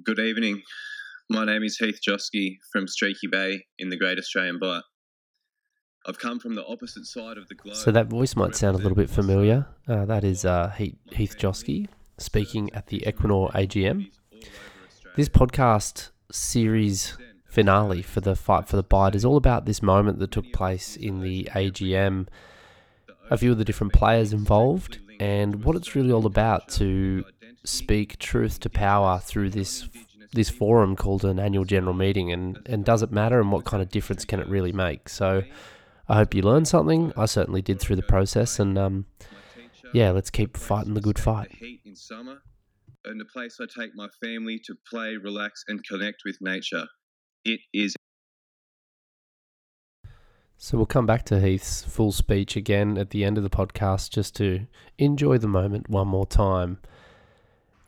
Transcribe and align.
Good 0.00 0.18
evening. 0.18 0.62
My 1.28 1.44
name 1.44 1.62
is 1.62 1.76
Heath 1.76 1.98
Joske 2.08 2.56
from 2.72 2.88
Streaky 2.88 3.26
Bay 3.30 3.66
in 3.78 3.90
the 3.90 3.96
Great 3.98 4.16
Australian 4.16 4.58
Bight. 4.58 4.82
I've 6.06 6.18
come 6.18 6.40
from 6.40 6.54
the 6.54 6.64
opposite 6.64 7.04
side 7.04 7.36
of 7.36 7.46
the 7.48 7.54
globe. 7.54 7.76
So 7.76 7.90
that 7.90 8.06
voice 8.06 8.34
might 8.34 8.56
sound 8.56 8.74
a 8.74 8.78
little 8.78 8.96
bit 8.96 9.10
familiar. 9.10 9.66
Uh, 9.86 10.06
that 10.06 10.24
is 10.24 10.46
uh, 10.46 10.70
Heath, 10.70 10.96
Heath 11.12 11.36
Joske 11.38 11.88
speaking 12.16 12.70
at 12.72 12.86
the 12.86 13.00
Equinor 13.00 13.52
AGM. 13.52 14.10
This 15.14 15.28
podcast 15.28 16.08
series 16.32 17.18
finale 17.44 18.00
for 18.00 18.22
the 18.22 18.34
fight 18.34 18.68
for 18.68 18.76
the 18.76 18.82
Bight 18.82 19.14
is 19.14 19.26
all 19.26 19.36
about 19.36 19.66
this 19.66 19.82
moment 19.82 20.20
that 20.20 20.30
took 20.30 20.50
place 20.54 20.96
in 20.96 21.20
the 21.20 21.50
AGM, 21.52 22.28
a 23.30 23.36
few 23.36 23.52
of 23.52 23.58
the 23.58 23.64
different 23.64 23.92
players 23.92 24.32
involved, 24.32 25.00
and 25.20 25.64
what 25.64 25.76
it's 25.76 25.94
really 25.94 26.12
all 26.12 26.24
about 26.24 26.70
to 26.70 27.26
speak 27.64 28.18
truth 28.18 28.60
to 28.60 28.70
power 28.70 29.18
through 29.18 29.50
this 29.50 29.88
this 30.34 30.48
forum 30.48 30.96
called 30.96 31.24
an 31.24 31.38
annual 31.38 31.64
general 31.64 31.92
meeting 31.92 32.32
and, 32.32 32.58
and 32.64 32.86
does 32.86 33.02
it 33.02 33.12
matter 33.12 33.38
and 33.38 33.52
what 33.52 33.66
kind 33.66 33.82
of 33.82 33.90
difference 33.90 34.24
can 34.24 34.40
it 34.40 34.48
really 34.48 34.72
make? 34.72 35.08
So 35.08 35.42
i 36.08 36.16
hope 36.16 36.34
you 36.34 36.42
learned 36.42 36.66
something. 36.66 37.12
I 37.16 37.26
certainly 37.26 37.62
did 37.62 37.80
through 37.80 37.96
the 37.96 38.02
process 38.02 38.58
and 38.58 38.78
um, 38.78 39.06
yeah 39.92 40.10
let's 40.10 40.30
keep 40.30 40.56
fighting 40.56 40.94
the 40.94 41.00
good 41.00 41.18
fight. 41.18 41.50
In 41.84 41.94
summer, 41.94 42.38
and 43.04 43.20
the 43.20 43.24
place 43.26 43.58
I 43.60 43.66
take 43.66 43.90
my 43.94 44.08
family 44.22 44.60
to 44.66 44.74
play, 44.88 45.16
relax, 45.16 45.64
and 45.68 45.84
connect 45.84 46.22
with 46.24 46.38
nature. 46.40 46.86
It 47.44 47.60
is 47.72 47.96
so 50.56 50.76
we'll 50.76 50.86
come 50.86 51.06
back 51.06 51.24
to 51.24 51.40
heath's 51.40 51.82
full 51.82 52.12
speech 52.12 52.54
again 52.54 52.96
at 52.96 53.10
the 53.10 53.24
end 53.24 53.36
of 53.36 53.42
the 53.42 53.50
podcast 53.50 54.10
just 54.10 54.36
to 54.36 54.68
enjoy 54.96 55.36
the 55.36 55.48
moment 55.48 55.90
one 55.90 56.06
more 56.06 56.24
time 56.24 56.78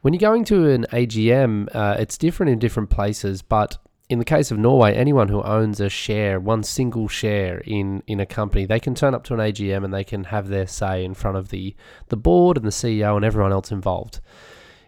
when 0.04 0.12
you're 0.12 0.18
going 0.18 0.44
to 0.44 0.68
an 0.68 0.84
AGM, 0.92 1.74
uh, 1.74 1.96
it's 1.98 2.18
different 2.18 2.52
in 2.52 2.58
different 2.58 2.90
places, 2.90 3.40
but 3.40 3.78
in 4.10 4.18
the 4.18 4.24
case 4.26 4.50
of 4.50 4.58
Norway, 4.58 4.92
anyone 4.92 5.28
who 5.28 5.42
owns 5.42 5.80
a 5.80 5.88
share, 5.88 6.38
one 6.38 6.62
single 6.62 7.08
share 7.08 7.62
in, 7.64 8.02
in 8.06 8.20
a 8.20 8.26
company, 8.26 8.66
they 8.66 8.78
can 8.78 8.94
turn 8.94 9.14
up 9.14 9.24
to 9.24 9.32
an 9.32 9.40
AGM 9.40 9.82
and 9.82 9.94
they 9.94 10.04
can 10.04 10.24
have 10.24 10.48
their 10.48 10.66
say 10.66 11.06
in 11.06 11.14
front 11.14 11.38
of 11.38 11.48
the, 11.48 11.74
the 12.08 12.18
board 12.18 12.58
and 12.58 12.66
the 12.66 12.70
CEO 12.70 13.16
and 13.16 13.24
everyone 13.24 13.50
else 13.50 13.72
involved. 13.72 14.20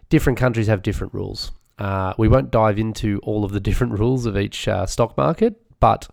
Different 0.09 0.37
countries 0.37 0.67
have 0.67 0.83
different 0.83 1.15
rules. 1.15 1.51
Uh, 1.79 2.13
we 2.19 2.27
won't 2.27 2.51
dive 2.51 2.77
into 2.77 3.19
all 3.23 3.43
of 3.43 3.53
the 3.53 3.59
different 3.67 3.97
rules 3.97 4.27
of 4.27 4.37
each 4.37 4.67
uh, 4.67 4.85
stock 4.85 5.17
market, 5.17 5.59
but 5.79 6.07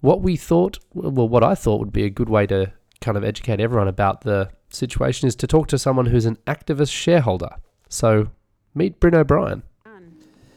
what 0.00 0.20
we 0.20 0.36
thought, 0.36 0.78
well, 0.92 1.30
what 1.30 1.42
I 1.42 1.54
thought 1.54 1.80
would 1.80 1.94
be 1.94 2.04
a 2.04 2.10
good 2.10 2.28
way 2.28 2.46
to 2.48 2.74
kind 3.00 3.16
of 3.16 3.24
educate 3.24 3.58
everyone 3.58 3.88
about 3.88 4.20
the 4.20 4.50
situation 4.68 5.28
is 5.28 5.36
to 5.36 5.46
talk 5.46 5.66
to 5.68 5.78
someone 5.78 6.04
who's 6.04 6.26
an 6.26 6.36
activist 6.46 6.92
shareholder. 6.92 7.48
So 7.94 8.28
meet 8.74 9.00
Brynn 9.00 9.14
O'Brien. 9.14 9.62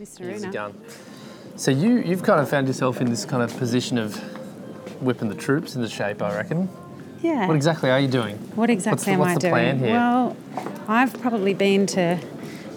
Mr. 0.02 0.32
Easy 0.34 0.50
done. 0.50 0.80
So 1.56 1.72
you 1.72 1.98
you've 1.98 2.22
kind 2.22 2.40
of 2.40 2.48
found 2.50 2.68
yourself 2.68 3.02
in 3.02 3.10
this 3.10 3.26
kind 3.26 3.42
of 3.42 3.56
position 3.58 3.98
of 3.98 4.16
whipping 5.02 5.30
the 5.30 5.36
troops 5.36 5.76
into 5.76 5.90
shape, 5.90 6.22
I 6.22 6.36
reckon. 6.36 6.70
Yeah. 7.22 7.48
What 7.48 7.56
exactly 7.56 7.90
are 7.90 8.00
you 8.00 8.08
doing? 8.08 8.38
What 8.56 8.70
exactly 8.70 9.16
what's 9.18 9.30
am 9.30 9.32
I 9.32 9.34
the 9.34 9.40
doing? 9.40 9.52
plan 9.52 9.80
here? 9.80 9.94
Well, 9.94 10.38
I've 10.88 11.20
probably 11.20 11.56
been 11.56 11.88
to 11.88 12.20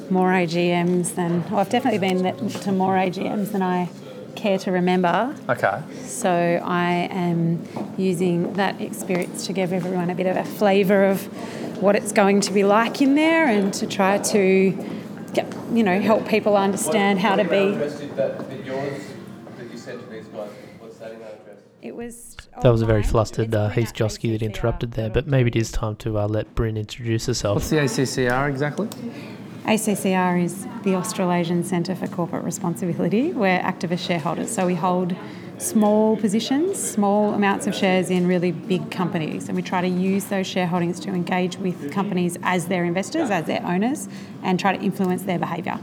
more 0.09 0.31
AGMs 0.31 1.15
than, 1.15 1.45
well, 1.51 1.61
I've 1.61 1.69
definitely 1.69 1.99
been 1.99 2.49
to 2.49 2.73
more 2.73 2.95
AGMs 2.95 3.53
than 3.53 3.63
I 3.63 3.91
care 4.35 4.59
to 4.59 4.73
remember. 4.73 5.35
Okay. 5.49 5.83
So 6.05 6.31
I 6.31 7.09
am 7.11 7.63
using 7.99 8.55
that 8.55 8.81
experience 8.81 9.47
to 9.47 9.53
give 9.53 9.73
everyone 9.73 10.09
a 10.09 10.15
bit 10.15 10.27
of 10.27 10.37
a 10.37 10.45
flavour 10.45 11.05
of 11.05 11.23
what 11.83 11.97
it's 11.97 12.13
going 12.13 12.41
to 12.43 12.53
be 12.53 12.65
like 12.65 13.03
in 13.03 13.15
there 13.15 13.47
and 13.47 13.73
to 13.75 13.87
try 13.87 14.19
to, 14.19 15.00
get, 15.35 15.53
you 15.73 15.83
know, 15.83 16.01
help 16.01 16.29
people 16.29 16.57
understand 16.57 17.19
how 17.19 17.37
to 17.37 17.45
be. 17.45 17.79
It 21.83 21.97
was. 21.97 22.37
That 22.63 22.71
was 22.71 22.83
a 22.83 22.87
very 22.87 23.03
flustered 23.03 23.55
uh, 23.55 23.71
Heath 23.71 23.89
at 23.89 23.95
Joske 23.95 24.33
that 24.33 24.43
interrupted 24.43 24.93
there, 24.93 25.09
but 25.09 25.27
maybe 25.27 25.49
it 25.49 25.57
is 25.57 25.73
time 25.73 25.97
to 25.97 26.19
uh, 26.19 26.29
let 26.29 26.55
Brynn 26.55 26.77
introduce 26.77 27.27
herself. 27.27 27.57
What's 27.57 27.71
the 27.71 27.77
ACCR 27.77 28.51
exactly? 28.51 28.89
ACCR 29.65 30.43
is 30.43 30.67
the 30.83 30.95
Australasian 30.95 31.65
Centre 31.65 31.95
for 31.95 32.07
Corporate 32.09 32.45
Responsibility. 32.45 33.33
We're 33.33 33.61
activist 33.61 34.07
shareholders, 34.07 34.51
so 34.51 34.67
we 34.67 34.75
hold 34.75 35.15
small 35.61 36.17
positions, 36.17 36.83
small 36.83 37.35
amounts 37.35 37.67
of 37.67 37.75
shares 37.75 38.11
in 38.11 38.27
really 38.27 38.51
big 38.51 38.91
companies, 38.91 39.49
and 39.49 39.57
we 39.57 39.63
try 39.63 39.81
to 39.81 39.89
use 39.89 40.25
those 40.27 40.47
shareholdings 40.47 41.01
to 41.03 41.11
engage 41.11 41.57
with 41.59 41.93
companies 41.93 42.39
as 42.43 42.67
their 42.67 42.85
investors, 42.85 43.31
as 43.31 43.45
their 43.45 43.65
owners, 43.65 44.09
and 44.43 44.59
try 44.59 44.77
to 44.77 44.83
influence 44.83 45.23
their 45.23 45.39
behaviour. 45.39 45.79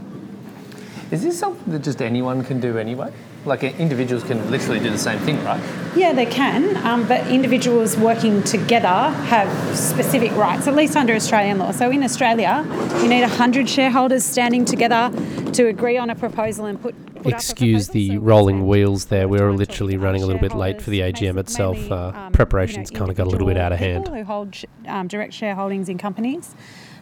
Is 1.10 1.22
this 1.22 1.38
something 1.38 1.72
that 1.72 1.82
just 1.82 2.02
anyone 2.02 2.44
can 2.44 2.60
do 2.60 2.76
anyway? 2.76 3.12
Like 3.44 3.62
individuals 3.62 4.24
can 4.24 4.50
literally 4.50 4.80
do 4.80 4.90
the 4.90 4.98
same 4.98 5.18
thing, 5.20 5.42
right? 5.44 5.62
Yeah, 5.96 6.12
they 6.12 6.26
can, 6.26 6.76
um, 6.86 7.06
but 7.08 7.26
individuals 7.28 7.96
working 7.96 8.42
together 8.42 8.86
have 8.86 9.48
specific 9.76 10.32
rights, 10.32 10.66
at 10.66 10.74
least 10.74 10.96
under 10.96 11.14
Australian 11.14 11.58
law. 11.58 11.70
So 11.70 11.90
in 11.90 12.02
Australia, 12.02 12.64
you 13.00 13.08
need 13.08 13.22
100 13.22 13.68
shareholders 13.68 14.24
standing 14.24 14.64
together 14.64 15.10
to 15.52 15.66
agree 15.66 15.96
on 15.96 16.10
a 16.10 16.14
proposal 16.14 16.66
and 16.66 16.80
put. 16.80 16.94
put 17.16 17.20
up 17.20 17.26
a 17.26 17.34
Excuse 17.34 17.88
the 17.88 18.18
rolling 18.18 18.66
wheels 18.66 19.06
there. 19.06 19.28
We 19.28 19.38
time 19.38 19.46
were 19.46 19.52
literally 19.54 19.96
running 19.96 20.22
a 20.22 20.26
little 20.26 20.42
bit 20.42 20.54
late 20.54 20.82
for 20.82 20.90
the 20.90 21.00
AGM 21.00 21.38
itself. 21.38 21.78
Uh, 21.90 22.12
um, 22.14 22.32
preparations 22.32 22.90
kind 22.90 23.10
of 23.10 23.16
got 23.16 23.26
a 23.26 23.30
little 23.30 23.46
bit 23.46 23.56
out 23.56 23.72
of 23.72 23.78
hand. 23.78 24.04
People 24.04 24.18
who 24.18 24.24
hold 24.24 24.54
um, 24.86 25.08
direct 25.08 25.32
shareholdings 25.32 25.88
in 25.88 25.98
companies. 25.98 26.54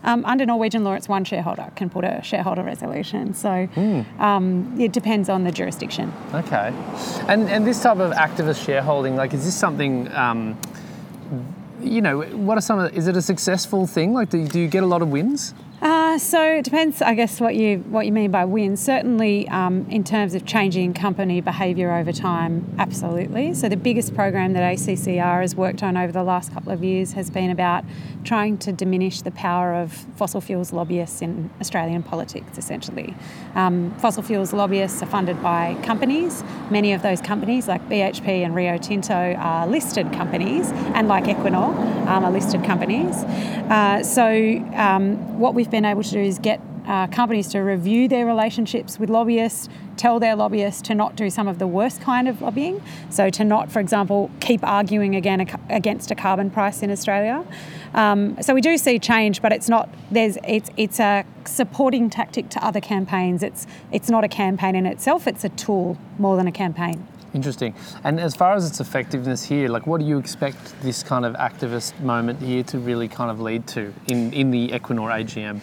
Um, 0.07 0.25
under 0.25 0.47
Norwegian 0.47 0.85
law, 0.85 0.93
it's 0.95 1.09
one 1.09 1.25
shareholder 1.25 1.71
can 1.75 1.91
put 1.91 2.05
a 2.05 2.21
shareholder 2.23 2.63
resolution. 2.63 3.35
So 3.35 3.67
Hmm. 3.75 4.01
um, 4.23 4.75
it 4.81 4.93
depends 4.93 5.29
on 5.29 5.43
the 5.45 5.51
jurisdiction. 5.51 6.13
Okay. 6.33 6.73
And 7.29 7.49
and 7.51 7.67
this 7.67 7.83
type 7.83 7.99
of 7.99 8.13
activist 8.13 8.65
shareholding, 8.65 9.17
like, 9.17 9.35
is 9.35 9.45
this 9.45 9.57
something? 9.57 10.09
Um, 10.15 10.57
you 11.83 12.01
know, 12.01 12.23
what 12.23 12.57
are 12.57 12.61
some 12.63 12.79
of? 12.79 12.97
Is 12.97 13.07
it 13.09 13.17
a 13.17 13.23
successful 13.23 13.87
thing? 13.87 14.15
Like, 14.15 14.31
do 14.31 14.39
you, 14.39 14.49
do 14.49 14.61
you 14.61 14.69
get 14.69 14.83
a 14.83 14.87
lot 14.87 15.03
of 15.03 15.09
wins? 15.11 15.53
Uh, 15.83 16.17
so 16.17 16.43
it 16.43 16.65
depends, 16.65 17.03
I 17.03 17.15
guess, 17.15 17.39
what 17.39 17.55
you 17.55 17.79
what 17.91 18.07
you 18.07 18.13
mean 18.13 18.31
by 18.31 18.47
win. 18.47 18.77
Certainly, 18.79 19.47
um, 19.49 19.87
in 19.91 20.05
terms 20.05 20.35
of 20.35 20.47
changing 20.47 20.95
company 20.95 21.43
behaviour 21.43 21.93
over 21.93 22.13
time, 22.13 22.75
absolutely. 22.79 23.53
So 23.53 23.69
the 23.69 23.77
biggest 23.77 24.15
program 24.15 24.55
that 24.55 24.63
ACCR 24.63 25.43
has 25.43 25.55
worked 25.55 25.83
on 25.83 25.99
over 25.99 26.13
the 26.13 26.23
last 26.23 26.55
couple 26.55 26.73
of 26.73 26.83
years 26.83 27.13
has 27.13 27.29
been 27.29 27.51
about 27.51 27.85
trying 28.25 28.57
to 28.59 28.73
diminish 28.73 29.21
the 29.21 29.31
power 29.33 29.75
of 29.75 29.93
fossil 30.17 30.41
fuels 30.41 30.73
lobbyists 30.73 31.21
in 31.21 31.51
Australian 31.61 32.03
politics. 32.03 32.57
Essentially, 32.57 33.15
um, 33.55 33.95
fossil 33.99 34.23
fuels 34.23 34.55
lobbyists 34.55 35.03
are 35.03 35.07
funded 35.07 35.43
by 35.43 35.77
companies. 35.83 36.43
Many 36.71 36.95
of 36.95 37.03
those 37.03 37.21
companies, 37.21 37.69
like 37.69 37.87
BHP 37.91 38.45
and 38.45 38.55
Rio 38.55 38.79
Tinto, 38.79 39.35
are 39.35 39.67
listed 39.67 40.11
companies, 40.15 40.71
and 40.95 41.07
like 41.07 41.25
Equinor, 41.25 41.77
um, 42.07 42.25
are 42.25 42.31
listed 42.31 42.65
companies. 42.65 43.15
Uh, 43.69 44.03
so 44.03 44.25
um, 44.75 45.39
what 45.39 45.55
we've 45.67 45.73
been 45.73 45.85
able 45.85 46.05
to 46.05 46.11
do 46.11 46.21
is 46.21 46.39
get 46.39 46.61
uh, 46.87 47.09
companies 47.09 47.49
to 47.49 47.59
review 47.59 48.07
their 48.07 48.25
relationships 48.25 49.01
with 49.01 49.11
lobbyists, 49.11 49.69
tell 49.97 50.21
their 50.21 50.37
lobbyists 50.37 50.81
to 50.81 50.95
not 50.95 51.17
do 51.17 51.29
some 51.29 51.49
of 51.49 51.59
the 51.59 51.67
worst 51.67 52.01
kind 52.01 52.29
of 52.29 52.41
lobbying. 52.41 52.81
So 53.11 53.31
to 53.31 53.43
not, 53.43 53.73
for 53.73 53.81
example, 53.81 54.31
keep 54.39 54.63
arguing 54.63 55.17
again 55.17 55.41
against 55.69 56.13
a 56.13 56.15
carbon 56.15 56.51
price 56.51 56.83
in 56.83 56.93
Australia. 56.93 57.45
Um, 57.95 58.41
so 58.41 58.55
we 58.55 58.61
do 58.61 58.79
see 58.79 59.01
change, 59.01 59.43
but 59.43 59.53
it's 59.53 59.69
not. 59.69 59.89
There's 60.13 60.39
it's 60.47 60.71
it's 60.77 61.01
a 61.01 61.25
supporting 61.45 62.11
tactic 62.11 62.49
to 62.51 62.65
other 62.65 62.81
campaigns. 62.81 63.43
It's 63.43 63.67
it's 63.91 64.09
not 64.09 64.23
a 64.23 64.29
campaign 64.29 64.77
in 64.77 64.87
itself. 64.87 65.27
It's 65.27 65.43
a 65.43 65.49
tool 65.49 65.99
more 66.19 66.37
than 66.37 66.47
a 66.47 66.53
campaign. 66.53 67.09
Interesting. 67.37 67.75
And 68.03 68.19
as 68.19 68.35
far 68.35 68.55
as 68.55 68.67
its 68.67 68.81
effectiveness 68.81 69.45
here, 69.45 69.69
like, 69.69 69.87
what 69.87 70.01
do 70.01 70.07
you 70.07 70.17
expect 70.17 70.59
this 70.81 71.03
kind 71.03 71.27
of 71.27 71.35
activist 71.35 72.01
moment 72.01 72.41
here 72.41 72.63
to 72.63 72.79
really 72.79 73.09
kind 73.09 73.31
of 73.31 73.43
lead 73.43 73.67
to 73.69 73.93
in 74.09 74.33
in 74.33 74.51
the 74.51 74.71
Equinor 74.71 75.11
AGM? 75.13 75.61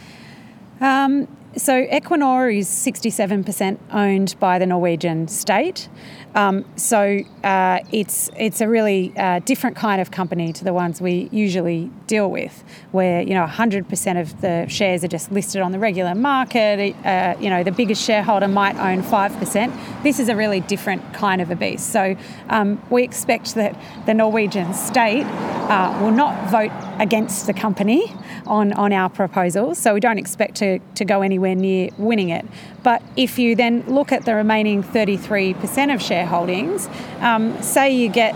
Um, 0.79 1.27
so 1.55 1.85
Equinor 1.85 2.55
is 2.55 2.67
67% 2.67 3.77
owned 3.91 4.35
by 4.39 4.57
the 4.57 4.65
Norwegian 4.65 5.27
state. 5.27 5.87
Um, 6.35 6.65
so 6.75 7.19
uh, 7.43 7.79
it's 7.91 8.31
it's 8.35 8.59
a 8.59 8.67
really 8.67 9.13
uh, 9.17 9.39
different 9.39 9.75
kind 9.75 10.01
of 10.01 10.09
company 10.09 10.51
to 10.53 10.63
the 10.63 10.73
ones 10.73 10.99
we 10.99 11.29
usually 11.31 11.91
deal 12.07 12.31
with, 12.31 12.63
where 12.91 13.21
you 13.21 13.35
know 13.35 13.45
100% 13.45 14.19
of 14.21 14.41
the 14.41 14.65
shares 14.67 15.03
are 15.03 15.07
just 15.07 15.31
listed 15.31 15.61
on 15.61 15.71
the 15.71 15.79
regular 15.79 16.15
market. 16.15 16.95
Uh, 17.05 17.35
you 17.39 17.49
know 17.49 17.63
the 17.63 17.71
biggest 17.71 18.03
shareholder 18.03 18.47
might 18.47 18.75
own 18.77 19.03
5%. 19.03 20.03
This 20.03 20.19
is 20.19 20.27
a 20.27 20.35
really 20.35 20.61
different 20.61 21.13
kind 21.13 21.39
of 21.39 21.51
a 21.51 21.55
beast. 21.55 21.91
So 21.91 22.15
um, 22.49 22.81
we 22.89 23.03
expect 23.03 23.53
that 23.55 23.79
the 24.07 24.13
Norwegian 24.15 24.73
state 24.73 25.25
uh, 25.25 25.99
will 26.01 26.11
not 26.11 26.49
vote 26.49 26.71
against 26.99 27.47
the 27.47 27.53
company 27.53 28.13
on, 28.45 28.73
on 28.73 28.93
our 28.93 29.09
proposals. 29.09 29.77
So 29.77 29.93
we 29.93 29.99
don't 29.99 30.17
expect 30.17 30.55
to, 30.55 30.79
to 30.79 31.05
go 31.05 31.21
anywhere 31.21 31.55
near 31.55 31.89
winning 31.97 32.29
it. 32.29 32.45
But 32.83 33.01
if 33.15 33.39
you 33.39 33.55
then 33.55 33.83
look 33.87 34.11
at 34.11 34.25
the 34.25 34.35
remaining 34.35 34.83
33% 34.83 35.55
of 35.93 35.99
shareholdings, 36.01 36.89
um, 37.21 37.61
say 37.61 37.95
you 37.95 38.09
get, 38.09 38.35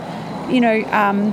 you 0.50 0.60
know, 0.60 0.82
um, 0.90 1.32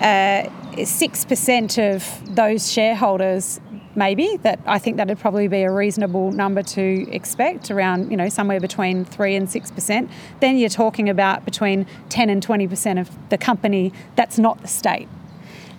uh, 0.00 0.48
6% 0.76 1.94
of 1.94 2.34
those 2.34 2.70
shareholders 2.70 3.60
maybe 3.94 4.36
that 4.38 4.60
I 4.66 4.78
think 4.78 4.96
that'd 4.98 5.18
probably 5.18 5.48
be 5.48 5.62
a 5.62 5.70
reasonable 5.70 6.30
number 6.30 6.62
to 6.62 7.10
expect 7.10 7.70
around 7.70 8.10
you 8.10 8.16
know 8.16 8.28
somewhere 8.28 8.60
between 8.60 9.04
three 9.04 9.34
and 9.34 9.50
six 9.50 9.70
percent. 9.70 10.10
Then 10.40 10.56
you're 10.56 10.68
talking 10.68 11.08
about 11.08 11.44
between 11.44 11.86
ten 12.08 12.30
and 12.30 12.42
twenty 12.42 12.68
percent 12.68 12.98
of 12.98 13.10
the 13.30 13.38
company 13.38 13.92
that's 14.16 14.38
not 14.38 14.62
the 14.62 14.68
state. 14.68 15.08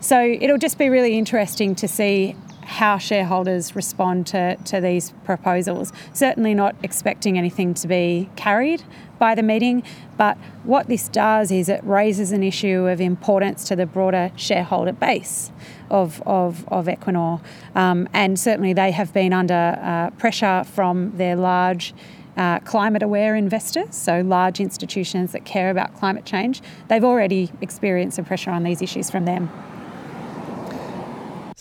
So 0.01 0.19
it'll 0.19 0.57
just 0.57 0.79
be 0.79 0.89
really 0.89 1.15
interesting 1.15 1.75
to 1.75 1.87
see 1.87 2.35
how 2.63 2.97
shareholders 2.97 3.75
respond 3.75 4.25
to, 4.27 4.55
to 4.55 4.81
these 4.81 5.13
proposals. 5.25 5.93
Certainly 6.11 6.55
not 6.55 6.75
expecting 6.81 7.37
anything 7.37 7.75
to 7.75 7.87
be 7.87 8.27
carried 8.35 8.83
by 9.19 9.35
the 9.35 9.43
meeting, 9.43 9.83
but 10.17 10.37
what 10.63 10.87
this 10.87 11.07
does 11.07 11.51
is 11.51 11.69
it 11.69 11.83
raises 11.83 12.31
an 12.31 12.41
issue 12.41 12.87
of 12.87 12.99
importance 12.99 13.67
to 13.67 13.75
the 13.75 13.85
broader 13.85 14.31
shareholder 14.35 14.93
base 14.93 15.51
of, 15.91 16.23
of, 16.25 16.67
of 16.69 16.87
Equinor. 16.87 17.39
Um, 17.75 18.09
and 18.11 18.39
certainly 18.39 18.73
they 18.73 18.89
have 18.89 19.13
been 19.13 19.33
under 19.33 19.77
uh, 19.79 20.09
pressure 20.17 20.63
from 20.63 21.15
their 21.15 21.35
large 21.35 21.93
uh, 22.37 22.59
climate 22.61 23.03
aware 23.03 23.35
investors, 23.35 23.93
so 23.95 24.21
large 24.21 24.59
institutions 24.59 25.31
that 25.33 25.45
care 25.45 25.69
about 25.69 25.93
climate 25.93 26.25
change. 26.25 26.61
They've 26.87 27.03
already 27.03 27.51
experienced 27.61 28.15
some 28.15 28.25
pressure 28.25 28.49
on 28.49 28.63
these 28.63 28.81
issues 28.81 29.11
from 29.11 29.25
them. 29.25 29.51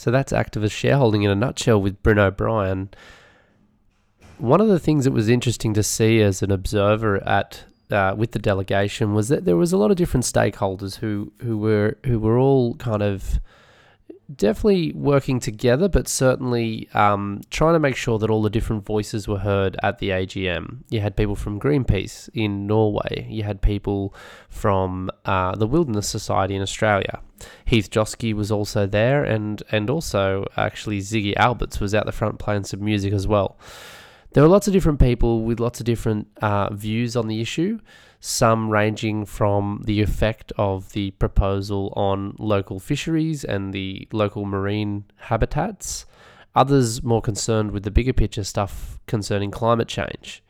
So 0.00 0.10
that's 0.10 0.32
activist 0.32 0.70
shareholding 0.70 1.24
in 1.24 1.30
a 1.30 1.34
nutshell 1.34 1.82
with 1.82 2.02
Brynn 2.02 2.16
O'Brien. 2.16 2.88
One 4.38 4.58
of 4.58 4.68
the 4.68 4.78
things 4.78 5.04
that 5.04 5.10
was 5.10 5.28
interesting 5.28 5.74
to 5.74 5.82
see 5.82 6.22
as 6.22 6.42
an 6.42 6.50
observer 6.50 7.22
at 7.28 7.64
uh, 7.90 8.14
with 8.16 8.32
the 8.32 8.38
delegation 8.38 9.12
was 9.12 9.28
that 9.28 9.44
there 9.44 9.58
was 9.58 9.74
a 9.74 9.76
lot 9.76 9.90
of 9.90 9.98
different 9.98 10.24
stakeholders 10.24 11.00
who 11.00 11.34
who 11.42 11.58
were 11.58 11.98
who 12.06 12.18
were 12.18 12.38
all 12.38 12.76
kind 12.76 13.02
of 13.02 13.40
definitely 14.34 14.92
working 14.92 15.40
together, 15.40 15.88
but 15.88 16.08
certainly 16.08 16.88
um, 16.94 17.40
trying 17.50 17.74
to 17.74 17.78
make 17.78 17.96
sure 17.96 18.18
that 18.18 18.30
all 18.30 18.42
the 18.42 18.50
different 18.50 18.84
voices 18.84 19.26
were 19.26 19.38
heard 19.38 19.76
at 19.82 19.98
the 19.98 20.10
AGM. 20.10 20.78
You 20.88 21.00
had 21.00 21.16
people 21.16 21.36
from 21.36 21.60
Greenpeace 21.60 22.28
in 22.34 22.66
Norway, 22.66 23.26
you 23.28 23.42
had 23.42 23.62
people 23.62 24.14
from 24.48 25.10
uh, 25.24 25.54
the 25.56 25.66
Wilderness 25.66 26.08
Society 26.08 26.54
in 26.54 26.62
Australia. 26.62 27.20
Heath 27.64 27.90
Joske 27.90 28.34
was 28.34 28.50
also 28.52 28.86
there, 28.86 29.24
and, 29.24 29.62
and 29.70 29.90
also 29.90 30.46
actually 30.56 31.00
Ziggy 31.00 31.34
Alberts 31.36 31.80
was 31.80 31.94
out 31.94 32.06
the 32.06 32.12
front 32.12 32.38
playing 32.38 32.64
some 32.64 32.84
music 32.84 33.12
as 33.12 33.26
well. 33.26 33.58
There 34.32 34.42
were 34.42 34.48
lots 34.48 34.68
of 34.68 34.72
different 34.72 35.00
people 35.00 35.42
with 35.42 35.58
lots 35.58 35.80
of 35.80 35.86
different 35.86 36.28
uh, 36.40 36.72
views 36.72 37.16
on 37.16 37.26
the 37.26 37.40
issue 37.40 37.80
some 38.20 38.68
ranging 38.68 39.24
from 39.24 39.82
the 39.86 40.02
effect 40.02 40.52
of 40.58 40.92
the 40.92 41.10
proposal 41.12 41.92
on 41.96 42.36
local 42.38 42.78
fisheries 42.78 43.42
and 43.44 43.72
the 43.72 44.06
local 44.12 44.44
marine 44.44 45.04
habitats, 45.16 46.04
others 46.54 47.02
more 47.02 47.22
concerned 47.22 47.70
with 47.70 47.82
the 47.82 47.90
bigger 47.90 48.12
picture 48.12 48.44
stuff 48.44 49.00
concerning 49.06 49.50
climate 49.50 49.88
change. 49.88 50.42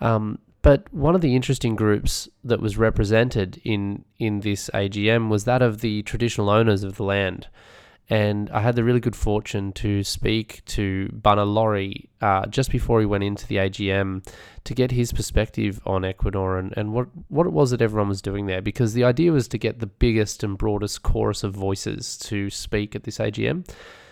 Um, 0.00 0.38
but 0.60 0.92
one 0.92 1.14
of 1.14 1.22
the 1.22 1.34
interesting 1.34 1.76
groups 1.76 2.28
that 2.44 2.60
was 2.60 2.76
represented 2.76 3.58
in, 3.64 4.04
in 4.18 4.40
this 4.40 4.68
AGM 4.74 5.30
was 5.30 5.44
that 5.44 5.62
of 5.62 5.80
the 5.80 6.02
traditional 6.02 6.50
owners 6.50 6.82
of 6.84 6.96
the 6.96 7.04
land. 7.04 7.48
And 8.10 8.48
I 8.50 8.60
had 8.60 8.74
the 8.74 8.84
really 8.84 9.00
good 9.00 9.16
fortune 9.16 9.72
to 9.74 10.02
speak 10.02 10.62
to 10.66 11.10
Bunna 11.12 11.46
Lawrie 11.46 12.08
uh, 12.22 12.46
just 12.46 12.70
before 12.70 13.00
he 13.00 13.06
went 13.06 13.22
into 13.22 13.46
the 13.46 13.56
AGM 13.56 14.26
to 14.64 14.74
get 14.74 14.92
his 14.92 15.12
perspective 15.12 15.80
on 15.84 16.02
Equinor 16.02 16.58
and, 16.58 16.74
and 16.76 16.92
what, 16.94 17.08
what 17.28 17.46
it 17.46 17.52
was 17.52 17.70
that 17.70 17.82
everyone 17.82 18.08
was 18.08 18.22
doing 18.22 18.46
there. 18.46 18.62
Because 18.62 18.94
the 18.94 19.04
idea 19.04 19.30
was 19.30 19.46
to 19.48 19.58
get 19.58 19.80
the 19.80 19.86
biggest 19.86 20.42
and 20.42 20.56
broadest 20.56 21.02
chorus 21.02 21.44
of 21.44 21.52
voices 21.52 22.16
to 22.18 22.48
speak 22.48 22.96
at 22.96 23.02
this 23.04 23.18
AGM. 23.18 23.68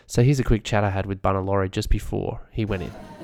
So 0.07 0.23
here's 0.23 0.41
a 0.41 0.45
quick 0.45 0.63
chat 0.63 0.85
I 0.85 0.91
had 0.91 1.07
with 1.07 1.23
Bunna 1.23 1.45
Lawrie 1.45 1.71
just 1.71 1.89
before 1.89 2.43
he 2.53 2.67
went 2.67 2.83
in. 2.83 3.16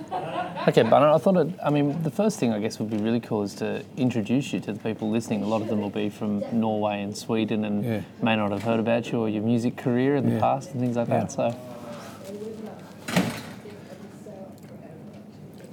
Okay, 0.69 0.85
Bunna, 0.85 1.13
I 1.13 1.19
thought 1.19 1.37
it, 1.39 1.53
I 1.65 1.71
mean, 1.71 2.01
the 2.05 2.11
first 2.11 2.39
thing 2.39 2.53
I 2.53 2.61
guess 2.61 2.79
would 2.79 2.89
be 2.89 2.97
really 2.97 3.19
cool 3.19 3.43
is 3.43 3.53
to 3.57 3.85
introduce 3.97 4.53
you 4.53 4.61
to 4.61 4.73
the 4.73 4.79
people 4.79 5.11
listening. 5.11 5.43
A 5.43 5.47
lot 5.47 5.61
of 5.61 5.67
them 5.67 5.81
will 5.81 5.91
be 5.91 6.09
from 6.09 6.45
Norway 6.53 7.03
and 7.03 7.17
Sweden 7.17 7.65
and 7.65 7.85
yeah. 7.85 8.03
may 8.23 8.37
not 8.37 8.53
have 8.53 8.63
heard 8.63 8.79
about 8.79 9.11
you 9.11 9.19
or 9.19 9.29
your 9.29 9.43
music 9.43 9.77
career 9.77 10.15
in 10.15 10.25
the 10.25 10.35
yeah. 10.35 10.41
past 10.41 10.71
and 10.71 10.81
things 10.81 10.95
like 10.95 11.09
yeah. 11.09 11.25
that. 11.25 11.33
So, 11.33 11.57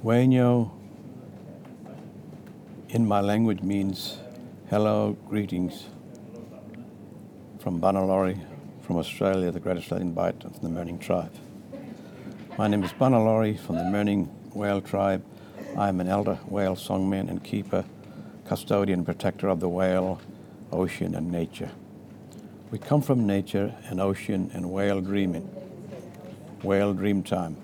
Waino 0.02 0.72
in 2.88 3.06
my 3.06 3.20
language 3.20 3.62
means 3.62 4.18
hello, 4.70 5.16
greetings 5.28 5.86
from 7.60 7.80
Bunna 7.80 8.04
Lawrie 8.04 8.40
from 8.82 8.96
Australia, 8.96 9.52
the 9.52 9.60
Great 9.60 9.76
Australian 9.76 10.14
Bight 10.14 10.42
of 10.44 10.60
the 10.62 10.68
Mirning 10.68 10.98
tribe. 10.98 11.32
My 12.58 12.66
name 12.66 12.82
is 12.82 12.92
Bunna 12.92 13.24
Lawrie 13.24 13.56
from 13.56 13.76
the 13.76 13.84
Mirning 13.84 14.28
Whale 14.52 14.80
tribe. 14.80 15.24
I'm 15.76 16.00
an 16.00 16.08
elder 16.08 16.38
whale 16.48 16.74
songman 16.74 17.28
and 17.28 17.42
keeper, 17.42 17.84
custodian, 18.46 19.04
protector 19.04 19.48
of 19.48 19.60
the 19.60 19.68
whale, 19.68 20.20
ocean, 20.72 21.14
and 21.14 21.30
nature. 21.30 21.70
We 22.70 22.78
come 22.78 23.02
from 23.02 23.26
nature 23.26 23.74
and 23.88 24.00
ocean 24.00 24.50
and 24.52 24.70
whale 24.70 25.00
dreaming, 25.00 25.48
whale 26.62 26.94
dream 26.94 27.22
time. 27.22 27.56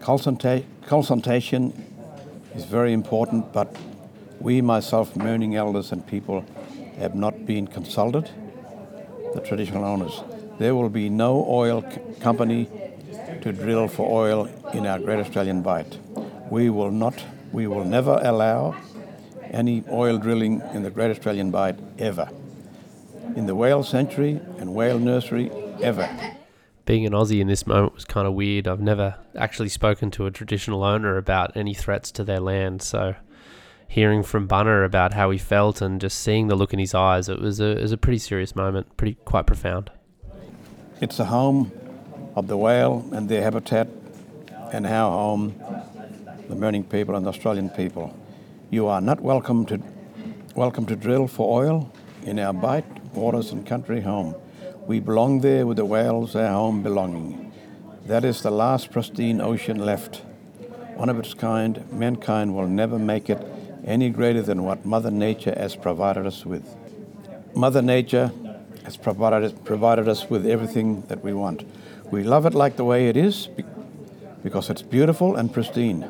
Consulta- 0.00 0.64
consultation 0.86 1.72
is 2.54 2.64
very 2.64 2.92
important, 2.92 3.52
but 3.52 3.74
we, 4.40 4.60
myself, 4.60 5.16
Mirning 5.16 5.56
elders 5.56 5.90
and 5.90 6.06
people, 6.06 6.44
have 6.98 7.14
not 7.14 7.44
been 7.44 7.66
consulted, 7.66 8.30
the 9.34 9.40
traditional 9.40 9.84
owners. 9.84 10.22
There 10.58 10.74
will 10.74 10.88
be 10.88 11.08
no 11.08 11.44
oil 11.48 11.82
c- 11.82 12.00
company 12.20 12.68
to 13.42 13.52
drill 13.52 13.88
for 13.88 14.10
oil 14.10 14.48
in 14.72 14.86
our 14.86 14.98
Great 14.98 15.20
Australian 15.20 15.62
Bight. 15.62 15.98
We 16.50 16.70
will 16.70 16.90
not, 16.90 17.24
we 17.52 17.66
will 17.66 17.84
never 17.84 18.20
allow 18.22 18.76
any 19.50 19.84
oil 19.90 20.18
drilling 20.18 20.62
in 20.74 20.82
the 20.82 20.90
Great 20.90 21.10
Australian 21.10 21.50
Bight 21.50 21.78
ever. 21.98 22.28
In 23.34 23.46
the 23.46 23.54
whale 23.54 23.82
sanctuary 23.82 24.40
and 24.58 24.74
whale 24.74 24.98
nursery, 24.98 25.50
ever. 25.82 26.08
Being 26.84 27.04
an 27.04 27.12
Aussie 27.12 27.40
in 27.40 27.48
this 27.48 27.66
moment 27.66 27.94
was 27.94 28.04
kind 28.04 28.26
of 28.26 28.34
weird. 28.34 28.68
I've 28.68 28.80
never 28.80 29.16
actually 29.36 29.68
spoken 29.68 30.10
to 30.12 30.26
a 30.26 30.30
traditional 30.30 30.84
owner 30.84 31.16
about 31.16 31.56
any 31.56 31.74
threats 31.74 32.10
to 32.12 32.24
their 32.24 32.40
land, 32.40 32.80
so 32.82 33.16
hearing 33.88 34.22
from 34.22 34.48
Bunna 34.48 34.84
about 34.84 35.14
how 35.14 35.30
he 35.30 35.38
felt 35.38 35.80
and 35.80 36.00
just 36.00 36.18
seeing 36.18 36.48
the 36.48 36.54
look 36.54 36.72
in 36.72 36.78
his 36.78 36.94
eyes, 36.94 37.28
it 37.28 37.40
was 37.40 37.60
a, 37.60 37.78
it 37.78 37.82
was 37.82 37.92
a 37.92 37.96
pretty 37.96 38.18
serious 38.18 38.54
moment, 38.54 38.96
pretty 38.96 39.14
quite 39.24 39.46
profound. 39.46 39.90
It's 41.00 41.18
a 41.18 41.26
home 41.26 41.72
of 42.36 42.48
the 42.48 42.56
whale 42.56 43.08
and 43.12 43.30
their 43.30 43.42
habitat 43.42 43.88
and 44.70 44.86
our 44.86 45.10
home, 45.10 45.54
the 46.48 46.54
Mirning 46.54 46.84
people 46.84 47.16
and 47.16 47.24
the 47.24 47.30
Australian 47.30 47.70
people. 47.70 48.14
You 48.68 48.86
are 48.88 49.00
not 49.00 49.20
welcome 49.20 49.64
to 49.66 49.80
welcome 50.54 50.84
to 50.86 50.96
drill 50.96 51.28
for 51.28 51.64
oil 51.64 51.90
in 52.24 52.38
our 52.38 52.52
Bight, 52.52 52.84
waters 53.14 53.52
and 53.52 53.66
country 53.66 54.02
home. 54.02 54.34
We 54.86 55.00
belong 55.00 55.40
there 55.40 55.66
with 55.66 55.78
the 55.78 55.86
whales, 55.86 56.36
our 56.36 56.52
home 56.52 56.82
belonging. 56.82 57.52
That 58.04 58.24
is 58.24 58.42
the 58.42 58.50
last 58.50 58.90
pristine 58.90 59.40
ocean 59.40 59.78
left. 59.78 60.16
One 60.94 61.08
of 61.08 61.18
its 61.18 61.32
kind, 61.32 61.90
mankind 61.90 62.54
will 62.54 62.68
never 62.68 62.98
make 62.98 63.30
it 63.30 63.44
any 63.84 64.10
greater 64.10 64.42
than 64.42 64.62
what 64.62 64.84
Mother 64.84 65.10
Nature 65.10 65.54
has 65.56 65.74
provided 65.74 66.26
us 66.26 66.44
with. 66.44 66.74
Mother 67.54 67.82
Nature 67.82 68.30
has 68.84 68.96
provided, 68.96 69.64
provided 69.64 70.08
us 70.08 70.28
with 70.28 70.46
everything 70.46 71.02
that 71.08 71.22
we 71.24 71.32
want. 71.32 71.64
We 72.10 72.22
love 72.22 72.46
it 72.46 72.54
like 72.54 72.76
the 72.76 72.84
way 72.84 73.08
it 73.08 73.16
is 73.16 73.48
because 74.44 74.70
it's 74.70 74.82
beautiful 74.82 75.34
and 75.34 75.52
pristine. 75.52 76.08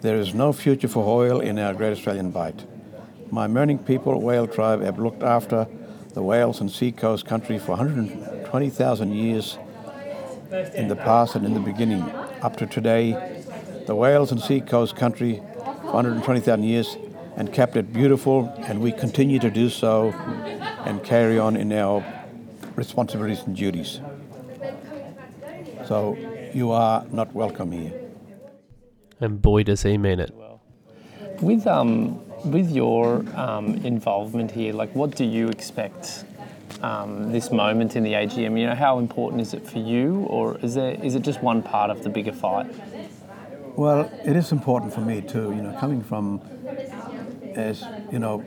There 0.00 0.16
is 0.16 0.34
no 0.34 0.52
future 0.52 0.88
for 0.88 1.06
oil 1.06 1.38
in 1.38 1.56
our 1.56 1.72
Great 1.72 1.92
Australian 1.92 2.32
Bight. 2.32 2.64
My 3.30 3.46
Mirning 3.46 3.78
people, 3.78 4.20
whale 4.20 4.48
tribe, 4.48 4.82
have 4.82 4.98
looked 4.98 5.22
after 5.22 5.68
the 6.14 6.22
whales 6.22 6.60
and 6.60 6.68
seacoast 6.70 7.26
country 7.26 7.60
for 7.60 7.76
120,000 7.76 9.12
years 9.12 9.56
in 10.74 10.88
the 10.88 10.96
past 10.96 11.36
and 11.36 11.46
in 11.46 11.54
the 11.54 11.60
beginning. 11.60 12.02
Up 12.42 12.56
to 12.56 12.66
today, 12.66 13.12
the 13.86 13.94
whales 13.94 14.32
and 14.32 14.40
seacoast 14.40 14.96
country 14.96 15.40
for 15.82 15.92
120,000 15.92 16.64
years 16.64 16.96
and 17.36 17.52
kept 17.52 17.76
it 17.76 17.92
beautiful, 17.92 18.52
and 18.58 18.80
we 18.80 18.90
continue 18.90 19.38
to 19.38 19.50
do 19.50 19.68
so 19.68 20.10
and 20.84 21.04
carry 21.04 21.38
on 21.38 21.56
in 21.56 21.72
our 21.72 22.04
responsibilities 22.74 23.44
and 23.46 23.56
duties. 23.56 24.00
So 25.86 26.16
you 26.54 26.70
are 26.70 27.04
not 27.10 27.34
welcome 27.34 27.72
here. 27.72 27.92
And 29.20 29.40
boy, 29.40 29.64
does 29.64 29.82
he 29.82 29.98
mean 29.98 30.18
it. 30.18 30.34
With 31.40 31.66
um, 31.66 32.20
with 32.44 32.70
your 32.70 33.24
um, 33.34 33.74
involvement 33.84 34.50
here, 34.50 34.72
like, 34.72 34.94
what 34.94 35.16
do 35.16 35.24
you 35.24 35.48
expect 35.48 36.24
um, 36.82 37.32
this 37.32 37.50
moment 37.50 37.96
in 37.96 38.02
the 38.02 38.12
AGM? 38.12 38.58
You 38.58 38.66
know, 38.66 38.74
how 38.74 38.98
important 38.98 39.42
is 39.42 39.52
it 39.52 39.66
for 39.66 39.78
you, 39.78 40.26
or 40.28 40.58
is 40.58 40.74
there 40.74 40.94
is 41.02 41.14
it 41.14 41.22
just 41.22 41.42
one 41.42 41.62
part 41.62 41.90
of 41.90 42.02
the 42.02 42.08
bigger 42.08 42.32
fight? 42.32 42.66
Well, 43.76 44.10
it 44.24 44.36
is 44.36 44.52
important 44.52 44.94
for 44.94 45.00
me 45.00 45.20
too. 45.20 45.52
You 45.54 45.62
know, 45.62 45.76
coming 45.78 46.02
from 46.02 46.40
as 47.56 47.84
you 48.10 48.18
know, 48.18 48.44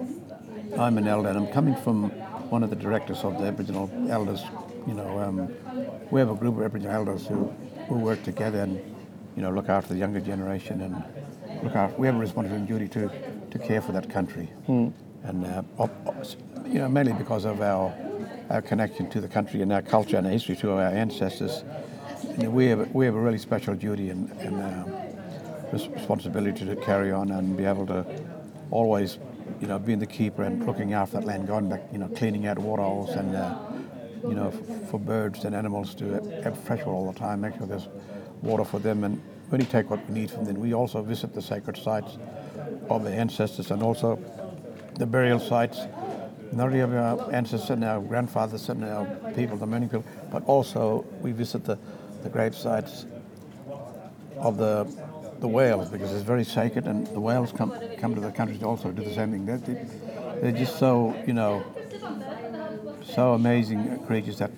I'm 0.78 0.98
an 0.98 1.08
elder, 1.08 1.30
and 1.30 1.38
I'm 1.38 1.54
coming 1.54 1.76
from 1.76 2.10
one 2.50 2.64
of 2.64 2.70
the 2.70 2.76
directors 2.76 3.24
of 3.24 3.38
the 3.38 3.46
Aboriginal 3.46 3.92
Elders. 4.10 4.44
You 4.88 4.94
know, 4.94 5.20
um, 5.20 5.50
we 6.12 6.20
have 6.20 6.30
a 6.30 6.36
group 6.36 6.56
of 6.58 6.64
Aboriginal 6.64 6.96
elders 6.96 7.28
who 7.28 7.54
we 7.90 7.98
work 7.98 8.24
together 8.24 8.60
and 8.62 8.78
you 9.36 9.42
know 9.44 9.52
look 9.52 9.70
after 9.70 9.94
the 9.94 10.00
younger 10.00 10.20
generation 10.22 10.82
and 10.82 10.96
look 11.64 11.76
after. 11.76 11.98
We 12.00 12.08
have 12.08 12.16
a 12.16 12.20
responsibility 12.20 12.60
and 12.62 12.68
duty 12.68 12.88
to 13.00 13.12
to 13.52 13.60
care 13.60 13.82
for 13.82 13.92
that 13.92 14.10
country, 14.10 14.46
Hmm. 14.66 14.88
and 15.24 15.46
uh, 15.46 15.64
op- 15.78 16.08
op- 16.08 16.26
you 16.68 16.80
know 16.80 16.88
mainly 16.90 17.14
because 17.14 17.46
of 17.46 17.62
our 17.62 17.94
our 18.50 18.62
connection 18.62 19.10
to 19.10 19.20
the 19.20 19.28
country 19.28 19.62
and 19.62 19.72
our 19.74 19.82
culture 19.82 20.18
and 20.18 20.26
our 20.26 20.32
history 20.34 20.56
to 20.58 20.72
our 20.72 20.82
ancestors. 20.82 21.64
You 22.38 22.44
know, 22.44 22.50
we 22.50 22.68
have 22.68 22.90
we 22.94 23.06
have 23.06 23.16
a 23.16 23.20
really 23.20 23.38
special 23.40 23.76
duty 23.76 24.10
and, 24.10 24.32
and 24.40 24.56
uh, 24.62 24.86
responsibility 25.74 26.66
to 26.66 26.76
carry 26.78 27.12
on 27.12 27.32
and 27.32 27.58
be 27.58 27.66
able 27.66 27.86
to 27.88 28.06
always, 28.72 29.18
you 29.60 29.68
know, 29.68 29.80
being 29.80 30.00
the 30.00 30.06
keeper 30.06 30.44
and 30.44 30.66
looking 30.66 30.94
after 30.94 31.18
that 31.20 31.26
land, 31.26 31.48
going 31.48 31.70
back, 31.70 31.82
you 31.92 31.98
know, 31.98 32.08
cleaning 32.10 32.48
out 32.48 32.58
waterholes 32.60 33.10
and, 33.12 33.36
uh, 33.36 33.58
you 34.28 34.36
know, 34.36 34.52
for 34.90 35.00
birds 35.00 35.46
and 35.46 35.56
animals 35.56 35.96
to 35.96 36.06
have 36.44 36.58
fresh 36.64 36.80
water 36.80 36.92
all 36.92 37.12
the 37.12 37.18
time, 37.20 37.42
make 37.42 37.56
sure 37.58 37.68
there's 37.68 37.88
water 38.42 38.64
for 38.64 38.80
them 38.80 39.04
and 39.04 39.22
only 39.52 39.66
take 39.66 39.90
what 39.90 40.06
we 40.08 40.14
need 40.20 40.30
from 40.32 40.46
them. 40.46 40.56
We 40.60 40.74
also 40.74 41.02
visit 41.02 41.34
the 41.34 41.42
sacred 41.42 41.78
sites 41.78 42.18
of 42.90 43.04
the 43.04 43.12
ancestors 43.12 43.72
and 43.72 43.82
also 43.82 44.20
the 44.96 45.06
burial 45.06 45.40
sites, 45.40 45.80
not 46.52 46.68
only 46.68 46.80
of 46.82 46.94
our 46.94 47.32
ancestors 47.34 47.70
and 47.70 47.84
our 47.84 48.00
grandfathers 48.02 48.70
and 48.70 48.84
our 48.84 49.06
people, 49.36 49.58
the 49.58 49.66
many 49.68 49.86
people, 49.88 50.06
but 50.32 50.44
also 50.46 51.06
we 51.22 51.32
visit 51.32 51.64
the, 51.66 51.78
the 52.24 52.30
grave 52.30 52.56
sites 52.56 53.06
of 54.40 54.58
the 54.58 54.86
the 55.40 55.48
whales 55.48 55.88
because 55.90 56.12
it's 56.14 56.24
very 56.24 56.44
sacred, 56.44 56.88
and 56.88 57.06
the 57.08 57.20
whales 57.20 57.52
come 57.52 57.72
come 58.00 58.16
to 58.16 58.22
the 58.22 58.32
country 58.32 58.58
to 58.58 58.66
also 58.66 58.92
do 58.92 59.04
the 59.04 59.14
same 59.14 59.32
thing. 59.32 59.46
They're, 59.46 59.58
they- 59.58 59.86
they're 60.42 60.52
just 60.52 60.78
so 60.78 61.16
you 61.26 61.34
know 61.34 61.64
so 63.18 63.34
amazing 63.34 63.98
creatures 64.06 64.38
that 64.38 64.52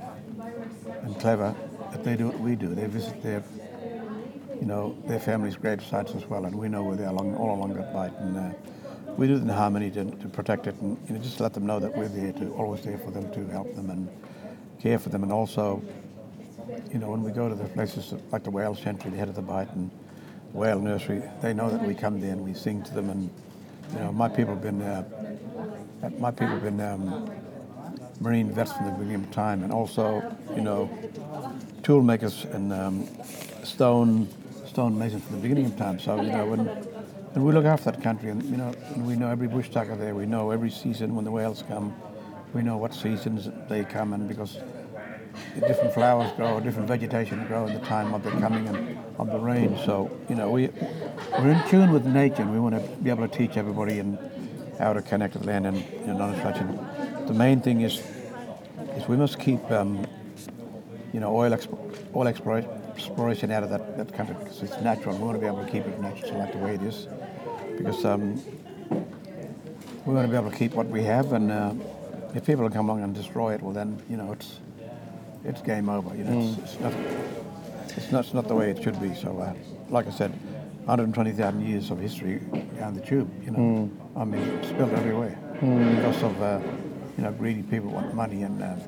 and 1.04 1.18
clever 1.22 1.56
that 1.92 2.04
they 2.04 2.18
do 2.18 2.28
what 2.28 2.38
we 2.42 2.58
do. 2.58 2.68
They 2.75 2.88
visit 2.88 3.24
their 3.24 3.42
you 4.60 4.66
know 4.66 4.98
their 5.06 5.22
families' 5.22 5.56
grave 5.56 5.82
sites 5.82 6.13
as 6.13 6.25
well, 6.25 6.44
and 6.44 6.54
we 6.54 6.68
know 6.68 6.84
where 6.84 6.98
they 6.98 7.06
are 7.06 7.13
along 7.13 7.38
all 7.38 7.56
along 7.56 7.75
that 7.75 7.94
bight, 7.94 8.12
and 8.20 8.38
uh, 8.38 8.54
we 9.16 9.28
do 9.28 9.36
it 9.36 9.42
in 9.44 9.48
harmony 9.48 9.89
to, 9.92 10.04
to 10.04 10.28
protect 10.28 10.68
it, 10.68 10.75
and 10.82 10.98
you 11.08 11.16
know 11.16 11.22
just 11.22 11.39
let 11.39 11.54
them 11.54 11.66
know 11.66 11.80
that 11.80 11.96
we're 11.96 12.10
there 12.10 12.34
to 12.34 12.51
always 12.56 12.82
there 12.82 12.98
for 12.98 13.12
them 13.12 13.32
to 13.32 13.48
help 13.48 13.74
them 13.75 13.89
and 13.92 14.10
care 14.82 15.00
for 15.00 15.08
them, 15.08 15.24
and 15.24 15.32
also 15.32 15.82
you 16.92 17.00
know, 17.00 17.12
when 17.12 17.24
we 17.24 17.32
go 17.32 17.48
to 17.48 17.56
the 17.56 17.63
places 17.70 18.13
like 18.30 18.44
the 18.44 18.51
whale 18.51 18.75
sanctuary, 18.75 19.12
the 19.12 19.18
head 19.18 19.30
of 19.30 19.36
the 19.36 19.42
bight 19.42 19.72
and 19.74 19.89
whale 20.51 20.82
nursery, 20.82 21.24
they 21.42 21.54
know 21.54 21.70
that 21.70 21.82
we 21.82 21.96
come 21.96 22.20
there 22.20 22.32
and 22.32 22.44
we 22.44 22.54
sing 22.54 22.84
to 22.84 22.94
them. 22.94 23.10
And 23.10 23.30
you 23.94 24.00
know, 24.00 24.12
my 24.12 24.28
people 24.28 24.56
have 24.56 24.62
been, 24.62 24.82
uh, 24.82 25.06
my 26.18 26.32
people 26.32 26.60
have 26.60 26.63
been 26.63 26.82
um, 26.82 27.38
marine 28.19 28.51
vets 28.51 28.73
from 28.73 28.85
the 28.85 28.91
beginning 28.91 29.23
of 29.23 29.31
time, 29.31 29.63
and 29.63 29.71
also, 29.71 30.21
you 30.55 30.61
know, 30.61 30.89
tool 31.83 32.01
makers 32.01 32.45
and 32.45 32.73
um, 32.73 33.07
stone 33.63 34.27
stone 34.67 34.97
masons 34.97 35.23
from 35.23 35.38
the 35.38 35.41
beginning 35.41 35.65
of 35.65 35.77
time. 35.77 35.99
So 35.99 36.21
you 36.21 36.31
know, 36.31 36.45
when 36.45 36.67
and 37.35 37.45
we 37.45 37.53
look 37.53 37.65
after 37.65 37.91
that 37.91 38.01
country, 38.01 38.29
and 38.29 38.43
you 38.43 38.57
know, 38.57 38.73
and 38.93 39.05
we 39.05 39.15
know 39.15 39.29
every 39.29 39.47
bush 39.47 39.69
tucker 39.69 39.95
there. 39.95 40.15
We 40.15 40.25
know 40.25 40.51
every 40.51 40.69
season 40.69 41.15
when 41.15 41.25
the 41.25 41.31
whales 41.31 41.63
come. 41.67 41.95
We 42.53 42.63
know 42.63 42.77
what 42.77 42.93
seasons 42.93 43.47
they 43.69 43.83
come, 43.83 44.13
and 44.13 44.27
because 44.27 44.57
different 45.53 45.93
flowers 45.93 46.31
grow, 46.33 46.59
different 46.59 46.88
vegetation 46.88 47.45
grow 47.45 47.67
in 47.67 47.73
the 47.73 47.79
time 47.81 48.13
of 48.13 48.23
the 48.23 48.31
coming 48.31 48.67
and 48.67 48.97
of 49.19 49.31
the 49.31 49.39
rain. 49.39 49.77
So 49.85 50.09
you 50.27 50.35
know 50.35 50.49
we 50.49 50.69
we're 51.39 51.51
in 51.51 51.69
tune 51.69 51.91
with 51.91 52.05
nature, 52.05 52.41
and 52.41 52.51
we 52.51 52.59
want 52.59 52.75
to 52.75 53.01
be 53.01 53.09
able 53.09 53.27
to 53.27 53.38
teach 53.38 53.57
everybody 53.57 53.99
and 53.99 54.17
how 54.79 54.93
to 54.93 55.01
connect 55.01 55.35
with 55.35 55.45
land 55.45 55.67
and. 55.67 55.77
And 55.77 56.99
the 57.29 57.38
main 57.38 57.62
thing 57.62 57.81
is 57.81 58.01
is 58.98 59.07
we 59.07 59.15
must 59.15 59.39
keep 59.39 59.63
um, 59.71 60.05
you 61.13 61.19
know 61.19 61.36
oil 61.36 61.51
expo- 61.51 61.79
oil 62.15 62.27
exploration, 62.27 63.51
out 63.51 63.63
of 63.63 63.69
that, 63.69 63.98
that 63.98 64.13
country 64.13 64.36
because 64.39 64.62
it's 64.62 64.81
natural. 64.81 65.15
We 65.15 65.24
want 65.24 65.36
to 65.36 65.39
be 65.39 65.48
able 65.48 65.63
to 65.63 65.71
keep 65.71 65.86
it 65.86 66.00
natural 66.01 66.39
like 66.39 66.51
the 66.51 66.57
way 66.57 66.75
it 66.75 66.81
is 66.81 67.07
because 67.77 68.03
um, 68.03 68.41
we 70.05 70.13
want 70.13 70.25
to 70.27 70.31
be 70.31 70.36
able 70.36 70.51
to 70.51 70.57
keep 70.57 70.74
what 70.74 70.88
we 70.88 71.03
have 71.03 71.33
and. 71.33 71.51
Uh, 71.51 71.74
if 72.36 72.45
people 72.45 72.69
come 72.69 72.88
along 72.89 73.03
and 73.03 73.15
destroy 73.15 73.53
it, 73.53 73.62
well 73.62 73.74
then 73.74 74.00
you 74.09 74.17
know 74.17 74.31
it's 74.31 74.59
it's 75.43 75.62
game 75.62 75.89
over. 75.89 76.15
You 76.15 76.24
know, 76.24 76.55
it's, 76.62 76.74
it's 76.74 76.79
not 76.79 76.93
it's 77.98 78.12
not, 78.12 78.25
it's 78.25 78.33
not 78.33 78.48
the 78.48 78.55
way 78.55 78.69
it 78.69 78.83
should 78.83 79.01
be. 79.01 79.15
So, 79.15 79.38
uh, 79.39 79.53
like 79.89 80.07
I 80.07 80.12
said, 80.12 80.31
120,000 80.86 81.67
years 81.67 81.89
of 81.89 82.00
history 82.00 82.39
down 82.77 82.93
the 82.93 83.01
tube. 83.01 83.29
You 83.43 83.51
know, 83.51 83.91
I 84.15 84.24
mean, 84.25 84.41
it's 84.41 84.69
spilled 84.69 84.91
everywhere 84.93 85.38
because 85.59 86.24
of 86.24 86.41
uh, 86.41 86.59
you 87.19 87.25
know 87.25 87.33
greedy 87.33 87.63
people 87.63 87.89
want 87.89 88.13
money 88.13 88.43
and 88.43 88.63
um, 88.63 88.81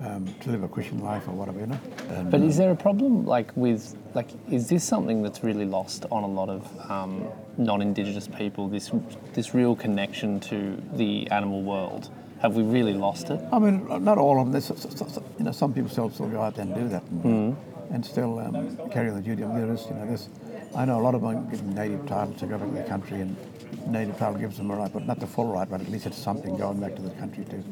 um, 0.00 0.34
to 0.40 0.50
live 0.50 0.64
a 0.64 0.68
Christian 0.68 0.98
life 0.98 1.28
or 1.28 1.32
whatever. 1.32 1.60
You 1.60 1.66
know. 1.66 1.80
And, 2.08 2.30
But 2.30 2.40
is 2.40 2.56
there 2.56 2.72
a 2.72 2.76
problem 2.76 3.24
like 3.26 3.56
with 3.56 3.96
like 4.14 4.30
is 4.50 4.68
this 4.68 4.82
something 4.82 5.22
that's 5.22 5.44
really 5.44 5.64
lost 5.64 6.04
on 6.10 6.24
a 6.24 6.26
lot 6.26 6.48
of 6.48 6.90
um, 6.90 7.28
non-indigenous 7.56 8.26
people? 8.26 8.66
This 8.68 8.90
this 9.34 9.54
real 9.54 9.76
connection 9.76 10.40
to 10.50 10.82
the 10.94 11.30
animal 11.30 11.62
world. 11.62 12.10
Have 12.40 12.56
we 12.56 12.62
really 12.64 12.94
lost 12.94 13.30
it? 13.30 13.40
I 13.52 13.58
mean, 13.58 13.86
not 14.04 14.18
all 14.18 14.40
of 14.40 14.52
them. 14.52 15.26
You 15.38 15.44
know, 15.44 15.52
some 15.52 15.72
people 15.72 15.90
still, 15.90 16.10
still 16.10 16.28
go 16.28 16.40
out 16.40 16.54
there 16.54 16.66
and 16.66 16.74
do 16.74 16.88
that 16.88 17.02
and, 17.24 17.56
and 17.90 18.06
still 18.06 18.38
um, 18.38 18.76
carry 18.90 19.10
on 19.10 19.16
the 19.16 19.22
duty. 19.22 19.42
of 19.42 19.50
is, 19.50 19.86
you 19.86 19.94
know, 19.96 20.06
there's, 20.06 20.28
I 20.76 20.84
know 20.84 21.00
a 21.00 21.02
lot 21.02 21.14
of 21.14 21.22
them 21.22 21.48
give 21.50 21.58
them 21.58 21.74
native 21.74 22.06
title 22.06 22.34
to 22.34 22.46
go 22.46 22.58
back 22.58 22.68
to 22.68 22.74
their 22.74 22.84
country, 22.86 23.20
and 23.20 23.36
native 23.86 24.16
title 24.18 24.38
gives 24.38 24.56
them 24.58 24.70
a 24.70 24.76
right, 24.76 24.92
but 24.92 25.06
not 25.06 25.18
the 25.20 25.26
full 25.26 25.46
right, 25.46 25.68
but 25.68 25.80
at 25.80 25.88
least 25.90 26.06
it's 26.06 26.18
something 26.18 26.56
going 26.56 26.80
back 26.80 26.94
to 26.96 27.02
the 27.02 27.10
country 27.10 27.44
to 27.46 27.62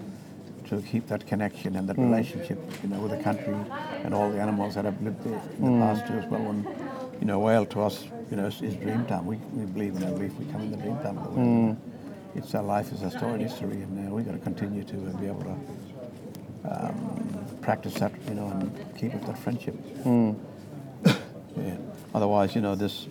to 0.69 0.83
keep 0.83 1.07
that 1.07 1.25
connection 1.29 1.77
and 1.77 1.89
that 1.89 1.97
relationship, 1.97 2.59
you 2.83 2.89
know, 2.89 2.99
with 2.99 3.13
the 3.13 3.23
country 3.23 3.55
and 4.03 4.13
all 4.13 4.29
the 4.33 4.41
animals 4.41 4.75
that 4.75 4.85
have 4.85 5.01
lived 5.01 5.23
there 5.23 5.41
in 5.61 5.79
the 5.79 5.87
past 5.87 6.05
too 6.09 6.15
as 6.15 6.27
well. 6.29 6.43
And 6.51 6.67
you 7.21 7.25
know, 7.27 7.39
whale 7.39 7.65
to 7.67 7.83
us, 7.83 8.03
you 8.33 8.37
know, 8.37 8.47
is, 8.47 8.61
is 8.63 8.75
dream 8.75 9.07
time. 9.07 9.27
We, 9.27 9.37
we 9.53 9.65
believe 9.67 9.95
in 9.95 10.03
our 10.03 10.11
belief. 10.11 10.33
We 10.39 10.45
come 10.47 10.63
in 10.63 10.73
the 10.73 10.77
dream 10.79 10.97
time 10.99 11.19
of 11.19 11.25
the 11.25 11.41
whale. 11.41 11.77
It's 12.35 12.53
our 12.57 12.65
life, 12.65 12.91
it's 12.93 13.03
our 13.05 13.11
story 13.13 13.35
and 13.35 13.43
history, 13.43 13.81
and 13.83 14.09
uh, 14.09 14.13
we've 14.13 14.27
got 14.27 14.33
to 14.33 14.39
continue 14.39 14.83
to 14.85 14.97
uh, 14.97 15.17
be 15.21 15.27
able 15.27 15.43
to 15.45 15.57
um, 16.69 17.57
practice 17.63 17.95
that, 17.95 18.13
you 18.29 18.35
know, 18.35 18.49
and 18.49 18.97
keep 18.99 19.15
up 19.15 19.25
that 19.27 19.39
friendship. 19.39 19.75
yeah. 21.57 21.77
Otherwise, 22.17 22.55
you 22.55 22.63
know, 22.63 22.75
this 22.75 23.09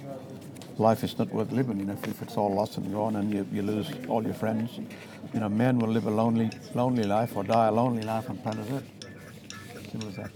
life 0.80 1.04
is 1.04 1.16
not 1.20 1.32
worth 1.32 1.52
living. 1.52 1.80
You 1.80 1.86
know, 1.86 1.98
if, 2.04 2.22
it's 2.24 2.38
all 2.38 2.52
lost 2.52 2.78
and 2.78 2.92
gone, 2.92 3.18
and 3.18 3.32
you, 3.32 3.48
you 3.54 3.62
lose 3.62 3.92
all 4.08 4.24
your 4.24 4.34
friends, 4.34 4.80
you 5.32 5.40
know, 5.40 5.48
man 5.48 5.78
will 5.78 5.90
live 5.90 6.08
a 6.08 6.10
lonely, 6.10 6.50
lonely 6.74 7.04
life 7.04 7.36
or 7.38 7.44
die 7.44 7.68
a 7.68 7.72
lonely 7.72 8.02
life 8.02 8.28
on 8.32 8.38
planet 8.38 8.66
Earth. 8.72 8.90
Simple 9.92 10.10
as 10.10 10.16
that. 10.16 10.32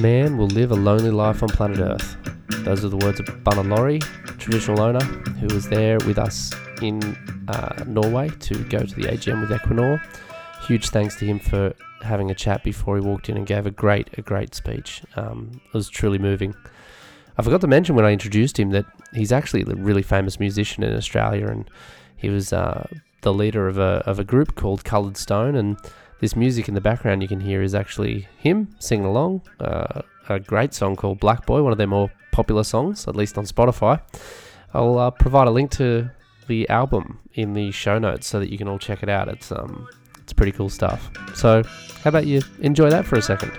Man 0.00 0.38
will 0.38 0.46
live 0.46 0.72
a 0.72 0.74
lonely 0.74 1.10
life 1.10 1.42
on 1.42 1.50
planet 1.50 1.80
Earth. 1.80 2.16
Those 2.64 2.82
are 2.82 2.88
the 2.88 2.96
words 2.96 3.20
of 3.20 3.26
Bunna 3.44 3.68
Lawrie, 3.68 4.00
traditional 4.38 4.80
owner, 4.80 5.04
who 5.04 5.52
was 5.54 5.68
there 5.68 5.98
with 6.06 6.18
us 6.18 6.50
in 6.80 7.02
uh, 7.48 7.84
Norway 7.86 8.30
to 8.30 8.54
go 8.70 8.78
to 8.78 8.94
the 8.94 9.02
AGM 9.02 9.42
with 9.42 9.50
Equinor. 9.50 10.00
Huge 10.66 10.88
thanks 10.88 11.16
to 11.16 11.26
him 11.26 11.38
for 11.38 11.74
having 12.02 12.30
a 12.30 12.34
chat 12.34 12.62
before 12.64 12.96
he 12.96 13.02
walked 13.02 13.28
in 13.28 13.36
and 13.36 13.46
gave 13.46 13.66
a 13.66 13.70
great, 13.70 14.08
a 14.18 14.22
great 14.22 14.54
speech. 14.54 15.02
Um, 15.16 15.60
it 15.64 15.74
was 15.74 15.88
truly 15.88 16.18
moving. 16.18 16.54
I 17.38 17.42
forgot 17.42 17.60
to 17.62 17.66
mention 17.66 17.96
when 17.96 18.04
I 18.04 18.12
introduced 18.12 18.58
him 18.58 18.70
that 18.70 18.84
he's 19.14 19.32
actually 19.32 19.62
a 19.62 19.74
really 19.74 20.02
famous 20.02 20.38
musician 20.38 20.82
in 20.82 20.94
Australia, 20.94 21.46
and 21.46 21.68
he 22.16 22.28
was 22.28 22.52
uh, 22.52 22.86
the 23.22 23.32
leader 23.32 23.68
of 23.68 23.78
a 23.78 24.02
of 24.06 24.18
a 24.18 24.24
group 24.24 24.54
called 24.54 24.84
Coloured 24.84 25.16
Stone, 25.16 25.56
and 25.56 25.78
this 26.20 26.36
music 26.36 26.68
in 26.68 26.74
the 26.74 26.80
background 26.80 27.22
you 27.22 27.28
can 27.28 27.40
hear 27.40 27.62
is 27.62 27.74
actually 27.74 28.28
him 28.38 28.68
singing 28.78 29.06
along 29.06 29.42
uh, 29.60 30.02
a 30.28 30.38
great 30.38 30.74
song 30.74 30.94
called 30.94 31.18
Black 31.20 31.46
Boy, 31.46 31.62
one 31.62 31.72
of 31.72 31.78
their 31.78 31.86
more 31.86 32.10
popular 32.32 32.64
songs, 32.64 33.08
at 33.08 33.16
least 33.16 33.38
on 33.38 33.44
Spotify. 33.44 34.00
I'll 34.74 34.98
uh, 34.98 35.10
provide 35.10 35.48
a 35.48 35.50
link 35.50 35.70
to 35.72 36.10
the 36.48 36.68
album 36.68 37.18
in 37.34 37.54
the 37.54 37.70
show 37.70 37.98
notes 37.98 38.26
so 38.26 38.38
that 38.40 38.50
you 38.50 38.58
can 38.58 38.68
all 38.68 38.78
check 38.78 39.02
it 39.02 39.08
out. 39.08 39.28
It's 39.28 39.50
um, 39.52 39.88
it's 40.18 40.32
pretty 40.32 40.52
cool 40.52 40.68
stuff. 40.68 41.10
So, 41.34 41.62
how 42.02 42.08
about 42.08 42.26
you 42.26 42.42
enjoy 42.60 42.90
that 42.90 43.06
for 43.06 43.16
a 43.16 43.22
second? 43.22 43.52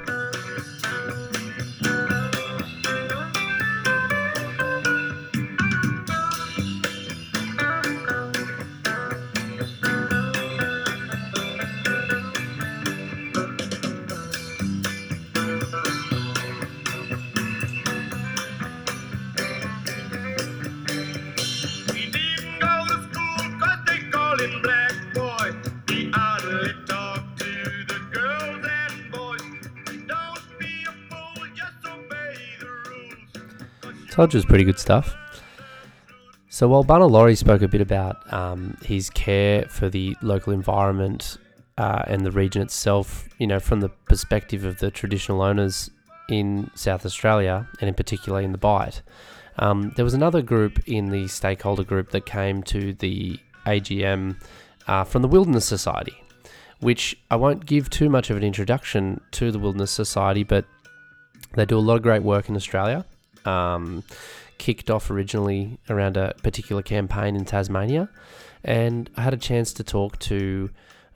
Was 34.31 34.45
pretty 34.45 34.63
good 34.63 34.79
stuff. 34.79 35.15
So 36.47 36.69
while 36.69 36.83
Bunna 36.83 37.11
Lawrie 37.11 37.35
spoke 37.35 37.61
a 37.61 37.67
bit 37.67 37.81
about 37.81 38.31
um, 38.33 38.77
his 38.81 39.09
care 39.09 39.65
for 39.65 39.89
the 39.89 40.15
local 40.21 40.53
environment 40.53 41.37
uh, 41.77 42.03
and 42.07 42.25
the 42.25 42.31
region 42.31 42.61
itself, 42.61 43.27
you 43.37 43.45
know, 43.45 43.59
from 43.59 43.81
the 43.81 43.89
perspective 43.89 44.63
of 44.63 44.79
the 44.79 44.89
traditional 44.89 45.41
owners 45.41 45.91
in 46.29 46.71
South 46.73 47.05
Australia 47.05 47.67
and 47.81 47.89
in 47.89 47.93
particular 47.93 48.39
in 48.39 48.53
the 48.53 48.57
Bight. 48.57 49.01
Um, 49.59 49.91
there 49.97 50.05
was 50.05 50.13
another 50.13 50.41
group 50.41 50.79
in 50.87 51.09
the 51.09 51.27
stakeholder 51.27 51.83
group 51.83 52.11
that 52.11 52.25
came 52.25 52.63
to 52.63 52.93
the 52.93 53.37
AGM 53.67 54.41
uh, 54.87 55.03
from 55.03 55.21
the 55.21 55.27
Wilderness 55.27 55.65
Society, 55.65 56.15
which 56.79 57.15
I 57.29 57.35
won't 57.35 57.65
give 57.65 57.89
too 57.89 58.09
much 58.09 58.29
of 58.29 58.37
an 58.37 58.43
introduction 58.43 59.19
to 59.31 59.51
the 59.51 59.59
Wilderness 59.59 59.91
Society, 59.91 60.43
but 60.43 60.65
they 61.55 61.65
do 61.65 61.77
a 61.77 61.79
lot 61.79 61.97
of 61.97 62.03
great 62.03 62.23
work 62.23 62.47
in 62.47 62.55
Australia. 62.55 63.05
Um, 63.45 64.03
kicked 64.59 64.89
off 64.89 65.09
originally 65.09 65.77
around 65.89 66.15
a 66.15 66.33
particular 66.43 66.81
campaign 66.81 67.35
in 67.35 67.43
Tasmania, 67.43 68.09
and 68.63 69.09
I 69.17 69.21
had 69.21 69.33
a 69.33 69.37
chance 69.37 69.73
to 69.73 69.83
talk 69.83 70.19
to 70.19 70.69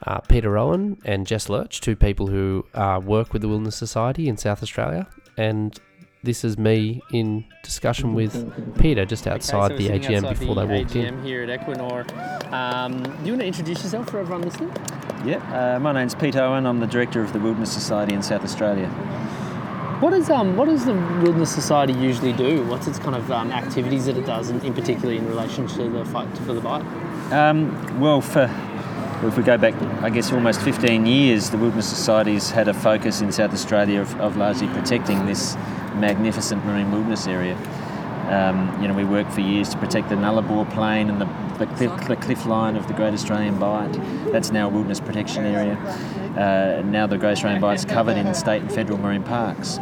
uh, 0.05 0.19
Peter 0.21 0.57
Owen 0.57 0.99
and 1.05 1.25
Jess 1.25 1.47
Lurch, 1.47 1.79
two 1.79 1.95
people 1.95 2.27
who 2.27 2.65
uh, 2.73 2.99
work 3.03 3.31
with 3.33 3.41
the 3.41 3.47
Wilderness 3.47 3.75
Society 3.77 4.27
in 4.27 4.35
South 4.37 4.61
Australia, 4.61 5.07
and 5.37 5.79
this 6.23 6.43
is 6.43 6.57
me 6.57 7.01
in 7.13 7.45
discussion 7.63 8.13
with 8.13 8.77
Peter 8.79 9.05
just 9.05 9.27
outside 9.27 9.71
Okay, 9.71 9.87
so 9.87 9.93
the 9.93 9.99
AGM 9.99 10.17
outside 10.17 10.39
before 10.39 10.55
the 10.55 10.65
they 10.65 10.79
walked 10.79 10.93
AGM 10.93 11.07
in. 11.07 11.23
here 11.23 11.43
at 11.43 11.61
Equinor. 11.61 12.51
Um, 12.51 13.03
do 13.03 13.09
you 13.23 13.31
want 13.31 13.41
to 13.41 13.45
introduce 13.45 13.83
yourself 13.83 14.09
for 14.09 14.19
everyone 14.19 14.41
listening? 14.41 14.73
Yeah, 15.25 15.75
uh, 15.75 15.79
my 15.79 15.93
name's 15.93 16.15
Pete 16.15 16.35
Owen. 16.35 16.65
I'm 16.65 16.79
the 16.79 16.87
director 16.87 17.21
of 17.21 17.31
the 17.33 17.39
Wilderness 17.39 17.71
Society 17.71 18.13
in 18.13 18.21
South 18.23 18.43
Australia. 18.43 18.89
What 19.99 20.11
does 20.11 20.29
um 20.29 20.55
what 20.55 20.65
does 20.65 20.85
the 20.85 20.93
Wilderness 20.93 21.51
Society 21.51 21.93
usually 21.93 22.31
do? 22.31 22.63
What's 22.65 22.85
its 22.85 22.99
kind 22.99 23.15
of 23.15 23.31
um, 23.31 23.51
activities 23.51 24.05
that 24.05 24.15
it 24.15 24.27
does, 24.27 24.51
in, 24.51 24.61
in 24.61 24.71
particular 24.71 25.11
in 25.15 25.27
relation 25.27 25.65
to 25.65 25.89
the 25.89 26.05
fight 26.05 26.37
for 26.37 26.53
the 26.53 26.61
Bight? 26.61 26.83
Um, 27.31 27.99
well, 27.99 28.21
for 28.21 28.43
if 29.23 29.35
we 29.35 29.41
go 29.41 29.57
back, 29.57 29.73
I 30.03 30.11
guess 30.11 30.31
almost 30.31 30.61
15 30.61 31.07
years, 31.07 31.49
the 31.49 31.57
Wilderness 31.57 31.89
Society's 31.89 32.51
had 32.51 32.67
a 32.67 32.75
focus 32.75 33.21
in 33.21 33.31
South 33.31 33.51
Australia 33.51 34.01
of, 34.01 34.21
of 34.21 34.37
largely 34.37 34.67
protecting 34.67 35.25
this 35.25 35.55
magnificent 35.95 36.63
marine 36.63 36.91
wilderness 36.91 37.25
area. 37.25 37.57
Um, 38.27 38.81
you 38.81 38.87
know, 38.87 38.93
we 38.93 39.05
worked 39.05 39.31
for 39.31 39.41
years 39.41 39.69
to 39.69 39.77
protect 39.77 40.09
the 40.09 40.15
Nullarbor 40.15 40.69
Plain 40.73 41.09
and 41.09 41.21
the, 41.21 41.25
the, 41.57 41.71
cliff, 41.75 42.07
the 42.07 42.15
cliff 42.15 42.45
line 42.45 42.75
of 42.75 42.87
the 42.87 42.93
Great 42.93 43.13
Australian 43.13 43.57
Bight. 43.57 43.91
That's 44.31 44.51
now 44.51 44.67
a 44.67 44.69
wilderness 44.69 44.99
protection 44.99 45.45
area. 45.45 45.77
Uh, 46.37 46.81
now 46.83 47.07
the 47.07 47.17
Great 47.17 47.33
Australian 47.33 47.61
Bight's 47.61 47.85
covered 47.85 48.17
in 48.17 48.33
state 48.33 48.61
and 48.61 48.71
federal 48.71 48.97
marine 48.99 49.23
parks. 49.23 49.77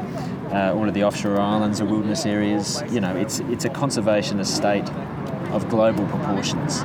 Uh, 0.51 0.73
all 0.75 0.87
of 0.87 0.93
the 0.93 1.03
offshore 1.03 1.39
islands 1.39 1.81
are 1.81 1.85
wilderness 1.85 2.25
areas. 2.25 2.83
You 2.89 3.01
know, 3.01 3.15
it's 3.15 3.39
it's 3.39 3.65
a 3.65 3.69
conservation 3.69 4.39
estate 4.39 4.89
of 5.51 5.67
global 5.69 6.05
proportions. 6.07 6.83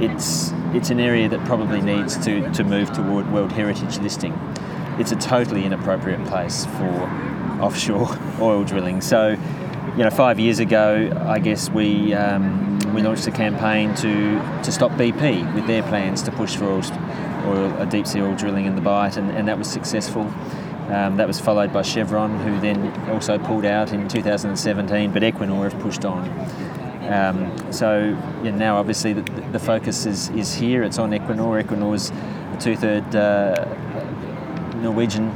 It's 0.00 0.52
it's 0.74 0.90
an 0.90 1.00
area 1.00 1.28
that 1.28 1.42
probably 1.46 1.80
needs 1.80 2.18
to, 2.24 2.50
to 2.52 2.64
move 2.64 2.92
toward 2.92 3.32
World 3.32 3.52
Heritage 3.52 3.98
listing. 3.98 4.32
It's 4.98 5.12
a 5.12 5.16
totally 5.16 5.64
inappropriate 5.64 6.24
place 6.26 6.66
for 6.66 6.90
offshore 7.60 8.18
oil 8.40 8.64
drilling. 8.64 9.00
So, 9.00 9.36
you 9.96 10.02
know, 10.02 10.10
five 10.10 10.38
years 10.38 10.58
ago, 10.58 11.10
I 11.26 11.38
guess 11.38 11.70
we 11.70 12.12
um, 12.14 12.78
we 12.94 13.02
launched 13.02 13.26
a 13.26 13.30
campaign 13.30 13.94
to 13.96 14.60
to 14.62 14.72
stop 14.72 14.90
BP 14.92 15.54
with 15.54 15.66
their 15.66 15.82
plans 15.82 16.22
to 16.22 16.32
push 16.32 16.56
for 16.56 16.66
oil, 16.66 16.82
oil 17.46 17.72
uh, 17.80 17.84
deep 17.86 18.06
sea 18.06 18.20
oil 18.20 18.34
drilling 18.34 18.66
in 18.66 18.74
the 18.74 18.82
Bight, 18.82 19.16
and, 19.16 19.30
and 19.30 19.48
that 19.48 19.58
was 19.58 19.68
successful. 19.70 20.30
Um, 20.88 21.16
that 21.16 21.26
was 21.26 21.40
followed 21.40 21.72
by 21.72 21.82
Chevron, 21.82 22.38
who 22.40 22.60
then 22.60 23.10
also 23.10 23.38
pulled 23.38 23.64
out 23.64 23.92
in 23.92 24.06
2017, 24.06 25.12
but 25.12 25.22
Equinor 25.22 25.70
have 25.70 25.80
pushed 25.82 26.04
on. 26.04 26.28
Um, 27.08 27.72
so 27.72 28.10
now 28.42 28.76
obviously 28.76 29.12
the, 29.12 29.22
the 29.50 29.58
focus 29.58 30.06
is, 30.06 30.28
is 30.30 30.54
here. 30.54 30.84
It's 30.84 30.98
on 30.98 31.10
Equinor. 31.10 31.62
Equinor's 31.62 32.10
a 32.10 32.60
two-third 32.60 33.16
uh, 33.16 33.64
Norwegian 34.76 35.28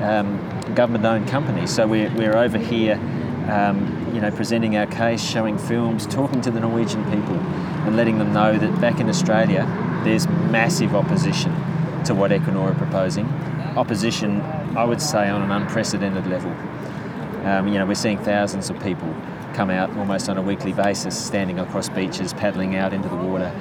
um, 0.00 0.38
government-owned 0.74 1.28
company. 1.28 1.66
So 1.66 1.86
we're, 1.86 2.14
we're 2.14 2.36
over 2.36 2.58
here, 2.58 2.94
um, 3.48 3.97
you 4.14 4.20
know, 4.20 4.30
presenting 4.30 4.76
our 4.76 4.86
case, 4.86 5.22
showing 5.22 5.58
films, 5.58 6.06
talking 6.06 6.40
to 6.42 6.50
the 6.50 6.60
Norwegian 6.60 7.04
people, 7.04 7.36
and 7.36 7.96
letting 7.96 8.18
them 8.18 8.32
know 8.32 8.58
that 8.58 8.80
back 8.80 9.00
in 9.00 9.08
Australia, 9.08 9.66
there's 10.04 10.26
massive 10.26 10.94
opposition 10.94 11.52
to 12.04 12.14
what 12.14 12.30
Equinor 12.30 12.72
are 12.72 12.74
proposing. 12.74 13.26
Opposition, 13.76 14.40
I 14.76 14.84
would 14.84 15.00
say, 15.00 15.28
on 15.28 15.42
an 15.42 15.50
unprecedented 15.50 16.26
level. 16.26 16.50
Um, 17.46 17.68
you 17.68 17.74
know, 17.74 17.86
we're 17.86 17.94
seeing 17.94 18.18
thousands 18.18 18.70
of 18.70 18.82
people 18.82 19.14
come 19.54 19.70
out 19.70 19.96
almost 19.96 20.28
on 20.28 20.38
a 20.38 20.42
weekly 20.42 20.72
basis, 20.72 21.18
standing 21.18 21.58
across 21.58 21.88
beaches, 21.88 22.32
paddling 22.32 22.76
out 22.76 22.92
into 22.92 23.08
the 23.08 23.16
water. 23.16 23.52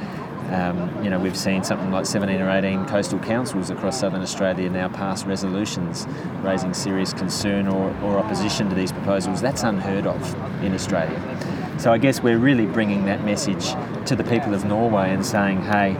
Um, 0.49 1.03
you 1.03 1.10
know, 1.10 1.19
we've 1.19 1.38
seen 1.38 1.63
something 1.63 1.91
like 1.91 2.05
17 2.05 2.39
or 2.39 2.49
18 2.49 2.86
coastal 2.86 3.19
councils 3.19 3.69
across 3.69 3.99
southern 3.99 4.21
Australia 4.21 4.69
now 4.69 4.88
pass 4.88 5.25
resolutions 5.25 6.07
raising 6.41 6.73
serious 6.73 7.13
concern 7.13 7.67
or, 7.67 7.89
or 8.01 8.17
opposition 8.17 8.69
to 8.69 8.75
these 8.75 8.91
proposals. 8.91 9.41
That's 9.41 9.63
unheard 9.63 10.07
of 10.07 10.63
in 10.63 10.73
Australia. 10.73 11.19
So 11.79 11.91
I 11.91 11.97
guess 11.97 12.21
we're 12.21 12.39
really 12.39 12.65
bringing 12.65 13.05
that 13.05 13.23
message 13.25 13.71
to 14.07 14.15
the 14.15 14.23
people 14.23 14.53
of 14.53 14.63
Norway 14.63 15.12
and 15.12 15.25
saying, 15.25 15.63
hey, 15.63 15.97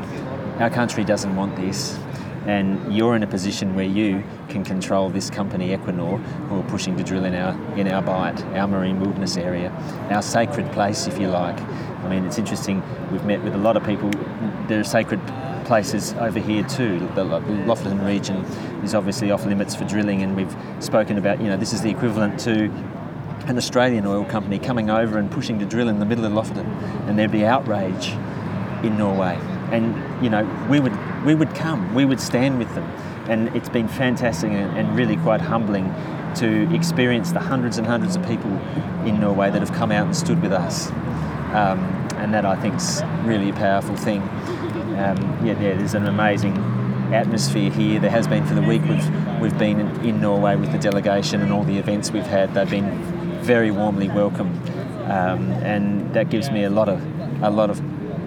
our 0.60 0.70
country 0.70 1.04
doesn't 1.04 1.36
want 1.36 1.56
this 1.56 2.00
and 2.48 2.96
you're 2.96 3.16
in 3.16 3.24
a 3.24 3.28
position 3.28 3.76
where 3.76 3.86
you 3.86 4.24
can 4.48 4.64
control 4.64 5.10
this 5.10 5.30
company 5.30 5.76
Equinor 5.76 6.18
who 6.48 6.60
are 6.60 6.70
pushing 6.70 6.96
to 6.96 7.04
drill 7.04 7.26
in 7.26 7.36
our 7.36 7.52
in 7.78 7.90
our 7.90 8.02
Bight, 8.02 8.42
our 8.56 8.68
marine 8.68 9.02
wilderness 9.02 9.36
area, 9.36 9.70
our 10.10 10.22
sacred 10.22 10.72
place 10.72 11.08
if 11.08 11.20
you 11.20 11.28
like. 11.28 11.60
I 12.08 12.10
mean 12.10 12.26
it's 12.26 12.38
interesting, 12.38 12.82
we've 13.12 13.26
met 13.26 13.44
with 13.44 13.54
a 13.54 13.58
lot 13.58 13.76
of 13.76 13.84
people, 13.84 14.10
there 14.70 14.80
are 14.80 14.86
sacred 14.86 15.20
places 15.66 16.14
over 16.14 16.40
here 16.40 16.64
too. 16.64 17.00
The 17.16 17.26
Lofoten 17.26 18.06
region 18.06 18.38
is 18.82 18.96
obviously 18.96 19.30
off 19.30 19.46
limits 19.46 19.76
for 19.76 19.84
drilling 19.84 20.22
and 20.22 20.34
we've 20.34 20.56
spoken 20.80 21.18
about, 21.18 21.42
you 21.42 21.48
know, 21.48 21.58
this 21.58 21.74
is 21.74 21.82
the 21.82 21.90
equivalent 21.90 22.40
to 22.42 22.72
an 23.48 23.58
Australian 23.58 24.08
oil 24.08 24.24
company 24.24 24.58
coming 24.58 24.90
over 24.90 25.18
and 25.20 25.30
pushing 25.30 25.60
to 25.60 25.66
drill 25.66 25.90
in 25.90 26.00
the 26.00 26.06
middle 26.06 26.24
of 26.24 26.32
Lofoten 26.32 26.66
and 27.10 27.20
there'd 27.20 27.30
be 27.30 27.46
outrage 27.46 28.12
in 28.86 28.98
Norway. 28.98 29.38
And 29.74 30.24
you 30.24 30.30
know, 30.30 30.46
we 30.70 30.80
would 30.80 30.96
we 31.26 31.36
would 31.36 31.54
come, 31.56 31.94
we 31.94 32.06
would 32.06 32.22
stand 32.22 32.58
with 32.58 32.74
them, 32.74 32.86
and 33.28 33.54
it's 33.54 33.68
been 33.68 33.90
fantastic 33.90 34.50
and, 34.50 34.78
and 34.78 34.96
really 34.96 35.18
quite 35.18 35.42
humbling 35.42 35.94
to 36.36 36.74
experience 36.74 37.34
the 37.34 37.42
hundreds 37.42 37.78
and 37.78 37.86
hundreds 37.86 38.16
of 38.16 38.26
people 38.26 38.52
in 39.06 39.20
Norway 39.20 39.52
that 39.52 39.60
have 39.60 39.74
come 39.74 39.92
out 39.92 40.06
and 40.06 40.16
stood 40.16 40.42
with 40.42 40.54
us. 40.54 40.90
Um, 41.54 41.80
and 42.18 42.34
that 42.34 42.46
I 42.46 42.56
think's 42.56 43.02
really 43.24 43.50
a 43.50 43.54
powerful 43.54 43.96
thing. 43.96 44.22
Um, 44.22 45.18
yeah, 45.46 45.60
yeah, 45.60 45.76
there's 45.76 45.94
an 45.94 46.08
amazing 46.08 46.58
atmosphere 47.14 47.70
here. 47.70 48.00
There 48.00 48.10
has 48.10 48.28
been 48.28 48.46
for 48.46 48.54
the 48.54 48.62
week 48.62 48.82
we've 48.84 49.40
we've 49.40 49.58
been 49.58 49.80
in, 50.04 50.20
Norway 50.20 50.56
with 50.56 50.72
the 50.72 50.78
delegation 50.78 51.42
and 51.42 51.54
all 51.54 51.64
the 51.64 51.78
events 51.78 52.12
we've 52.12 52.26
had. 52.26 52.54
They've 52.54 52.70
been 52.70 52.90
very 53.44 53.72
warmly 53.72 54.10
welcome, 54.10 54.50
um, 55.10 55.52
and 55.64 56.14
that 56.14 56.30
gives 56.30 56.50
me 56.52 56.64
a 56.64 56.70
lot 56.70 56.90
of 56.90 57.02
a 57.44 57.50
lot 57.50 57.70
of 57.70 57.80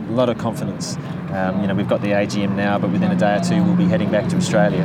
a 0.08 0.12
lot 0.12 0.28
of 0.28 0.38
confidence. 0.38 0.96
Um, 1.32 1.60
you 1.60 1.66
know, 1.66 1.74
we've 1.74 1.88
got 1.88 2.02
the 2.02 2.12
AGM 2.12 2.56
now, 2.56 2.78
but 2.78 2.90
within 2.90 3.10
a 3.10 3.16
day 3.16 3.36
or 3.36 3.40
two 3.40 3.62
we'll 3.62 3.76
be 3.76 3.84
heading 3.84 4.10
back 4.10 4.28
to 4.30 4.36
Australia 4.36 4.82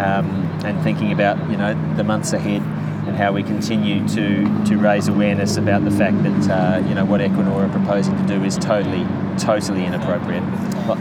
um, 0.00 0.30
and 0.64 0.80
thinking 0.82 1.12
about 1.12 1.38
you 1.50 1.56
know 1.56 1.74
the 1.96 2.04
months 2.04 2.32
ahead 2.32 2.62
and 3.06 3.16
how 3.16 3.32
we 3.32 3.42
continue 3.42 4.06
to 4.08 4.64
to 4.64 4.76
raise 4.76 5.08
awareness 5.08 5.56
about 5.56 5.84
the 5.84 5.90
fact 5.90 6.22
that 6.22 6.50
uh, 6.50 6.88
you 6.88 6.94
know 6.94 7.04
what 7.04 7.20
Equinor 7.20 7.54
are 7.54 7.68
proposing 7.68 8.16
to 8.16 8.26
do 8.26 8.44
is 8.44 8.56
totally 8.58 9.06
totally 9.38 9.84
inappropriate. 9.84 10.44
But, 10.86 10.98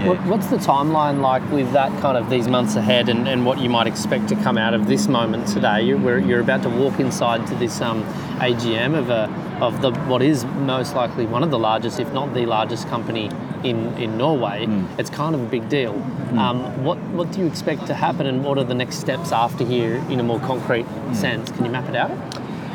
yeah. 0.00 0.26
What's 0.26 0.48
the 0.48 0.56
timeline 0.56 1.20
like 1.20 1.48
with 1.52 1.72
that 1.74 1.92
kind 2.00 2.16
of 2.16 2.28
these 2.28 2.48
months 2.48 2.74
ahead 2.74 3.08
and, 3.08 3.28
and 3.28 3.46
what 3.46 3.60
you 3.60 3.70
might 3.70 3.86
expect 3.86 4.28
to 4.30 4.34
come 4.36 4.58
out 4.58 4.74
of 4.74 4.88
this 4.88 5.06
moment 5.06 5.46
today? 5.46 5.82
You're, 5.82 5.98
we're, 5.98 6.18
you're 6.18 6.40
about 6.40 6.64
to 6.64 6.68
walk 6.68 6.98
inside 6.98 7.46
to 7.46 7.54
this 7.54 7.80
um, 7.80 8.02
AGM 8.40 8.98
of 8.98 9.10
a 9.10 9.30
of 9.62 9.80
the 9.80 9.92
what 10.08 10.20
is 10.20 10.44
most 10.44 10.96
likely 10.96 11.24
one 11.24 11.44
of 11.44 11.52
the 11.52 11.58
largest, 11.58 12.00
if 12.00 12.12
not 12.12 12.34
the 12.34 12.46
largest 12.46 12.88
company 12.88 13.30
in, 13.64 13.96
in 13.98 14.16
Norway. 14.18 14.66
It's 14.98 15.10
kind 15.10 15.34
of 15.34 15.42
a 15.42 15.46
big 15.46 15.68
deal. 15.68 15.92
Um, 16.38 16.84
what 16.84 16.98
what 17.14 17.30
do 17.32 17.40
you 17.40 17.46
expect 17.46 17.86
to 17.86 17.94
happen, 17.94 18.26
and 18.26 18.44
what 18.44 18.58
are 18.58 18.64
the 18.64 18.74
next 18.74 18.96
steps 18.96 19.32
after 19.32 19.64
here 19.64 19.96
in 20.08 20.18
a 20.20 20.22
more 20.22 20.40
concrete 20.40 20.86
sense? 21.12 21.50
Can 21.50 21.64
you 21.64 21.70
map 21.70 21.88
it 21.88 21.96
out? 21.96 22.10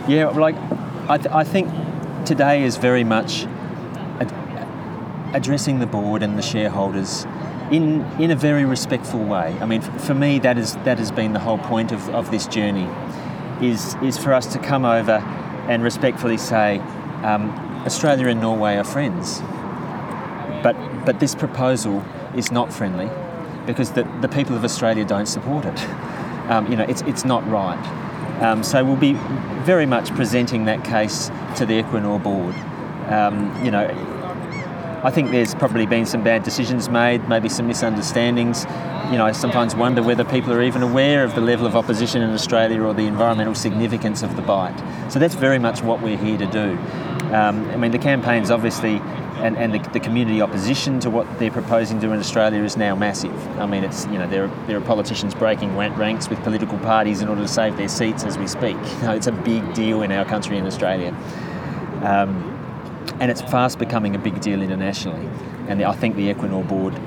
Yeah, 0.08 0.28
like 0.30 0.56
I, 1.10 1.18
th- 1.18 1.34
I 1.34 1.44
think 1.44 1.70
today 2.26 2.64
is 2.64 2.78
very 2.78 3.04
much 3.04 3.46
ad- 4.22 5.36
addressing 5.36 5.80
the 5.80 5.88
board 5.88 6.24
and 6.24 6.38
the 6.38 6.42
shareholders 6.42 7.26
in 7.72 8.02
in 8.20 8.32
a 8.32 8.36
very 8.36 8.64
respectful 8.66 9.24
way. 9.24 9.58
I 9.60 9.66
mean, 9.66 9.82
f- 9.82 10.02
for 10.06 10.14
me, 10.14 10.40
that 10.40 10.58
is 10.58 10.76
that 10.86 10.98
has 11.00 11.12
been 11.12 11.34
the 11.34 11.40
whole 11.40 11.58
point 11.58 11.92
of, 11.92 12.08
of 12.10 12.30
this 12.32 12.48
journey, 12.48 12.88
is 13.62 13.96
is 14.04 14.18
for 14.18 14.34
us 14.34 14.46
to 14.54 14.60
come 14.60 14.86
over 14.86 15.18
and 15.68 15.84
respectfully 15.84 16.38
say, 16.38 16.80
um, 17.24 17.50
Australia 17.86 18.28
and 18.28 18.40
Norway 18.40 18.78
are 18.78 18.86
friends, 18.86 19.42
but 20.64 20.76
but 21.06 21.20
this 21.20 21.36
proposal 21.36 22.04
is 22.36 22.52
not 22.52 22.74
friendly 22.74 23.10
because 23.66 23.92
the, 23.92 24.04
the 24.22 24.28
people 24.28 24.56
of 24.56 24.64
Australia 24.64 25.06
don't 25.06 25.28
support 25.28 25.66
it. 25.66 25.80
Um, 26.50 26.68
you 26.72 26.78
know, 26.78 26.86
it's 26.86 27.02
it's 27.02 27.26
not 27.26 27.48
right. 27.50 27.84
Um, 28.42 28.64
so 28.64 28.84
we'll 28.84 28.96
be 28.96 29.14
very 29.64 29.86
much 29.86 30.14
presenting 30.14 30.66
that 30.66 30.84
case 30.84 31.30
to 31.56 31.66
the 31.66 31.82
Equinor 31.82 32.22
board. 32.22 32.56
Um, 33.12 33.66
you 33.66 33.72
know, 33.72 33.88
I 35.04 35.12
think 35.12 35.32
there's 35.32 35.56
probably 35.56 35.86
been 35.86 36.06
some 36.06 36.24
bad 36.24 36.44
decisions 36.44 36.90
made, 36.90 37.28
maybe 37.30 37.50
some 37.50 37.68
misunderstandings. 37.68 38.66
You 39.12 39.18
know, 39.18 39.26
I 39.26 39.32
sometimes 39.32 39.76
wonder 39.76 40.04
whether 40.04 40.24
people 40.24 40.54
are 40.54 40.62
even 40.62 40.84
aware 40.84 41.24
of 41.24 41.34
the 41.34 41.42
level 41.42 41.66
of 41.66 41.76
opposition 41.76 42.22
in 42.22 42.30
Australia 42.32 42.82
or 42.82 42.94
the 42.94 43.08
environmental 43.08 43.56
significance 43.56 44.22
of 44.22 44.36
the 44.36 44.42
Bight. 44.42 44.78
So 45.12 45.20
that's 45.20 45.36
very 45.36 45.60
much 45.60 45.82
what 45.82 46.02
we're 46.02 46.18
here 46.18 46.38
to 46.38 46.46
do. 46.48 46.78
Um, 47.34 47.70
I 47.72 47.78
mean, 47.78 47.92
the 47.92 48.00
campaign's 48.00 48.52
obviously 48.52 49.02
and, 49.40 49.56
and 49.58 49.74
the, 49.74 49.90
the 49.92 50.00
community 50.00 50.42
opposition 50.42 51.00
to 51.02 51.10
what 51.10 51.28
they're 51.40 51.52
proposing 51.52 52.00
to 52.00 52.08
do 52.08 52.14
in 52.14 52.20
Australia 52.20 52.64
is 52.64 52.76
now 52.76 52.96
massive. 52.96 53.36
I 53.60 53.66
mean, 53.66 53.84
it's 53.84 54.06
you 54.08 54.18
know 54.18 54.28
there 54.28 54.46
are, 54.46 54.68
there 54.68 54.78
are 54.78 54.82
politicians 54.82 55.36
breaking 55.36 55.76
ranks 55.76 56.30
with 56.30 56.42
political 56.44 56.78
parties 56.80 57.22
in 57.22 57.28
order 57.28 57.42
to 57.42 57.48
save 57.48 57.78
their 57.78 57.88
seats 57.88 58.24
as 58.24 58.38
we 58.38 58.48
speak. 58.48 58.78
You 58.98 59.04
know, 59.04 59.14
it's 59.14 59.28
a 59.28 59.32
big 59.32 59.74
deal 59.74 60.02
in 60.02 60.12
our 60.12 60.26
country 60.26 60.58
in 60.58 60.66
Australia, 60.66 61.10
um, 62.02 62.36
and 63.20 63.30
it's 63.30 63.42
fast 63.42 63.78
becoming 63.78 64.16
a 64.16 64.20
big 64.20 64.42
deal 64.42 64.62
internationally. 64.62 65.30
And 65.68 65.84
I 65.84 65.94
think 65.94 66.16
the 66.16 66.34
Equinor 66.34 66.68
board 66.68 67.00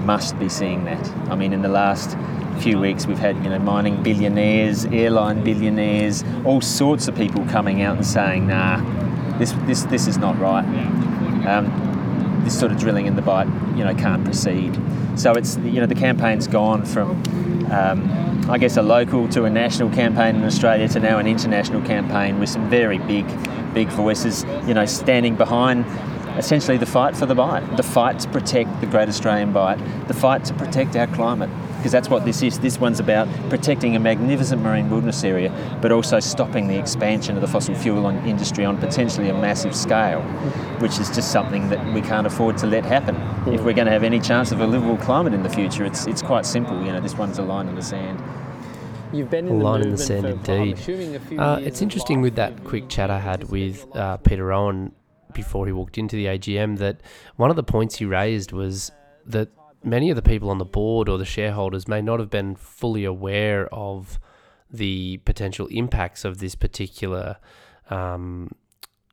must 0.00 0.38
be 0.38 0.48
seeing 0.48 0.84
that. 0.84 1.08
I 1.30 1.36
mean, 1.36 1.52
in 1.52 1.62
the 1.62 1.68
last 1.68 2.16
few 2.60 2.78
weeks 2.78 3.06
we've 3.06 3.18
had 3.18 3.36
you 3.44 3.50
know 3.50 3.58
mining 3.60 4.02
billionaires, 4.02 4.86
airline 4.86 5.44
billionaires, 5.44 6.24
all 6.44 6.60
sorts 6.60 7.06
of 7.06 7.14
people 7.14 7.44
coming 7.46 7.82
out 7.82 7.96
and 7.96 8.06
saying, 8.06 8.48
nah, 8.48 8.78
this 9.38 9.52
this 9.66 9.84
this 9.84 10.06
is 10.06 10.18
not 10.18 10.38
right 10.38 10.64
um, 11.46 12.44
this 12.44 12.58
sort 12.58 12.72
of 12.72 12.78
drilling 12.78 13.06
in 13.06 13.16
the 13.16 13.22
Bight, 13.22 13.46
you 13.76 13.84
know, 13.84 13.94
can't 13.94 14.24
proceed. 14.24 14.78
So 15.16 15.32
it's 15.32 15.56
you 15.58 15.80
know 15.80 15.86
the 15.86 15.94
campaign's 15.94 16.46
gone 16.46 16.84
from, 16.84 17.22
um, 17.70 18.48
I 18.50 18.58
guess, 18.58 18.76
a 18.76 18.82
local 18.82 19.28
to 19.30 19.44
a 19.44 19.50
national 19.50 19.90
campaign 19.90 20.36
in 20.36 20.44
Australia 20.44 20.88
to 20.88 21.00
now 21.00 21.18
an 21.18 21.26
international 21.26 21.82
campaign 21.82 22.38
with 22.38 22.48
some 22.48 22.68
very 22.68 22.98
big, 22.98 23.26
big 23.74 23.88
voices, 23.88 24.44
you 24.66 24.74
know, 24.74 24.86
standing 24.86 25.36
behind 25.36 25.84
essentially 26.38 26.76
the 26.76 26.86
fight 26.86 27.16
for 27.16 27.26
the 27.26 27.34
Bight, 27.34 27.76
the 27.76 27.82
fight 27.82 28.20
to 28.20 28.28
protect 28.28 28.80
the 28.80 28.86
Great 28.86 29.08
Australian 29.08 29.52
Bight, 29.52 29.78
the 30.06 30.14
fight 30.14 30.44
to 30.44 30.54
protect 30.54 30.94
our 30.94 31.06
climate. 31.08 31.50
Because 31.86 31.92
that's 31.92 32.08
what 32.08 32.24
this 32.24 32.42
is. 32.42 32.58
This 32.58 32.80
one's 32.80 32.98
about 32.98 33.28
protecting 33.48 33.94
a 33.94 34.00
magnificent 34.00 34.60
marine 34.60 34.90
wilderness 34.90 35.22
area, 35.22 35.52
but 35.80 35.92
also 35.92 36.18
stopping 36.18 36.66
the 36.66 36.76
expansion 36.76 37.36
of 37.36 37.42
the 37.42 37.46
fossil 37.46 37.76
fuel 37.76 38.04
industry 38.26 38.64
on 38.64 38.76
potentially 38.78 39.28
a 39.28 39.34
massive 39.34 39.72
scale, 39.72 40.20
which 40.80 40.98
is 40.98 41.08
just 41.10 41.30
something 41.30 41.68
that 41.68 41.94
we 41.94 42.00
can't 42.00 42.26
afford 42.26 42.58
to 42.58 42.66
let 42.66 42.84
happen. 42.84 43.14
If 43.54 43.60
we're 43.60 43.72
going 43.72 43.86
to 43.86 43.92
have 43.92 44.02
any 44.02 44.18
chance 44.18 44.50
of 44.50 44.60
a 44.62 44.66
livable 44.66 44.96
climate 44.96 45.32
in 45.32 45.44
the 45.44 45.48
future, 45.48 45.84
it's, 45.84 46.08
it's 46.08 46.22
quite 46.22 46.44
simple. 46.44 46.76
You 46.84 46.90
know, 46.90 47.00
this 47.00 47.14
one's 47.14 47.38
a 47.38 47.44
line 47.44 47.68
in 47.68 47.76
the 47.76 47.82
sand. 47.82 48.20
You've 49.12 49.30
been 49.30 49.46
A 49.46 49.50
in 49.52 49.58
the 49.60 49.64
line 49.64 49.82
in 49.82 49.90
the 49.90 49.96
sand 49.96 50.22
for, 50.44 50.52
indeed. 50.52 50.78
assuming 50.78 51.14
a 51.14 51.20
few 51.20 51.38
Uh, 51.38 51.58
it's 51.58 51.82
interesting 51.82 52.20
with 52.20 52.34
that 52.34 52.64
quick 52.64 52.88
chat 52.88 53.12
I 53.12 53.20
had 53.20 53.48
with 53.48 53.86
uh, 53.94 54.16
Peter 54.16 54.52
Owen 54.52 54.90
before 55.34 55.66
he 55.66 55.72
walked 55.72 55.98
into 55.98 56.16
the 56.16 56.24
AGM 56.24 56.78
that 56.78 57.00
one 57.36 57.48
of 57.50 57.54
the 57.54 57.62
points 57.62 57.94
he 57.94 58.06
raised 58.06 58.50
was 58.50 58.90
that 59.26 59.50
many 59.86 60.10
of 60.10 60.16
the 60.16 60.22
people 60.22 60.50
on 60.50 60.58
the 60.58 60.64
board 60.64 61.08
or 61.08 61.16
the 61.16 61.24
shareholders 61.24 61.86
may 61.88 62.02
not 62.02 62.18
have 62.18 62.28
been 62.28 62.56
fully 62.56 63.04
aware 63.04 63.72
of 63.72 64.18
the 64.70 65.18
potential 65.18 65.68
impacts 65.68 66.24
of 66.24 66.38
this 66.38 66.56
particular 66.56 67.36
um, 67.88 68.50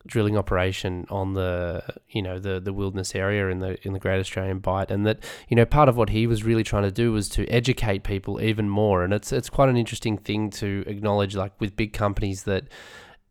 drilling 0.06 0.36
operation 0.36 1.06
on 1.08 1.32
the 1.32 1.82
you 2.10 2.20
know 2.20 2.38
the 2.38 2.60
the 2.60 2.72
wilderness 2.72 3.14
area 3.14 3.48
in 3.48 3.60
the 3.60 3.78
in 3.86 3.92
the 3.92 3.98
Great 3.98 4.18
Australian 4.18 4.58
Bight, 4.58 4.90
and 4.90 5.06
that 5.06 5.20
you 5.48 5.56
know 5.56 5.64
part 5.64 5.88
of 5.88 5.96
what 5.96 6.10
he 6.10 6.26
was 6.26 6.42
really 6.42 6.64
trying 6.64 6.82
to 6.82 6.90
do 6.90 7.12
was 7.12 7.28
to 7.30 7.46
educate 7.46 8.02
people 8.02 8.40
even 8.40 8.68
more, 8.68 9.04
and 9.04 9.14
it's 9.14 9.32
it's 9.32 9.48
quite 9.48 9.68
an 9.68 9.76
interesting 9.76 10.18
thing 10.18 10.50
to 10.50 10.84
acknowledge, 10.86 11.36
like 11.36 11.58
with 11.60 11.76
big 11.76 11.92
companies 11.92 12.42
that 12.42 12.64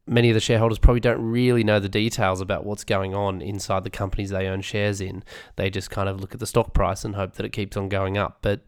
many 0.05 0.29
of 0.29 0.33
the 0.33 0.39
shareholders 0.39 0.79
probably 0.79 0.99
don't 0.99 1.21
really 1.21 1.63
know 1.63 1.79
the 1.79 1.87
details 1.87 2.41
about 2.41 2.65
what's 2.65 2.83
going 2.83 3.15
on 3.15 3.41
inside 3.41 3.83
the 3.83 3.89
companies 3.89 4.29
they 4.29 4.47
own 4.47 4.61
shares 4.61 4.99
in. 4.99 5.23
They 5.55 5.69
just 5.69 5.89
kind 5.89 6.09
of 6.09 6.19
look 6.19 6.33
at 6.33 6.39
the 6.39 6.47
stock 6.47 6.73
price 6.73 7.05
and 7.05 7.15
hope 7.15 7.33
that 7.33 7.45
it 7.45 7.53
keeps 7.53 7.77
on 7.77 7.87
going 7.87 8.17
up. 8.17 8.39
But 8.41 8.61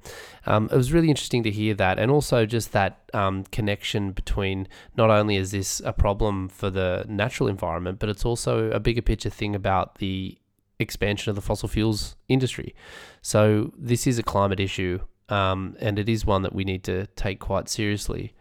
um, 0.45 0.69
it 0.71 0.77
was 0.77 0.93
really 0.93 1.09
interesting 1.09 1.43
to 1.43 1.51
hear 1.51 1.73
that, 1.73 1.99
and 1.99 2.09
also 2.09 2.45
just 2.45 2.71
that 2.71 2.99
um, 3.13 3.43
connection 3.45 4.11
between 4.11 4.67
not 4.95 5.09
only 5.09 5.35
is 5.35 5.51
this 5.51 5.81
a 5.83 5.91
problem 5.91 6.47
for 6.47 6.69
the 6.69 7.05
natural 7.07 7.49
environment, 7.49 7.99
but 7.99 8.09
it's 8.09 8.25
also 8.25 8.71
a 8.71 8.79
bigger 8.79 9.01
picture 9.01 9.29
thing 9.29 9.55
about 9.55 9.95
the 9.97 10.37
expansion 10.79 11.29
of 11.29 11.35
the 11.35 11.41
fossil 11.41 11.67
fuels 11.67 12.15
industry. 12.29 12.73
So 13.21 13.73
this 13.77 14.07
is 14.07 14.17
a 14.17 14.23
climate 14.23 14.59
issue, 14.59 14.99
um, 15.27 15.75
and 15.79 15.99
it 15.99 16.07
is 16.07 16.25
one 16.25 16.43
that 16.43 16.53
we 16.53 16.63
need 16.63 16.83
to 16.85 17.07
take 17.07 17.39
quite 17.39 17.67
seriously. 17.67 18.33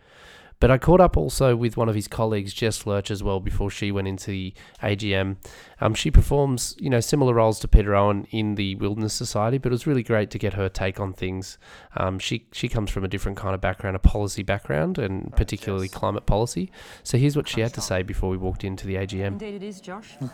But 0.64 0.70
I 0.70 0.78
caught 0.78 1.02
up 1.02 1.18
also 1.18 1.54
with 1.54 1.76
one 1.76 1.90
of 1.90 1.94
his 1.94 2.08
colleagues, 2.08 2.54
Jess 2.54 2.86
Lurch, 2.86 3.10
as 3.10 3.22
well, 3.22 3.38
before 3.38 3.68
she 3.68 3.92
went 3.92 4.08
into 4.08 4.30
the 4.30 4.54
AGM. 4.82 5.36
Um, 5.78 5.92
she 5.92 6.10
performs, 6.10 6.74
you 6.78 6.88
know, 6.88 7.00
similar 7.00 7.34
roles 7.34 7.60
to 7.60 7.68
Peter 7.68 7.94
Owen 7.94 8.26
in 8.30 8.54
the 8.54 8.74
Wilderness 8.76 9.12
Society, 9.12 9.58
but 9.58 9.72
it 9.72 9.74
was 9.74 9.86
really 9.86 10.02
great 10.02 10.30
to 10.30 10.38
get 10.38 10.54
her 10.54 10.70
take 10.70 10.98
on 10.98 11.12
things. 11.12 11.58
Um, 11.96 12.18
she 12.18 12.46
she 12.50 12.70
comes 12.70 12.90
from 12.90 13.04
a 13.04 13.08
different 13.08 13.36
kind 13.36 13.54
of 13.54 13.60
background, 13.60 13.94
a 13.94 13.98
policy 13.98 14.42
background, 14.42 14.96
and 14.96 15.36
particularly 15.36 15.86
climate 15.86 16.24
policy. 16.24 16.72
So 17.02 17.18
here's 17.18 17.36
what 17.36 17.46
she 17.46 17.60
had 17.60 17.74
to 17.74 17.82
say 17.82 18.02
before 18.02 18.30
we 18.30 18.38
walked 18.38 18.64
into 18.64 18.86
the 18.86 18.94
AGM. 18.94 19.32
Indeed, 19.32 19.56
it 19.56 19.62
is, 19.62 19.82
Josh. 19.82 20.16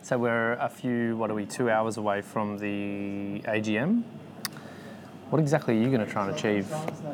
So 0.00 0.16
we're 0.16 0.52
a 0.52 0.68
few, 0.68 1.16
what 1.16 1.32
are 1.32 1.34
we, 1.34 1.46
two 1.46 1.68
hours 1.68 1.96
away 1.96 2.22
from 2.22 2.58
the 2.58 3.42
AGM. 3.44 4.04
What 5.30 5.40
exactly 5.40 5.76
are 5.76 5.82
you 5.82 5.88
going 5.88 6.06
to 6.06 6.06
try 6.06 6.28
and 6.28 6.36
achieve 6.36 6.72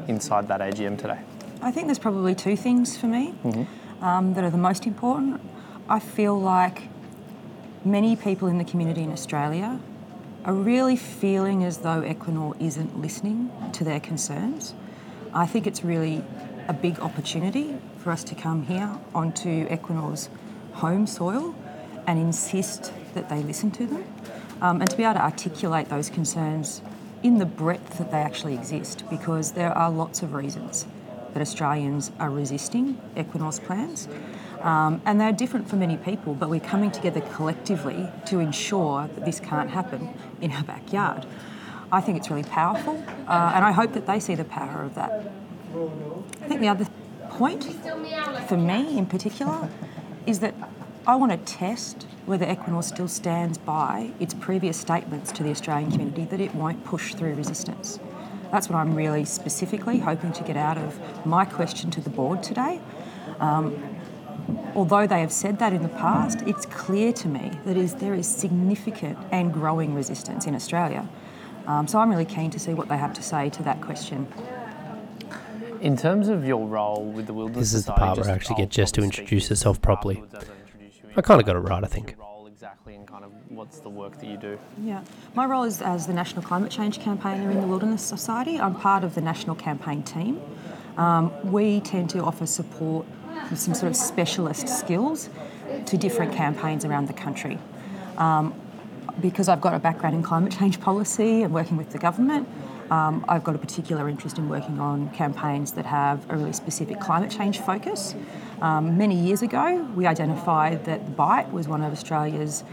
inside 0.09 0.46
that 0.48 0.61
AGM 0.61 0.98
today? 0.98 1.18
I 1.64 1.70
think 1.70 1.87
there's 1.87 2.01
probably 2.01 2.35
two 2.35 2.57
things 2.57 2.98
for 2.98 3.07
me 3.07 3.35
um, 4.01 4.35
that 4.35 4.42
are 4.42 4.51
the 4.51 4.59
most 4.59 4.85
important. 4.85 5.40
I 5.88 6.01
feel 6.01 6.38
like 6.38 6.88
many 7.85 8.16
people 8.16 8.48
in 8.48 8.59
the 8.59 8.64
community 8.64 9.05
in 9.05 9.12
Australia 9.12 9.79
are 10.44 10.55
really 10.55 10.96
feeling 10.96 11.62
as 11.62 11.79
though 11.79 12.03
Equinor 12.03 12.61
isn't 12.61 13.01
listening 13.01 13.53
to 13.75 13.85
their 13.85 14.01
concerns. 14.01 14.75
I 15.33 15.46
think 15.46 15.68
it's 15.68 15.85
really 15.85 16.25
a 16.66 16.72
big 16.72 16.98
opportunity 16.98 17.77
for 17.98 18.11
us 18.11 18.25
to 18.25 18.35
come 18.35 18.64
here 18.64 18.98
onto 19.14 19.68
Equinor's 19.68 20.31
home 20.72 21.07
soil 21.07 21.55
and 22.09 22.18
insist 22.18 22.92
that 23.14 23.29
they 23.29 23.40
listen 23.40 23.70
to 23.70 23.87
them 23.87 24.05
um, 24.61 24.81
and 24.81 24.90
to 24.90 24.96
be 24.96 25.05
able 25.05 25.14
to 25.14 25.22
articulate 25.22 25.90
those 25.90 26.11
concerns 26.11 26.83
in 27.22 27.38
the 27.38 27.46
breadth 27.46 27.98
that 27.98 28.11
they 28.11 28.18
actually 28.18 28.55
exist 28.55 29.05
because 29.09 29.53
there 29.53 29.70
are 29.70 29.92
lots 29.92 30.25
of 30.25 30.35
reasons 30.35 30.87
that 31.33 31.40
Australians 31.40 32.12
are 32.18 32.31
resisting 32.31 33.01
Equinor's 33.16 33.61
plans. 33.61 34.09
Um, 34.61 35.03
and 35.05 35.21
they're 35.21 35.33
different 35.33 35.68
for 35.68 35.77
many 35.77 35.97
people, 35.97 36.35
but 36.35 36.49
we're 36.49 36.61
coming 36.61 36.90
together 36.90 37.21
collectively 37.21 38.09
to 38.27 38.38
ensure 38.38 39.09
that 39.09 39.25
this 39.25 39.40
can't 39.40 39.71
happen 39.71 40.14
in 40.40 40.53
our 40.53 40.62
backyard. 40.62 41.27
I 41.90 42.01
think 42.01 42.16
it's 42.16 42.31
really 42.31 42.45
powerful, 42.45 43.03
uh, 43.29 43.53
and 43.55 43.64
I 43.64 43.73
hope 43.73 43.92
that 43.92 44.07
they 44.07 44.21
see 44.21 44.35
the 44.35 44.45
power 44.45 44.83
of 44.83 44.95
that. 44.95 45.33
I 46.42 46.49
think 46.49 46.61
the 46.61 46.68
other 46.68 46.87
point 47.29 47.64
for 48.49 48.57
me 48.57 48.97
in 48.97 49.07
particular 49.07 49.68
is 50.27 50.40
that 50.40 50.55
I 51.07 51.16
want 51.16 51.33
to 51.33 51.38
test 51.38 52.07
whether 52.27 52.47
Equinor 52.47 52.85
still 52.85 53.09
stands 53.09 53.59
by 53.59 54.12
its 54.21 54.35
previous 54.35 54.79
statements 54.79 55.33
to 55.33 55.42
the 55.42 55.51
Australian 55.51 55.90
community 55.90 56.25
that 56.27 56.40
it 56.40 56.55
won't 56.55 56.85
push 56.85 57.14
through 57.14 57.35
resistance. 57.35 57.99
That's 58.52 58.68
what 58.68 58.76
I'm 58.76 58.94
really 58.94 59.24
specifically 59.24 59.98
hoping 59.98 60.30
to 60.34 60.44
get 60.44 60.58
out 60.58 60.76
of 60.76 61.26
my 61.26 61.46
question 61.46 61.90
to 61.92 62.02
the 62.02 62.10
board 62.10 62.42
today. 62.42 62.82
Um, 63.40 63.82
although 64.74 65.06
they 65.06 65.20
have 65.20 65.32
said 65.32 65.58
that 65.60 65.72
in 65.72 65.82
the 65.82 65.88
past, 65.88 66.42
it's 66.42 66.66
clear 66.66 67.14
to 67.14 67.28
me 67.28 67.50
that 67.64 67.78
is, 67.78 67.94
there 67.94 68.12
is 68.12 68.28
significant 68.28 69.18
and 69.30 69.54
growing 69.54 69.94
resistance 69.94 70.46
in 70.46 70.54
Australia. 70.54 71.08
Um, 71.66 71.88
so 71.88 71.98
I'm 71.98 72.10
really 72.10 72.26
keen 72.26 72.50
to 72.50 72.58
see 72.58 72.74
what 72.74 72.88
they 72.88 72.98
have 72.98 73.14
to 73.14 73.22
say 73.22 73.48
to 73.48 73.62
that 73.62 73.80
question. 73.80 74.28
In 75.80 75.96
terms 75.96 76.28
of 76.28 76.44
your 76.44 76.66
role 76.66 77.06
with 77.06 77.26
the 77.26 77.32
Wilderness 77.32 77.72
This 77.72 77.74
is 77.74 77.86
the 77.86 77.92
part 77.92 78.18
where 78.18 78.28
I 78.28 78.32
actually 78.32 78.56
get 78.56 78.64
I'll 78.64 78.68
Jess 78.68 78.92
to 78.92 79.02
introduce 79.02 79.48
this 79.48 79.60
herself 79.60 79.80
properly. 79.80 80.16
I 80.16 80.20
introduce 80.20 80.98
you 81.02 81.08
I 81.16 81.22
kinda 81.22 81.42
got 81.42 81.56
it 81.56 81.60
right, 81.60 81.82
I 81.82 81.86
think. 81.86 82.16
Exactly, 82.62 82.94
and 82.94 83.09
kind 83.09 83.25
of 83.25 83.33
what's 83.48 83.81
the 83.81 83.88
work 83.88 84.20
that 84.20 84.27
you 84.27 84.37
do? 84.37 84.57
Yeah, 84.85 85.03
my 85.35 85.46
role 85.46 85.64
is 85.64 85.83
as 85.83 86.07
the 86.07 86.12
National 86.12 86.42
Climate 86.42 86.70
Change 86.70 87.01
Campaigner 87.01 87.51
in 87.51 87.61
the 87.61 87.66
Wilderness 87.66 88.05
Society. 88.05 88.61
I'm 88.61 88.77
part 88.77 89.03
of 89.03 89.16
the 89.16 89.20
national 89.20 89.57
campaign 89.57 90.05
team. 90.05 90.40
Um, 90.96 91.33
we 91.51 91.81
tend 91.81 92.09
to 92.11 92.22
offer 92.22 92.46
support 92.46 93.05
with 93.51 93.59
some 93.59 93.75
sort 93.75 93.90
of 93.90 93.96
specialist 93.96 94.68
skills 94.68 95.29
to 95.87 95.96
different 95.96 96.35
campaigns 96.35 96.85
around 96.85 97.09
the 97.09 97.14
country. 97.14 97.59
Um, 98.16 98.55
because 99.20 99.48
I've 99.48 99.61
got 99.61 99.75
a 99.75 99.81
background 99.81 100.14
in 100.14 100.22
climate 100.22 100.53
change 100.57 100.79
policy 100.81 101.42
and 101.42 101.53
working 101.53 101.77
with 101.77 101.90
the 101.90 101.98
government, 101.98 102.48
um, 102.92 103.24
I've 103.26 103.42
got 103.42 103.55
a 103.55 103.59
particular 103.59 104.07
interest 104.07 104.37
in 104.37 104.50
working 104.50 104.78
on 104.78 105.09
campaigns 105.14 105.72
that 105.72 105.87
have 105.87 106.28
a 106.31 106.37
really 106.37 106.52
specific 106.52 107.00
climate 107.00 107.31
change 107.31 107.59
focus. 107.61 108.14
Um, 108.61 108.98
many 108.98 109.14
years 109.14 109.40
ago, 109.40 109.83
we 109.96 110.07
identified 110.07 110.85
that 110.85 111.07
the 111.07 111.11
Bight 111.12 111.50
was 111.50 111.66
one 111.66 111.83
of 111.83 111.90
Australia's 111.90 112.64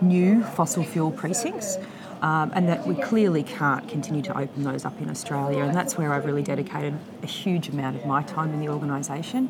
new 0.00 0.44
fossil 0.44 0.84
fuel 0.84 1.10
precincts. 1.10 1.78
Um, 2.22 2.52
and 2.54 2.68
that 2.68 2.86
we 2.86 2.96
clearly 2.96 3.42
can't 3.42 3.88
continue 3.88 4.20
to 4.22 4.38
open 4.38 4.62
those 4.62 4.84
up 4.84 5.00
in 5.00 5.08
Australia. 5.08 5.64
And 5.64 5.74
that's 5.74 5.96
where 5.96 6.12
I've 6.12 6.26
really 6.26 6.42
dedicated 6.42 6.94
a 7.22 7.26
huge 7.26 7.70
amount 7.70 7.96
of 7.96 8.04
my 8.04 8.22
time 8.22 8.52
in 8.52 8.60
the 8.60 8.68
organisation 8.68 9.48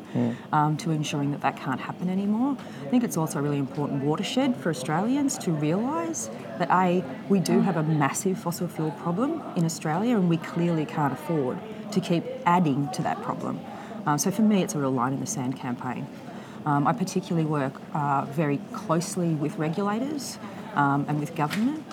um, 0.53 0.77
to 0.77 0.91
ensuring 0.91 1.31
that 1.31 1.41
that 1.41 1.57
can't 1.57 1.81
happen 1.81 2.07
anymore. 2.07 2.55
I 2.85 2.89
think 2.89 3.03
it's 3.03 3.17
also 3.17 3.39
a 3.39 3.41
really 3.41 3.57
important 3.57 4.03
watershed 4.03 4.55
for 4.55 4.69
Australians 4.69 5.37
to 5.39 5.51
realise 5.51 6.29
that 6.59 6.69
A, 6.71 7.03
we 7.27 7.39
do 7.39 7.59
have 7.59 7.75
a 7.75 7.83
massive 7.83 8.37
fossil 8.37 8.69
fuel 8.69 8.91
problem 8.91 9.41
in 9.57 9.65
Australia 9.65 10.15
and 10.15 10.29
we 10.29 10.37
clearly 10.37 10.85
can't 10.85 11.11
afford 11.11 11.57
to 11.91 11.99
keep 11.99 12.23
adding 12.45 12.87
to 12.93 13.01
that 13.01 13.21
problem. 13.21 13.59
Um, 14.05 14.17
so 14.17 14.31
for 14.31 14.41
me, 14.41 14.63
it's 14.63 14.75
a 14.75 14.79
real 14.79 14.91
line 14.91 15.13
in 15.13 15.19
the 15.19 15.27
sand 15.27 15.57
campaign. 15.57 16.07
Um, 16.65 16.87
I 16.87 16.93
particularly 16.93 17.47
work 17.47 17.73
uh, 17.93 18.25
very 18.25 18.59
closely 18.73 19.33
with 19.33 19.57
regulators 19.57 20.37
um, 20.75 21.05
and 21.07 21.19
with 21.19 21.35
government, 21.35 21.83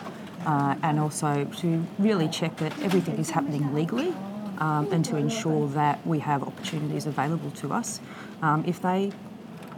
uh, 0.49 0.75
and 0.83 0.99
also 0.99 1.45
to 1.59 1.85
really 1.99 2.27
check 2.27 2.57
that 2.57 2.73
everything 2.81 3.17
is 3.19 3.29
happening 3.29 3.75
legally 3.75 4.15
um, 4.59 4.89
and 4.91 5.05
to 5.05 5.17
ensure 5.17 5.69
that 5.69 6.05
we 6.07 6.19
have 6.19 6.43
opportunities 6.43 7.05
available 7.05 7.51
to 7.51 7.71
us 7.71 8.01
um, 8.41 8.65
if 8.67 8.81
they 8.81 9.13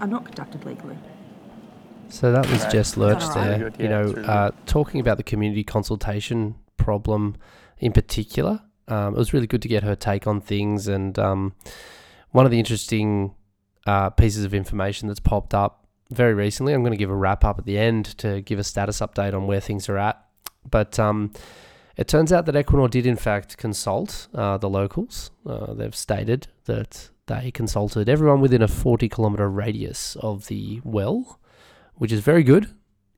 are 0.00 0.06
not 0.06 0.24
conducted 0.24 0.64
legally. 0.64 0.96
So 2.08 2.30
that 2.30 2.48
was 2.48 2.62
Right. 2.62 2.72
Jess 2.72 2.96
Lurch 2.96 3.18
That's 3.18 3.30
all 3.30 3.36
right. 3.36 3.58
there. 3.58 3.70
Good, 3.70 3.82
you 3.82 3.88
know, 3.88 4.02
really 4.04 4.28
uh, 4.28 4.50
talking 4.66 5.00
about 5.00 5.16
the 5.16 5.24
community 5.24 5.64
consultation 5.64 6.54
problem 6.76 7.36
in 7.78 7.92
particular. 7.92 8.60
Um, 8.86 9.14
it 9.14 9.18
was 9.18 9.32
really 9.32 9.48
good 9.48 9.62
to 9.62 9.68
get 9.68 9.82
her 9.82 9.96
take 9.96 10.28
on 10.28 10.40
things. 10.40 10.86
And 10.86 11.18
um, 11.18 11.54
one 12.30 12.44
of 12.44 12.52
the 12.52 12.60
interesting 12.60 13.34
uh, 13.88 14.10
pieces 14.10 14.44
of 14.44 14.54
information 14.54 15.08
that's 15.08 15.20
popped 15.20 15.52
up 15.52 15.88
very 16.10 16.34
recently, 16.34 16.74
I'm 16.74 16.82
going 16.82 16.92
to 16.92 16.96
give 16.96 17.10
a 17.10 17.14
wrap 17.14 17.44
up 17.44 17.58
at 17.58 17.64
the 17.64 17.76
end 17.76 18.06
to 18.18 18.40
give 18.40 18.60
a 18.60 18.64
status 18.64 19.00
update 19.00 19.34
on 19.34 19.48
where 19.48 19.60
things 19.60 19.88
are 19.88 19.98
at. 19.98 20.24
But 20.68 20.98
um, 20.98 21.32
it 21.96 22.08
turns 22.08 22.32
out 22.32 22.46
that 22.46 22.54
Equinor 22.54 22.90
did, 22.90 23.06
in 23.06 23.16
fact, 23.16 23.56
consult 23.56 24.28
uh, 24.34 24.58
the 24.58 24.68
locals. 24.68 25.30
Uh, 25.46 25.74
they've 25.74 25.94
stated 25.94 26.48
that 26.64 27.10
they 27.26 27.50
consulted 27.50 28.08
everyone 28.08 28.40
within 28.40 28.62
a 28.62 28.68
40 28.68 29.08
kilometre 29.08 29.48
radius 29.48 30.16
of 30.16 30.48
the 30.48 30.80
well 30.84 31.40
which 32.00 32.12
is 32.12 32.20
very 32.20 32.42
good 32.42 32.66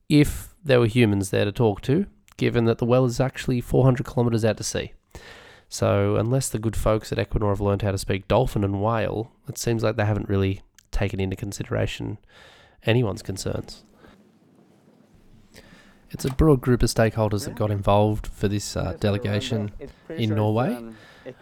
if 0.09 0.53
there 0.61 0.77
were 0.77 0.87
humans 0.87 1.29
there 1.29 1.45
to 1.45 1.53
talk 1.53 1.79
to, 1.79 2.05
given 2.35 2.65
that 2.65 2.79
the 2.79 2.85
well 2.85 3.05
is 3.05 3.21
actually 3.21 3.61
400 3.61 4.05
kilometres 4.05 4.43
out 4.43 4.57
to 4.57 4.63
sea. 4.63 4.91
So, 5.69 6.17
unless 6.17 6.49
the 6.49 6.59
good 6.59 6.75
folks 6.75 7.09
at 7.13 7.17
Equinor 7.17 7.47
have 7.47 7.61
learned 7.61 7.81
how 7.81 7.91
to 7.91 7.97
speak 7.97 8.27
dolphin 8.27 8.61
and 8.65 8.81
whale, 8.81 9.31
it 9.47 9.57
seems 9.57 9.83
like 9.83 9.95
they 9.95 10.03
haven't 10.03 10.27
really 10.27 10.63
taken 10.91 11.21
into 11.21 11.37
consideration 11.37 12.17
anyone's 12.85 13.21
concerns. 13.21 13.85
It's 16.13 16.25
a 16.25 16.31
broad 16.31 16.61
group 16.61 16.83
of 16.83 16.89
stakeholders 16.89 17.45
that 17.45 17.55
got 17.55 17.71
involved 17.71 18.27
for 18.27 18.47
this 18.47 18.77
uh, 18.77 18.95
delegation 18.99 19.71
in 20.09 20.35
Norway, 20.35 20.77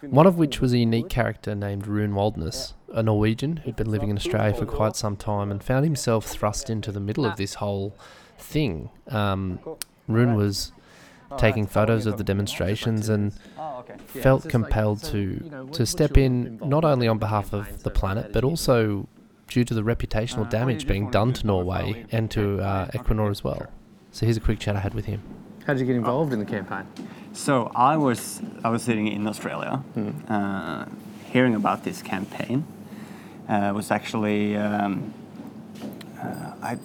one 0.00 0.26
of 0.26 0.38
which 0.38 0.62
was 0.62 0.72
a 0.72 0.78
unique 0.78 1.10
character 1.10 1.54
named 1.54 1.86
Rune 1.86 2.14
Waldness, 2.14 2.72
a 2.92 3.02
Norwegian 3.02 3.58
who'd 3.58 3.76
been 3.76 3.90
living 3.90 4.08
in 4.08 4.16
Australia 4.16 4.54
for 4.54 4.64
quite 4.64 4.96
some 4.96 5.14
time 5.14 5.50
and 5.50 5.62
found 5.62 5.84
himself 5.84 6.24
thrust 6.24 6.70
into 6.70 6.90
the 6.90 7.00
middle 7.00 7.26
of 7.26 7.36
this 7.36 7.54
whole 7.54 7.94
thing. 8.38 8.88
Um, 9.08 9.60
Rune 10.08 10.36
was 10.36 10.72
taking 11.36 11.66
photos 11.66 12.06
of 12.06 12.16
the 12.16 12.24
demonstrations 12.24 13.10
and 13.10 13.34
felt 14.06 14.48
compelled 14.48 15.02
to 15.02 15.68
to 15.72 15.86
step 15.86 16.16
in 16.16 16.58
not 16.62 16.84
only 16.84 17.08
on 17.08 17.18
behalf 17.18 17.54
of 17.54 17.82
the 17.84 17.90
planet 17.90 18.32
but 18.34 18.44
also 18.44 19.08
due 19.48 19.64
to 19.64 19.72
the 19.74 19.82
reputational 19.82 20.48
damage 20.48 20.86
being 20.86 21.10
done 21.10 21.32
to 21.32 21.46
Norway 21.46 22.04
and 22.10 22.30
to 22.30 22.60
uh, 22.60 22.86
Equinor 22.88 23.30
as 23.30 23.44
well. 23.44 23.66
So 24.12 24.26
here's 24.26 24.36
a 24.36 24.40
quick 24.40 24.58
chat 24.58 24.76
I 24.76 24.80
had 24.80 24.92
with 24.92 25.06
him. 25.06 25.22
How 25.66 25.72
did 25.72 25.80
you 25.80 25.86
get 25.86 25.96
involved 25.96 26.34
in 26.34 26.38
the 26.38 26.44
campaign? 26.44 26.86
So 27.32 27.72
I 27.74 27.96
was 27.96 28.42
I 28.62 28.68
was 28.68 28.82
sitting 28.82 29.08
in 29.08 29.26
Australia, 29.26 29.82
uh, 30.28 30.84
hearing 31.30 31.54
about 31.54 31.82
this 31.82 32.02
campaign. 32.02 32.66
Uh, 33.48 33.72
was 33.74 33.90
actually 33.90 34.54
um, 34.56 35.14
uh, 36.20 36.52
I 36.62 36.78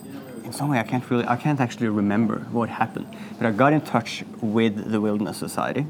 in 0.46 0.54
some 0.54 0.70
way 0.70 0.80
I 0.80 0.84
can't 0.84 1.08
really 1.10 1.28
I 1.28 1.36
can't 1.36 1.60
actually 1.60 1.90
remember 1.90 2.40
what 2.52 2.70
happened, 2.70 3.14
but 3.38 3.46
I 3.46 3.52
got 3.52 3.74
in 3.74 3.82
touch 3.82 4.24
with 4.42 4.90
the 4.90 5.02
Wilderness 5.02 5.38
Society, 5.38 5.86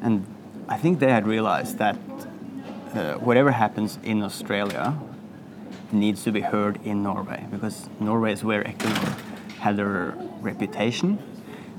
and 0.00 0.24
I 0.68 0.78
think 0.78 1.00
they 1.00 1.10
had 1.10 1.26
realized 1.26 1.78
that 1.78 1.96
uh, 2.94 3.14
whatever 3.14 3.50
happens 3.50 3.98
in 4.04 4.22
Australia 4.22 4.96
needs 5.90 6.22
to 6.22 6.30
be 6.30 6.42
heard 6.42 6.78
in 6.84 7.02
Norway 7.02 7.44
because 7.50 7.88
Norway 7.98 8.32
is 8.32 8.44
where 8.44 8.62
Equinor 8.62 9.18
had 9.58 9.76
their 9.76 10.14
reputation. 10.40 11.18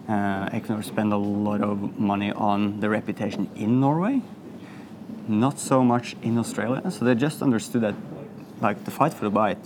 Uh, 0.07 0.49
Equinor 0.49 0.83
spend 0.83 1.13
a 1.13 1.17
lot 1.17 1.61
of 1.61 1.99
money 1.99 2.31
on 2.31 2.79
the 2.79 2.89
reputation 2.89 3.49
in 3.55 3.79
Norway, 3.79 4.21
not 5.27 5.59
so 5.59 5.83
much 5.83 6.15
in 6.21 6.37
Australia. 6.37 6.89
So 6.91 7.05
they 7.05 7.15
just 7.15 7.41
understood 7.41 7.81
that, 7.81 7.95
like 8.59 8.83
the 8.85 8.91
fight 8.91 9.13
for 9.13 9.23
the 9.23 9.29
Bight, 9.29 9.59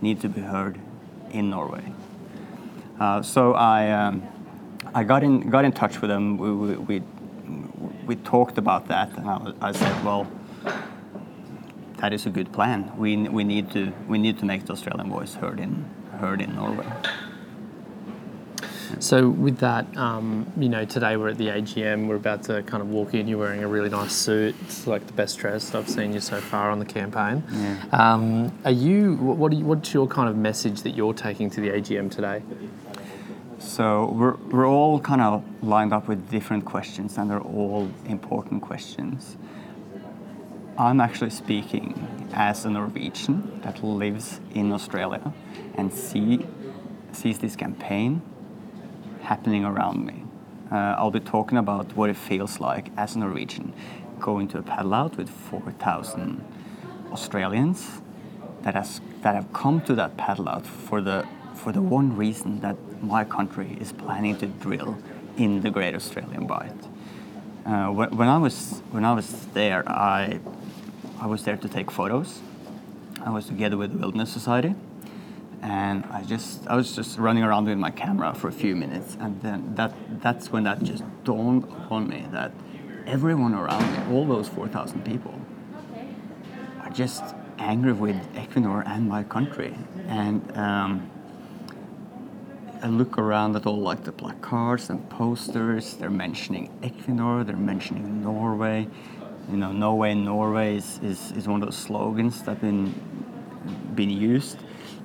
need 0.00 0.20
to 0.20 0.28
be 0.28 0.40
heard 0.40 0.78
in 1.30 1.50
Norway. 1.50 1.92
Uh, 2.98 3.22
so 3.22 3.54
I, 3.54 3.90
um, 3.90 4.22
I 4.94 5.04
got 5.04 5.22
in 5.22 5.50
got 5.50 5.64
in 5.64 5.72
touch 5.72 6.00
with 6.00 6.10
them. 6.10 6.38
We 6.38 6.52
we, 6.52 6.76
we, 6.76 7.02
we 8.06 8.16
talked 8.16 8.58
about 8.58 8.88
that, 8.88 9.16
and 9.16 9.28
I, 9.28 9.52
I 9.68 9.72
said, 9.72 10.04
well, 10.04 10.26
that 11.98 12.12
is 12.12 12.26
a 12.26 12.30
good 12.30 12.52
plan. 12.52 12.90
We, 12.96 13.16
we 13.16 13.44
need 13.44 13.70
to 13.72 13.92
we 14.08 14.18
need 14.18 14.38
to 14.38 14.46
make 14.46 14.66
the 14.66 14.72
Australian 14.72 15.10
voice 15.10 15.34
heard 15.34 15.60
in 15.60 15.84
heard 16.18 16.40
in 16.40 16.54
Norway. 16.54 16.86
So 18.98 19.28
with 19.28 19.58
that, 19.58 19.96
um, 19.96 20.50
you 20.58 20.68
know, 20.68 20.84
today 20.84 21.16
we're 21.16 21.28
at 21.28 21.38
the 21.38 21.48
AGM. 21.48 22.08
We're 22.08 22.16
about 22.16 22.42
to 22.44 22.62
kind 22.64 22.82
of 22.82 22.90
walk 22.90 23.14
in. 23.14 23.28
You're 23.28 23.38
wearing 23.38 23.62
a 23.62 23.68
really 23.68 23.88
nice 23.88 24.12
suit. 24.12 24.54
It's 24.62 24.86
like 24.86 25.06
the 25.06 25.12
best 25.12 25.38
dressed 25.38 25.74
I've 25.74 25.88
seen 25.88 26.12
you 26.12 26.20
so 26.20 26.40
far 26.40 26.70
on 26.70 26.78
the 26.78 26.84
campaign. 26.84 27.44
Yeah. 27.52 27.84
Um, 27.92 28.58
are 28.64 28.70
you? 28.70 29.14
What, 29.16 29.52
are 29.52 29.54
you, 29.54 29.64
What's 29.64 29.94
your 29.94 30.06
kind 30.06 30.28
of 30.28 30.36
message 30.36 30.82
that 30.82 30.90
you're 30.90 31.14
taking 31.14 31.50
to 31.50 31.60
the 31.60 31.68
AGM 31.70 32.10
today? 32.10 32.42
So 33.58 34.10
we're, 34.16 34.36
we're 34.36 34.66
all 34.66 34.98
kind 34.98 35.20
of 35.20 35.44
lined 35.62 35.92
up 35.92 36.08
with 36.08 36.30
different 36.30 36.64
questions, 36.64 37.18
and 37.18 37.30
they're 37.30 37.40
all 37.40 37.90
important 38.06 38.62
questions. 38.62 39.36
I'm 40.78 41.00
actually 41.00 41.30
speaking 41.30 42.28
as 42.32 42.64
a 42.64 42.70
Norwegian 42.70 43.60
that 43.62 43.84
lives 43.84 44.40
in 44.54 44.72
Australia 44.72 45.32
and 45.74 45.92
see, 45.92 46.46
sees 47.12 47.38
this 47.38 47.54
campaign 47.54 48.22
happening 49.22 49.64
around 49.64 50.06
me. 50.06 50.24
Uh, 50.70 50.94
I'll 50.98 51.10
be 51.10 51.20
talking 51.20 51.58
about 51.58 51.96
what 51.96 52.10
it 52.10 52.16
feels 52.16 52.60
like 52.60 52.90
as 52.96 53.16
a 53.16 53.18
Norwegian 53.18 53.72
going 54.20 54.48
to 54.48 54.58
a 54.58 54.62
paddle 54.62 54.94
out 54.94 55.16
with 55.16 55.28
4,000 55.28 56.44
Australians 57.12 58.00
that 58.62 58.74
has 58.74 59.00
that 59.22 59.34
have 59.34 59.52
come 59.52 59.80
to 59.82 59.94
that 59.94 60.16
paddle 60.16 60.48
out 60.48 60.66
for 60.66 61.00
the 61.00 61.26
for 61.54 61.72
the 61.72 61.82
one 61.82 62.16
reason 62.16 62.60
that 62.60 62.76
my 63.02 63.24
country 63.24 63.76
is 63.80 63.92
planning 63.92 64.36
to 64.36 64.46
drill 64.46 64.96
in 65.36 65.60
the 65.62 65.70
Great 65.70 65.94
Australian 65.94 66.46
Bight. 66.46 66.72
Uh, 67.66 67.88
when, 67.88 68.16
when 68.16 68.28
I 68.28 68.38
was 68.38 68.82
when 68.90 69.04
I 69.04 69.12
was 69.12 69.46
there, 69.54 69.86
I 69.88 70.40
I 71.18 71.26
was 71.26 71.44
there 71.44 71.56
to 71.56 71.68
take 71.68 71.90
photos. 71.90 72.40
I 73.24 73.30
was 73.30 73.46
together 73.46 73.76
with 73.76 73.92
the 73.92 73.98
Wilderness 73.98 74.30
Society, 74.32 74.74
and 75.62 76.04
I 76.06 76.22
just 76.22 76.66
I 76.66 76.76
was 76.76 76.94
just 76.94 77.18
running 77.18 77.42
around 77.42 77.66
with 77.66 77.78
my 77.78 77.90
camera 77.90 78.34
for 78.34 78.48
a 78.48 78.52
few 78.52 78.76
minutes, 78.76 79.16
and 79.20 79.40
then 79.42 79.74
that 79.74 79.94
that's 80.20 80.50
when 80.50 80.64
that 80.64 80.82
just 80.82 81.04
dawned 81.24 81.64
upon 81.64 82.08
me 82.08 82.26
that 82.32 82.52
everyone 83.06 83.54
around 83.54 83.90
me, 83.92 84.14
all 84.14 84.24
those 84.24 84.48
four 84.48 84.68
thousand 84.68 85.04
people, 85.04 85.34
are 86.82 86.90
just 86.90 87.22
angry 87.58 87.92
with 87.92 88.16
Equinor 88.34 88.86
and 88.86 89.08
my 89.08 89.22
country, 89.22 89.74
and. 90.06 90.56
Um, 90.56 91.10
I 92.82 92.86
look 92.86 93.18
around 93.18 93.56
at 93.56 93.66
all 93.66 93.76
like 93.76 94.04
the 94.04 94.12
placards 94.12 94.88
and 94.88 95.06
posters. 95.10 95.96
They're 95.96 96.08
mentioning 96.08 96.70
Equinor. 96.80 97.44
They're 97.44 97.54
mentioning 97.54 98.22
Norway. 98.22 98.88
You 99.50 99.58
know, 99.58 99.70
Norway, 99.70 100.14
Norway 100.14 100.76
is, 100.76 100.98
is, 101.02 101.32
is 101.32 101.46
one 101.46 101.60
of 101.60 101.68
those 101.68 101.76
slogans 101.76 102.42
that 102.44 102.58
been 102.62 102.94
been 103.94 104.10
used, 104.10 104.58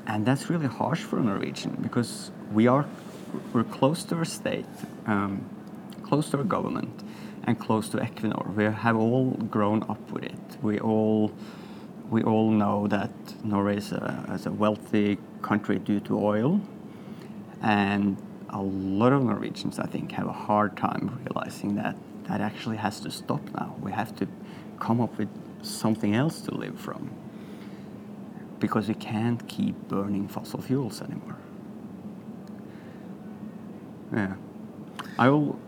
and 0.08 0.26
that's 0.26 0.50
really 0.50 0.68
harsh 0.68 1.02
for 1.02 1.20
a 1.20 1.24
Norwegian 1.24 1.78
because 1.82 2.32
we 2.52 2.68
are 2.68 2.86
we're 3.54 3.63
close 3.63 4.04
to 4.06 4.15
our 4.15 4.26
state, 4.26 4.65
um, 5.08 5.50
close 6.04 6.30
to 6.30 6.38
our 6.38 6.44
government, 6.44 7.04
and 7.44 7.60
close 7.60 7.89
to 7.89 7.98
Equinor. 7.98 8.54
We 8.56 8.63
have 8.63 8.96
all 8.96 9.32
grown 9.32 9.84
up 9.84 10.12
with 10.12 10.24
it. 10.24 10.58
We 10.62 10.80
all 10.80 11.32
we 12.10 12.24
all 12.24 12.52
know 12.52 12.88
that 12.88 13.12
Norway 13.44 13.78
is 13.78 13.91
a, 13.91 14.26
is 14.34 14.46
a 14.46 14.52
wealthy 14.52 15.18
country 15.41 15.80
due 15.80 16.00
to 16.02 16.20
oil 16.20 16.62
and 17.62 18.18
a 18.50 18.62
lot 18.62 19.12
of 19.12 19.24
Norwegians, 19.24 19.80
I 19.80 19.88
think, 19.88 20.12
have 20.12 20.28
a 20.28 20.34
hard 20.34 20.78
time 20.78 21.20
realizing 21.26 21.76
that 21.76 21.96
that 22.26 22.41
actually 22.41 22.78
has 22.78 23.00
to 23.02 23.12
stop 23.12 23.41
now. 23.56 23.76
We 23.82 23.91
have 23.91 24.15
to 24.18 24.28
come 24.80 25.02
up 25.02 25.18
with 25.18 25.30
something 25.63 26.15
else 26.15 26.41
to 26.41 26.56
live 26.56 26.80
from 26.80 27.10
because 28.60 28.88
we 28.88 28.94
can't 28.94 29.48
keep 29.48 29.76
burning 29.88 30.28
fossil 30.28 30.62
fuels 30.62 31.02
anymore. 31.02 31.38
Yeah. 34.13 34.36
I 35.18 35.30
will 35.30 35.60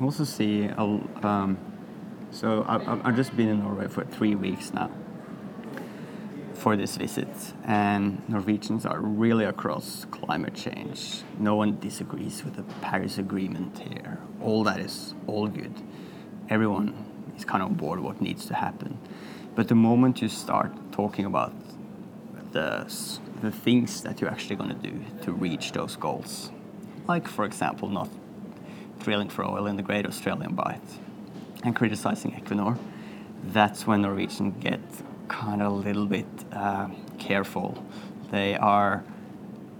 also 0.00 0.24
see, 0.24 0.68
um, 0.68 1.58
so 2.30 2.62
I, 2.62 3.08
I've 3.08 3.16
just 3.16 3.36
been 3.36 3.48
in 3.48 3.60
Norway 3.60 3.88
for 3.88 4.04
three 4.04 4.34
weeks 4.34 4.72
now 4.72 4.90
for 6.54 6.76
this 6.76 6.96
visit, 6.96 7.28
and 7.64 8.26
Norwegians 8.28 8.86
are 8.86 8.98
really 8.98 9.44
across 9.44 10.06
climate 10.10 10.54
change. 10.54 11.22
No 11.38 11.56
one 11.56 11.78
disagrees 11.78 12.42
with 12.42 12.56
the 12.56 12.62
Paris 12.80 13.18
Agreement 13.18 13.78
here. 13.78 14.18
All 14.40 14.64
that 14.64 14.80
is 14.80 15.14
all 15.26 15.46
good. 15.46 15.74
Everyone 16.48 17.32
is 17.36 17.44
kind 17.44 17.62
of 17.62 17.70
on 17.70 17.74
board 17.74 18.00
what 18.00 18.20
needs 18.22 18.46
to 18.46 18.54
happen. 18.54 18.98
But 19.54 19.68
the 19.68 19.74
moment 19.74 20.20
you 20.20 20.28
start 20.28 20.72
talking 20.92 21.24
about 21.24 21.52
the, 22.52 22.86
the 23.40 23.50
things 23.50 24.02
that 24.02 24.20
you're 24.20 24.30
actually 24.30 24.56
going 24.56 24.70
to 24.70 24.90
do 24.90 25.04
to 25.22 25.32
reach 25.32 25.72
those 25.72 25.96
goals, 25.96 26.50
like, 27.06 27.28
for 27.28 27.44
example, 27.44 27.88
not 27.88 28.08
drilling 29.00 29.28
for 29.28 29.44
oil 29.44 29.66
in 29.66 29.76
the 29.76 29.82
Great 29.82 30.06
Australian 30.06 30.54
Bight 30.54 30.80
and 31.62 31.76
criticizing 31.76 32.32
Equinor, 32.32 32.78
that's 33.44 33.86
when 33.86 34.02
Norwegians 34.02 34.54
get 34.60 34.80
kind 35.28 35.62
of 35.62 35.72
a 35.72 35.76
little 35.76 36.06
bit 36.06 36.26
uh, 36.52 36.88
careful. 37.18 37.84
They 38.30 38.56
are 38.56 39.04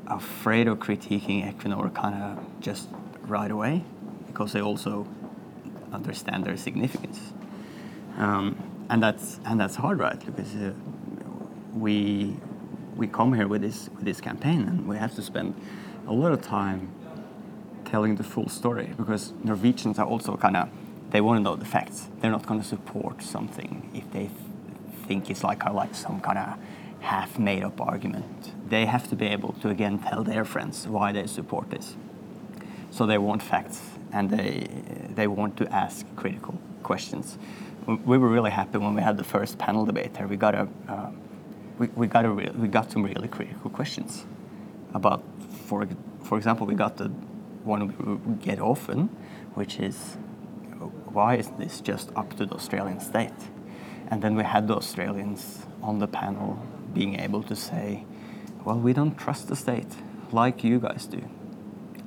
afraid 0.06 0.68
of 0.68 0.78
critiquing 0.78 1.52
Equinor 1.52 1.92
kind 1.94 2.22
of 2.22 2.60
just 2.60 2.88
right 3.22 3.50
away 3.50 3.82
because 4.26 4.52
they 4.52 4.60
also 4.60 5.06
understand 5.92 6.44
their 6.44 6.56
significance. 6.56 7.32
Um, 8.18 8.73
and 8.90 9.02
that's 9.02 9.40
and 9.44 9.60
that's 9.60 9.76
hard, 9.76 9.98
right? 9.98 10.18
Because 10.24 10.54
uh, 10.54 10.72
we 11.72 12.36
we 12.96 13.06
come 13.06 13.34
here 13.34 13.48
with 13.48 13.62
this 13.62 13.88
with 13.94 14.04
this 14.04 14.20
campaign, 14.20 14.62
and 14.62 14.88
we 14.88 14.96
have 14.96 15.14
to 15.14 15.22
spend 15.22 15.54
a 16.06 16.12
lot 16.12 16.32
of 16.32 16.42
time 16.42 16.92
telling 17.84 18.16
the 18.16 18.24
full 18.24 18.48
story 18.48 18.92
because 18.96 19.32
Norwegians 19.42 19.98
are 19.98 20.06
also 20.06 20.36
kind 20.36 20.56
of 20.56 20.68
they 21.10 21.20
want 21.20 21.38
to 21.38 21.42
know 21.42 21.56
the 21.56 21.64
facts. 21.64 22.08
They're 22.20 22.30
not 22.30 22.46
going 22.46 22.60
to 22.60 22.66
support 22.66 23.22
something 23.22 23.90
if 23.94 24.10
they 24.12 24.26
th- 24.26 24.30
think 25.06 25.30
it's 25.30 25.44
like 25.44 25.64
like 25.64 25.94
some 25.94 26.20
kind 26.20 26.38
of 26.38 26.58
half 27.00 27.38
made 27.38 27.62
up 27.62 27.80
argument. 27.80 28.52
They 28.68 28.86
have 28.86 29.08
to 29.10 29.16
be 29.16 29.26
able 29.26 29.52
to 29.62 29.68
again 29.68 29.98
tell 29.98 30.24
their 30.24 30.44
friends 30.44 30.86
why 30.88 31.12
they 31.12 31.26
support 31.26 31.70
this. 31.70 31.96
So 32.90 33.06
they 33.06 33.18
want 33.18 33.42
facts 33.42 33.82
and 34.12 34.30
they 34.30 34.66
they 35.14 35.26
want 35.26 35.56
to 35.58 35.72
ask 35.72 36.06
critical 36.16 36.58
questions. 36.82 37.38
We 37.86 38.18
were 38.18 38.28
really 38.28 38.50
happy 38.50 38.78
when 38.78 38.94
we 38.94 39.02
had 39.02 39.16
the 39.16 39.24
first 39.24 39.58
panel 39.58 39.84
debate 39.84 40.14
there. 40.14 40.26
We 40.26 40.36
got 40.36 40.54
a 40.54 40.68
uh, 40.88 41.10
we, 41.78 41.88
we 41.88 42.06
got 42.06 42.24
a 42.24 42.30
re- 42.30 42.52
we 42.56 42.68
got 42.68 42.90
some 42.90 43.02
really 43.02 43.28
critical 43.28 43.70
questions 43.70 44.24
about 44.94 45.22
for 45.66 45.86
for 46.22 46.38
example 46.38 46.66
we 46.66 46.74
got 46.74 46.96
the 46.96 47.08
one 47.64 47.94
we 48.26 48.34
get 48.44 48.60
often, 48.60 49.08
which 49.54 49.80
is 49.80 50.16
why 51.12 51.36
is 51.36 51.50
this 51.58 51.80
just 51.80 52.10
up 52.16 52.36
to 52.36 52.46
the 52.46 52.54
Australian 52.54 53.00
state? 53.00 53.32
And 54.10 54.22
then 54.22 54.34
we 54.34 54.44
had 54.44 54.68
the 54.68 54.76
Australians 54.76 55.66
on 55.82 55.98
the 55.98 56.06
panel 56.06 56.58
being 56.92 57.18
able 57.20 57.42
to 57.44 57.56
say, 57.56 58.04
well, 58.64 58.78
we 58.78 58.92
don't 58.92 59.16
trust 59.16 59.48
the 59.48 59.56
state 59.56 59.92
like 60.32 60.64
you 60.64 60.78
guys 60.78 61.06
do. 61.06 61.22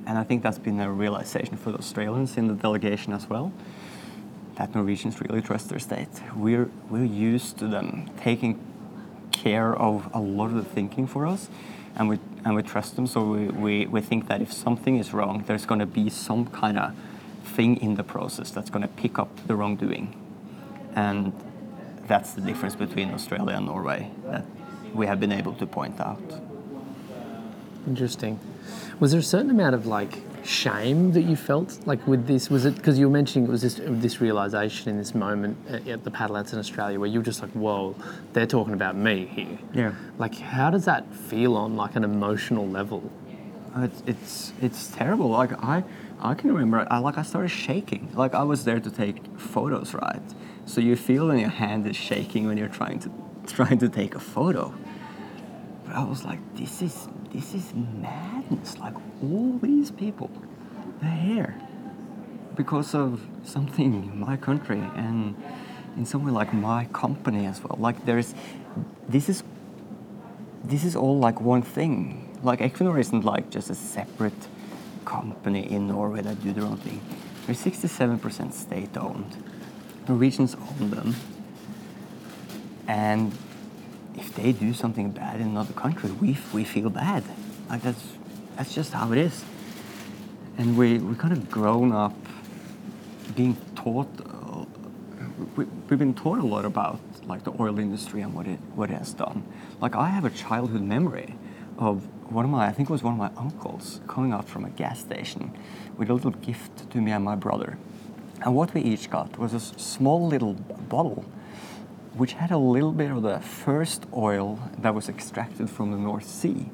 And 0.06 0.16
I 0.16 0.24
think 0.24 0.42
that's 0.42 0.58
been 0.58 0.80
a 0.80 0.90
realization 0.90 1.56
for 1.56 1.70
the 1.72 1.78
Australians 1.78 2.36
in 2.36 2.48
the 2.48 2.54
delegation 2.54 3.12
as 3.12 3.28
well, 3.28 3.52
that 4.58 4.74
Norwegians 4.74 5.20
really 5.20 5.40
trust 5.40 5.68
their 5.68 5.78
state. 5.78 6.08
We're, 6.34 6.68
we're 6.90 7.04
used 7.04 7.58
to 7.58 7.68
them 7.68 8.10
taking 8.20 8.60
care 9.30 9.74
of 9.74 10.10
a 10.12 10.18
lot 10.18 10.46
of 10.46 10.56
the 10.56 10.64
thinking 10.64 11.06
for 11.06 11.26
us, 11.26 11.48
and 11.96 12.08
we, 12.08 12.18
and 12.44 12.56
we 12.56 12.62
trust 12.62 12.96
them, 12.96 13.06
so 13.06 13.22
we, 13.22 13.46
we, 13.46 13.86
we 13.86 14.00
think 14.00 14.26
that 14.28 14.42
if 14.42 14.52
something 14.52 14.98
is 14.98 15.12
wrong, 15.12 15.44
there's 15.46 15.64
going 15.64 15.80
to 15.80 15.86
be 15.86 16.10
some 16.10 16.46
kind 16.46 16.78
of 16.78 16.94
thing 17.44 17.76
in 17.80 17.94
the 17.94 18.02
process 18.02 18.50
that's 18.50 18.68
going 18.68 18.82
to 18.82 18.88
pick 18.88 19.18
up 19.18 19.30
the 19.46 19.54
wrongdoing. 19.54 20.14
And 20.94 21.32
that's 22.08 22.32
the 22.32 22.40
difference 22.40 22.74
between 22.74 23.12
Australia 23.12 23.56
and 23.56 23.66
Norway 23.66 24.10
that 24.26 24.44
we 24.92 25.06
have 25.06 25.20
been 25.20 25.32
able 25.32 25.54
to 25.54 25.66
point 25.66 26.00
out. 26.00 26.22
Interesting. 27.86 28.40
Was 28.98 29.12
there 29.12 29.20
a 29.20 29.24
certain 29.24 29.50
amount 29.50 29.74
of 29.76 29.86
like 29.86 30.27
shame 30.48 31.12
that 31.12 31.22
you 31.22 31.36
felt 31.36 31.78
like 31.86 32.04
with 32.06 32.26
this? 32.26 32.48
Was 32.48 32.64
it 32.64 32.76
because 32.76 32.98
you 32.98 33.06
were 33.06 33.12
mentioning 33.12 33.46
it 33.46 33.50
was 33.50 33.62
this 33.62 33.80
this 33.84 34.20
realization 34.20 34.90
in 34.90 34.96
this 34.96 35.14
moment 35.14 35.56
at, 35.68 35.86
at 35.86 36.04
the 36.04 36.10
paddle 36.10 36.36
outs 36.36 36.52
in 36.52 36.58
Australia 36.58 36.98
where 36.98 37.08
you 37.08 37.18
were 37.18 37.24
just 37.24 37.42
like, 37.42 37.50
whoa, 37.52 37.94
they're 38.32 38.46
talking 38.46 38.74
about 38.74 38.96
me 38.96 39.26
here. 39.26 39.58
Yeah. 39.74 39.92
Like, 40.18 40.34
how 40.36 40.70
does 40.70 40.86
that 40.86 41.12
feel 41.14 41.56
on 41.56 41.76
like 41.76 41.96
an 41.96 42.04
emotional 42.04 42.66
level? 42.66 43.10
Uh, 43.74 43.82
it's 43.82 44.02
it's 44.06 44.52
it's 44.62 44.88
terrible. 44.88 45.28
Like 45.28 45.52
I 45.62 45.84
I 46.20 46.34
can 46.34 46.50
remember 46.50 46.86
I 46.90 46.98
like 46.98 47.18
I 47.18 47.22
started 47.22 47.50
shaking. 47.50 48.10
Like 48.14 48.34
I 48.34 48.42
was 48.42 48.64
there 48.64 48.80
to 48.80 48.90
take 48.90 49.22
photos, 49.38 49.92
right? 49.94 50.22
So 50.64 50.80
you 50.80 50.96
feel 50.96 51.28
when 51.28 51.38
your 51.38 51.50
hand 51.50 51.86
is 51.86 51.96
shaking 51.96 52.46
when 52.46 52.56
you're 52.56 52.68
trying 52.68 52.98
to 53.00 53.10
trying 53.46 53.78
to 53.78 53.88
take 53.88 54.14
a 54.14 54.20
photo. 54.20 54.74
But 55.88 55.96
I 55.96 56.04
was 56.04 56.22
like, 56.24 56.38
this 56.54 56.82
is 56.82 57.08
this 57.32 57.54
is 57.54 57.72
madness. 57.74 58.78
Like 58.78 58.94
all 59.22 59.58
these 59.62 59.90
people, 59.90 60.30
they're 61.00 61.10
here 61.10 61.60
because 62.54 62.94
of 62.94 63.26
something 63.42 63.94
in 63.94 64.20
my 64.20 64.36
country 64.36 64.82
and 64.96 65.34
in 65.96 66.04
somewhere 66.04 66.32
like 66.32 66.52
my 66.52 66.84
company 66.92 67.46
as 67.46 67.62
well. 67.62 67.78
Like 67.80 68.04
there's 68.04 68.34
this 69.08 69.30
is 69.30 69.42
this 70.62 70.84
is 70.84 70.94
all 70.94 71.18
like 71.18 71.40
one 71.40 71.62
thing. 71.62 72.38
Like 72.42 72.60
Equinor 72.60 73.00
isn't 73.00 73.24
like 73.24 73.48
just 73.48 73.70
a 73.70 73.74
separate 73.74 74.48
company 75.06 75.70
in 75.70 75.88
Norway 75.88 76.20
that 76.20 76.42
do 76.42 76.52
their 76.52 76.64
own 76.64 76.76
thing. 76.76 77.00
They're 77.46 77.54
67% 77.54 78.52
state 78.52 78.94
owned. 78.98 79.42
Norwegians 80.06 80.54
own 80.54 80.90
them. 80.90 81.14
And 82.86 83.32
if 84.18 84.34
they 84.34 84.52
do 84.52 84.74
something 84.74 85.10
bad 85.10 85.40
in 85.40 85.48
another 85.48 85.72
country, 85.72 86.10
we, 86.10 86.36
we 86.52 86.64
feel 86.64 86.90
bad. 86.90 87.24
Like 87.70 87.82
that's, 87.82 88.04
that's 88.56 88.74
just 88.74 88.92
how 88.92 89.12
it 89.12 89.18
is. 89.18 89.44
And 90.56 90.76
we, 90.76 90.98
we 90.98 91.14
kind 91.14 91.32
of 91.32 91.48
grown 91.50 91.92
up 91.92 92.16
being 93.36 93.56
taught, 93.76 94.08
uh, 94.26 94.64
we, 95.56 95.64
we've 95.88 95.98
been 95.98 96.14
taught 96.14 96.38
a 96.38 96.46
lot 96.46 96.64
about 96.64 96.98
like 97.26 97.44
the 97.44 97.52
oil 97.60 97.78
industry 97.78 98.22
and 98.22 98.34
what 98.34 98.46
it, 98.46 98.58
what 98.74 98.90
it 98.90 98.98
has 98.98 99.12
done. 99.12 99.44
Like 99.80 99.94
I 99.94 100.08
have 100.08 100.24
a 100.24 100.30
childhood 100.30 100.82
memory 100.82 101.34
of 101.78 102.02
one 102.32 102.44
of 102.44 102.50
my, 102.50 102.66
I 102.66 102.72
think 102.72 102.90
it 102.90 102.92
was 102.92 103.02
one 103.02 103.14
of 103.14 103.18
my 103.18 103.30
uncles 103.40 104.00
coming 104.08 104.32
out 104.32 104.48
from 104.48 104.64
a 104.64 104.70
gas 104.70 104.98
station 104.98 105.56
with 105.96 106.10
a 106.10 106.14
little 106.14 106.32
gift 106.32 106.90
to 106.90 107.00
me 107.00 107.12
and 107.12 107.24
my 107.24 107.36
brother. 107.36 107.78
And 108.42 108.54
what 108.54 108.74
we 108.74 108.80
each 108.80 109.10
got 109.10 109.38
was 109.38 109.54
a 109.54 109.60
small 109.60 110.26
little 110.26 110.54
bottle 110.54 111.24
which 112.18 112.32
had 112.32 112.50
a 112.50 112.58
little 112.58 112.90
bit 112.90 113.12
of 113.12 113.22
the 113.22 113.38
first 113.38 114.04
oil 114.12 114.58
that 114.78 114.92
was 114.92 115.08
extracted 115.08 115.70
from 115.70 115.92
the 115.92 115.96
North 115.96 116.26
Sea. 116.26 116.68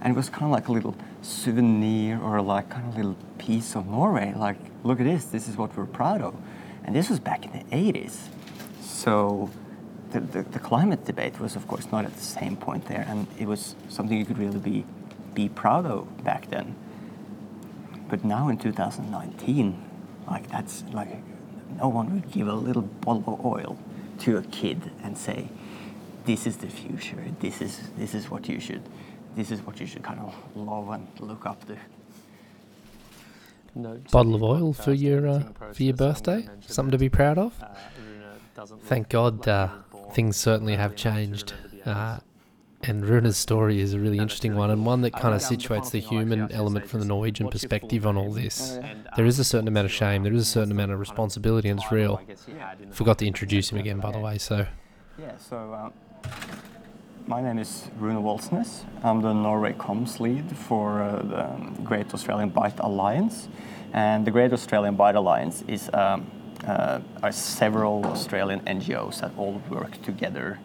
And 0.00 0.14
it 0.14 0.16
was 0.16 0.30
kind 0.30 0.44
of 0.44 0.50
like 0.50 0.68
a 0.68 0.72
little 0.72 0.94
souvenir 1.20 2.18
or 2.18 2.40
like 2.40 2.70
kind 2.70 2.88
of 2.88 2.96
little 2.96 3.16
piece 3.36 3.76
of 3.76 3.86
Norway. 3.86 4.32
Like, 4.34 4.56
look 4.84 4.98
at 4.98 5.04
this, 5.04 5.26
this 5.26 5.48
is 5.48 5.56
what 5.56 5.76
we're 5.76 5.84
proud 5.84 6.22
of. 6.22 6.34
And 6.84 6.96
this 6.96 7.10
was 7.10 7.20
back 7.20 7.44
in 7.44 7.52
the 7.52 7.76
80s. 7.76 8.28
So 8.80 9.50
the, 10.12 10.20
the, 10.20 10.42
the 10.42 10.58
climate 10.58 11.04
debate 11.04 11.40
was, 11.40 11.56
of 11.56 11.68
course, 11.68 11.92
not 11.92 12.06
at 12.06 12.14
the 12.14 12.22
same 12.24 12.56
point 12.56 12.86
there. 12.86 13.04
And 13.06 13.26
it 13.38 13.46
was 13.46 13.76
something 13.90 14.16
you 14.16 14.24
could 14.24 14.38
really 14.38 14.58
be, 14.58 14.86
be 15.34 15.50
proud 15.50 15.84
of 15.84 16.24
back 16.24 16.48
then. 16.48 16.74
But 18.08 18.24
now 18.24 18.48
in 18.48 18.56
2019, 18.56 19.84
like 20.26 20.48
that's 20.48 20.84
like 20.92 21.08
no 21.78 21.88
one 21.88 22.14
would 22.14 22.30
give 22.30 22.48
a 22.48 22.54
little 22.54 22.82
bottle 22.82 23.34
of 23.34 23.44
oil 23.44 23.78
to 24.20 24.36
a 24.36 24.42
kid 24.42 24.90
and 25.02 25.16
say, 25.16 25.48
"This 26.24 26.46
is 26.46 26.56
the 26.58 26.68
future. 26.68 27.24
This 27.40 27.60
is 27.60 27.90
this 27.96 28.14
is 28.14 28.30
what 28.30 28.48
you 28.48 28.60
should, 28.60 28.82
this 29.34 29.50
is 29.50 29.60
what 29.62 29.80
you 29.80 29.86
should 29.86 30.02
kind 30.02 30.20
of 30.20 30.34
love 30.54 30.88
and 30.90 31.06
look 31.20 31.46
up 31.46 31.66
to." 31.66 31.76
No, 33.74 34.00
Bottle 34.10 34.34
of 34.34 34.42
oil 34.42 34.72
for 34.72 34.94
your 34.94 35.28
uh, 35.28 35.42
for 35.72 35.82
your 35.82 35.94
birthday, 35.94 36.48
something 36.66 36.92
to 36.92 36.98
be 36.98 37.10
proud 37.10 37.38
of. 37.38 37.52
Thank 38.84 39.10
God, 39.10 39.46
uh, 39.46 39.68
things 40.12 40.36
certainly 40.38 40.76
have 40.76 40.96
changed. 40.96 41.52
Uh, 41.84 42.18
and 42.82 43.04
Rune's 43.04 43.36
story 43.36 43.80
is 43.80 43.94
a 43.94 43.98
really 43.98 44.18
interesting 44.18 44.54
one, 44.54 44.70
and 44.70 44.84
one 44.84 45.00
that 45.02 45.12
kind 45.12 45.34
of 45.34 45.40
situates 45.40 45.90
the 45.90 46.00
human 46.00 46.50
element 46.52 46.88
from 46.88 47.00
the 47.00 47.06
Norwegian 47.06 47.48
perspective 47.48 48.06
on 48.06 48.16
all 48.16 48.32
this. 48.32 48.78
There 49.16 49.26
is 49.26 49.38
a 49.38 49.44
certain 49.44 49.68
amount 49.68 49.86
of 49.86 49.92
shame, 49.92 50.22
there 50.22 50.32
is 50.32 50.42
a 50.42 50.50
certain 50.50 50.72
amount 50.72 50.92
of 50.92 51.00
responsibility, 51.00 51.68
and 51.68 51.80
it's 51.80 51.90
real. 51.90 52.20
Forgot 52.90 53.18
to 53.18 53.26
introduce 53.26 53.70
him 53.72 53.78
again, 53.78 54.00
by 54.00 54.12
the 54.12 54.18
way. 54.18 54.38
So, 54.38 54.66
Yeah. 55.18 55.36
So 55.38 55.56
uh, 55.72 55.90
my 57.26 57.40
name 57.40 57.58
is 57.58 57.88
Rune 57.98 58.22
Wolsnes. 58.22 58.84
I'm 59.02 59.22
the 59.22 59.32
Norway 59.32 59.72
Comms 59.72 60.20
lead 60.20 60.56
for 60.56 61.02
uh, 61.02 61.22
the 61.22 61.82
Great 61.82 62.12
Australian 62.12 62.50
Bight 62.50 62.78
Alliance, 62.78 63.48
and 63.92 64.26
the 64.26 64.30
Great 64.30 64.52
Australian 64.52 64.96
Bight 64.96 65.16
Alliance 65.16 65.64
is 65.66 65.90
um, 65.94 66.30
uh, 66.66 67.00
are 67.22 67.32
several 67.32 68.04
Australian 68.06 68.60
NGOs 68.60 69.20
that 69.20 69.32
all 69.36 69.62
work 69.70 70.00
together 70.02 70.58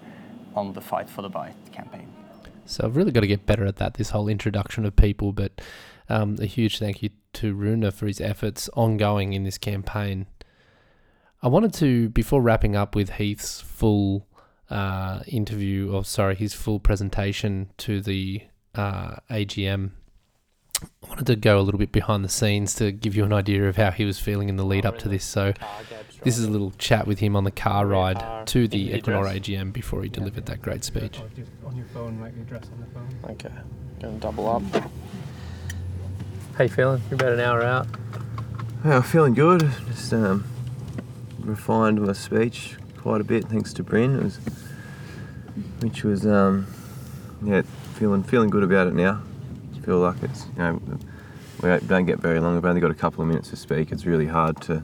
on 0.55 0.73
the 0.73 0.81
Fight 0.81 1.09
for 1.09 1.21
the 1.21 1.29
Bight 1.29 1.55
campaign. 1.71 2.07
So 2.65 2.85
I've 2.85 2.95
really 2.95 3.11
got 3.11 3.21
to 3.21 3.27
get 3.27 3.45
better 3.45 3.65
at 3.65 3.77
that, 3.77 3.95
this 3.95 4.11
whole 4.11 4.27
introduction 4.27 4.85
of 4.85 4.95
people. 4.95 5.33
But 5.33 5.61
um, 6.09 6.37
a 6.39 6.45
huge 6.45 6.79
thank 6.79 7.01
you 7.03 7.09
to 7.33 7.53
Rune 7.53 7.89
for 7.91 8.07
his 8.07 8.21
efforts 8.21 8.69
ongoing 8.73 9.33
in 9.33 9.43
this 9.43 9.57
campaign. 9.57 10.27
I 11.41 11.47
wanted 11.47 11.73
to, 11.75 12.09
before 12.09 12.41
wrapping 12.41 12.75
up 12.75 12.95
with 12.95 13.11
Heath's 13.11 13.61
full 13.61 14.27
uh, 14.69 15.21
interview, 15.27 15.91
or 15.91 16.05
sorry, 16.05 16.35
his 16.35 16.53
full 16.53 16.79
presentation 16.79 17.71
to 17.77 17.99
the 17.99 18.43
uh, 18.75 19.15
AGM, 19.29 19.91
I 21.03 21.07
wanted 21.07 21.27
to 21.27 21.35
go 21.35 21.59
a 21.59 21.61
little 21.61 21.79
bit 21.79 21.91
behind 21.91 22.23
the 22.23 22.29
scenes 22.29 22.73
to 22.75 22.91
give 22.91 23.15
you 23.15 23.23
an 23.23 23.33
idea 23.33 23.67
of 23.67 23.75
how 23.75 23.91
he 23.91 24.05
was 24.05 24.19
feeling 24.19 24.49
in 24.49 24.55
the 24.55 24.63
lead 24.63 24.85
up 24.85 24.97
to 24.99 25.09
this. 25.09 25.23
So, 25.23 25.53
this 26.23 26.37
is 26.37 26.45
a 26.45 26.49
little 26.49 26.71
chat 26.77 27.07
with 27.07 27.19
him 27.19 27.35
on 27.35 27.43
the 27.43 27.51
car 27.51 27.85
ride 27.85 28.47
to 28.47 28.67
the 28.67 28.91
Equinor 28.93 29.25
AGM 29.25 29.73
before 29.73 30.03
he 30.03 30.09
delivered 30.09 30.45
that 30.45 30.61
great 30.61 30.83
speech. 30.83 31.19
on 31.65 31.75
your 31.75 31.85
phone, 31.87 32.19
like 32.19 32.35
the 32.35 32.41
address 32.41 32.63
on 32.71 32.79
the 32.79 32.87
phone. 32.87 33.31
Okay, 33.31 33.51
going 33.99 34.15
to 34.15 34.19
double 34.19 34.49
up. 34.49 34.63
How 36.55 36.63
you 36.63 36.69
feeling? 36.69 37.01
You're 37.09 37.15
about 37.15 37.33
an 37.33 37.39
hour 37.39 37.63
out. 37.63 37.87
Yeah, 38.85 38.97
I'm 38.97 39.03
feeling 39.03 39.33
good. 39.33 39.69
Just 39.87 40.13
um, 40.13 40.45
refined 41.39 42.01
my 42.01 42.13
speech 42.13 42.77
quite 42.97 43.21
a 43.21 43.23
bit 43.23 43.45
thanks 43.45 43.73
to 43.73 43.83
Brynn. 43.83 44.17
It 44.17 44.23
was, 44.23 44.39
which 45.79 46.03
was 46.03 46.25
um, 46.25 46.67
yeah, 47.43 47.63
feeling 47.95 48.23
feeling 48.23 48.49
good 48.49 48.63
about 48.63 48.87
it 48.87 48.93
now. 48.93 49.21
Feel 49.83 49.99
like 49.99 50.21
it's 50.23 50.45
you 50.57 50.59
know 50.63 50.81
we 51.61 51.69
don't- 51.87 52.05
get 52.05 52.19
very 52.19 52.39
long. 52.39 52.55
We've 52.55 52.65
only 52.65 52.81
got 52.81 52.91
a 52.91 52.95
couple 52.95 53.21
of 53.21 53.27
minutes 53.27 53.49
to 53.49 53.55
speak. 53.55 53.91
It's 53.91 54.05
really 54.05 54.27
hard 54.27 54.59
to 54.61 54.81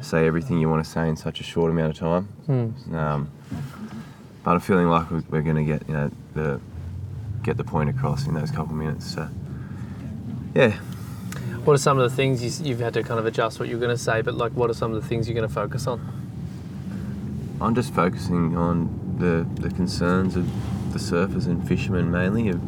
say 0.00 0.26
everything 0.26 0.58
you 0.58 0.68
want 0.68 0.84
to 0.84 0.90
say 0.90 1.08
in 1.08 1.16
such 1.16 1.40
a 1.40 1.44
short 1.44 1.70
amount 1.70 1.92
of 1.92 1.98
time. 1.98 2.24
Hmm. 2.46 2.96
Um, 2.96 3.28
but 4.44 4.52
I'm 4.52 4.60
feeling 4.60 4.88
like 4.88 5.10
we- 5.10 5.22
we're 5.30 5.42
going 5.42 5.56
to 5.56 5.64
get 5.64 5.86
you 5.88 5.94
know 5.94 6.10
the 6.34 6.60
get 7.42 7.56
the 7.56 7.64
point 7.64 7.88
across 7.90 8.26
in 8.26 8.34
those 8.34 8.50
couple 8.50 8.72
of 8.72 8.78
minutes. 8.78 9.14
So 9.14 9.28
yeah, 10.54 10.72
What 11.64 11.74
are 11.74 11.78
some 11.78 11.98
of 11.98 12.08
the 12.10 12.14
things 12.16 12.42
you, 12.60 12.66
you've 12.68 12.80
had 12.80 12.94
to 12.94 13.02
kind 13.02 13.18
of 13.20 13.26
adjust 13.26 13.58
what 13.60 13.68
you're 13.68 13.78
going 13.80 13.96
to 13.96 14.02
say, 14.02 14.20
but 14.22 14.34
like 14.34 14.52
what 14.52 14.68
are 14.70 14.74
some 14.74 14.92
of 14.92 15.00
the 15.02 15.08
things 15.08 15.28
you're 15.28 15.34
going 15.34 15.48
to 15.48 15.54
focus 15.54 15.86
on? 15.86 16.00
I'm 17.60 17.74
just 17.74 17.94
focusing 17.94 18.56
on 18.56 19.16
the, 19.18 19.46
the 19.60 19.70
concerns 19.74 20.36
of 20.36 20.46
the 20.92 20.98
surfers 20.98 21.46
and 21.46 21.66
fishermen 21.66 22.10
mainly 22.10 22.48
of, 22.48 22.60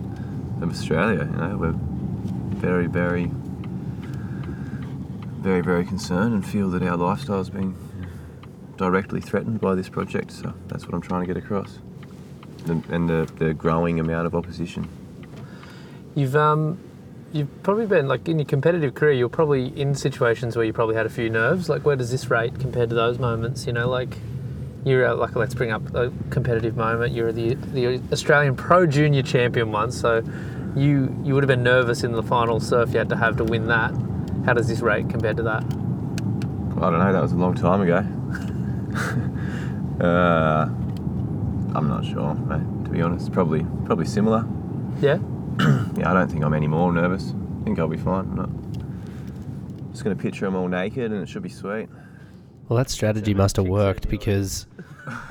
of 0.61 0.71
Australia. 0.71 1.29
You 1.31 1.37
know, 1.37 1.57
we're 1.57 1.75
very, 2.59 2.87
very, 2.87 3.31
very, 5.41 5.61
very 5.61 5.85
concerned 5.85 6.35
and 6.35 6.47
feel 6.47 6.71
that 6.71 6.83
our 6.83 6.97
lifestyle 6.97 7.41
is 7.41 7.51
being 7.51 7.77
directly 8.77 9.21
threatened 9.21 9.61
by 9.61 9.75
this 9.75 9.89
project. 9.89 10.33
So 10.33 10.55
that's 10.69 10.87
what 10.87 10.95
I'm 10.95 11.03
trying 11.03 11.21
to 11.21 11.27
get 11.27 11.37
across. 11.37 11.79
And, 12.67 13.09
the, 13.11 13.31
the 13.39 13.53
growing 13.53 14.01
amount 14.01 14.27
of 14.27 14.35
opposition. 14.35 14.89
You've 16.15 16.35
um, 16.35 16.79
you've 17.33 17.63
probably 17.63 17.87
been 17.87 18.09
like 18.09 18.27
in 18.27 18.39
your 18.39 18.47
competitive 18.47 18.95
career, 18.95 19.13
you're 19.13 19.29
probably 19.29 19.67
in 19.79 19.95
situations 19.95 20.57
where 20.57 20.65
you 20.65 20.73
probably 20.73 20.95
had 20.95 21.05
a 21.05 21.11
few 21.11 21.29
nerves. 21.29 21.69
Like 21.69 21.85
where 21.85 21.97
does 21.97 22.11
this 22.11 22.31
rate 22.31 22.59
compared 22.59 22.89
to 22.89 22.95
those 22.95 23.19
moments? 23.19 23.67
You 23.67 23.75
know, 23.75 23.89
like 23.89 24.17
you're 24.85 25.07
uh, 25.07 25.15
like 25.15 25.35
let's 25.35 25.55
bring 25.55 25.73
up 25.73 25.95
a 25.95 26.13
competitive 26.31 26.77
moment. 26.77 27.15
You're 27.15 27.33
the 27.33 27.55
the 27.55 28.01
Australian 28.13 28.57
Pro 28.57 28.87
Junior 28.87 29.23
champion 29.23 29.73
once, 29.73 29.99
so 29.99 30.23
you 30.77 31.17
you 31.25 31.35
would 31.35 31.43
have 31.43 31.49
been 31.49 31.63
nervous 31.63 32.05
in 32.05 32.13
the 32.13 32.23
final 32.23 32.61
surf 32.61 32.93
you 32.93 32.99
had 32.99 33.09
to 33.09 33.17
have 33.17 33.37
to 33.39 33.45
win 33.45 33.67
that. 33.67 33.93
How 34.45 34.53
does 34.53 34.69
this 34.69 34.81
rate 34.81 35.09
compared 35.09 35.39
to 35.39 35.43
that? 35.45 35.63
I 35.63 36.91
don't 36.91 36.99
know, 36.99 37.13
that 37.13 37.23
was 37.23 37.33
a 37.33 37.37
long 37.37 37.55
time 37.55 37.81
ago. 37.81 37.97
uh, 40.05 40.69
I'm 41.75 41.89
not 41.89 42.05
sure, 42.05 42.35
mate, 42.35 42.85
to 42.85 42.91
be 42.91 43.01
honest. 43.01 43.33
Probably 43.33 43.65
probably 43.87 44.07
similar. 44.07 44.47
Yeah. 45.01 45.19
Yeah, 45.97 46.11
I 46.11 46.15
don't 46.15 46.29
think 46.29 46.43
I'm 46.43 46.55
any 46.55 46.67
more 46.67 46.93
nervous. 46.93 47.33
I 47.61 47.65
think 47.65 47.79
I'll 47.79 47.87
be 47.87 47.97
fine. 47.97 48.25
I'm 48.25 48.35
not. 48.35 49.93
Just 49.93 50.03
gonna 50.03 50.17
picture 50.17 50.45
them 50.45 50.57
all 50.57 50.67
naked 50.67 51.13
and 51.13 51.23
it 51.23 51.29
should 51.29 51.45
be 51.45 51.49
sweet. 51.49 51.89
Well, 52.69 52.79
that 52.79 52.89
strategy 52.91 53.35
must 53.35 53.57
have 53.57 53.69
worked 53.69 54.09
because, 54.09 54.67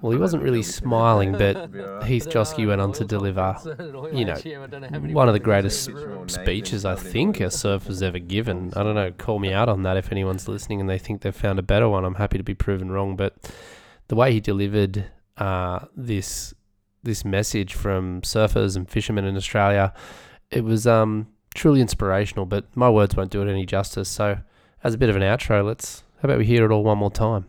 well, 0.00 0.12
he 0.12 0.18
wasn't 0.18 0.42
really 0.42 0.62
smiling, 0.62 1.32
but 1.32 1.56
Heath 2.04 2.28
Joske 2.28 2.66
went 2.66 2.80
on 2.80 2.92
to 2.92 3.04
deliver, 3.04 3.56
you 4.12 4.26
know, 4.26 4.36
one 5.12 5.28
of 5.28 5.32
the 5.32 5.40
greatest 5.40 5.90
speeches 6.26 6.84
I 6.84 6.94
think 6.96 7.40
a 7.40 7.50
surfer's 7.50 8.02
ever 8.02 8.18
given. 8.18 8.72
I 8.76 8.82
don't 8.82 8.94
know, 8.94 9.10
call 9.12 9.38
me 9.38 9.52
out 9.52 9.68
on 9.68 9.84
that 9.84 9.96
if 9.96 10.12
anyone's 10.12 10.48
listening 10.48 10.80
and 10.80 10.90
they 10.90 10.98
think 10.98 11.22
they've 11.22 11.34
found 11.34 11.58
a 11.58 11.62
better 11.62 11.88
one. 11.88 12.04
I'm 12.04 12.16
happy 12.16 12.36
to 12.36 12.44
be 12.44 12.54
proven 12.54 12.92
wrong, 12.92 13.16
but 13.16 13.36
the 14.08 14.16
way 14.16 14.32
he 14.32 14.40
delivered 14.40 15.06
uh, 15.38 15.86
this 15.96 16.54
this 17.02 17.24
message 17.24 17.72
from 17.72 18.20
surfers 18.22 18.76
and 18.76 18.90
fishermen 18.90 19.24
in 19.24 19.36
Australia, 19.36 19.94
it 20.50 20.64
was 20.64 20.86
um, 20.86 21.28
truly 21.54 21.80
inspirational. 21.80 22.44
But 22.44 22.76
my 22.76 22.90
words 22.90 23.16
won't 23.16 23.30
do 23.30 23.42
it 23.42 23.50
any 23.50 23.64
justice. 23.64 24.08
So, 24.08 24.38
as 24.84 24.94
a 24.94 24.98
bit 24.98 25.08
of 25.08 25.16
an 25.16 25.22
outro, 25.22 25.64
let's 25.64 26.02
how 26.16 26.28
about 26.28 26.38
we 26.38 26.46
hear 26.46 26.64
it 26.64 26.70
all 26.70 26.82
one 26.82 26.98
more 26.98 27.10
time? 27.10 27.46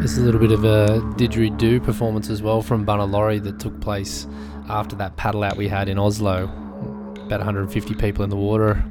This 0.00 0.12
is 0.12 0.18
a 0.18 0.22
little 0.22 0.40
bit 0.40 0.52
of 0.52 0.64
a 0.64 1.00
didgeridoo 1.16 1.84
performance 1.84 2.30
as 2.30 2.40
well 2.40 2.62
from 2.62 2.86
Bunna 2.86 3.10
Lawrie 3.10 3.40
that 3.40 3.58
took 3.58 3.78
place 3.80 4.26
after 4.68 4.96
that 4.96 5.16
paddle 5.16 5.42
out 5.42 5.56
we 5.56 5.68
had 5.68 5.88
in 5.88 5.98
Oslo. 5.98 6.44
About 7.26 7.40
150 7.40 7.94
people 7.94 8.24
in 8.24 8.30
the 8.30 8.36
water, 8.36 8.82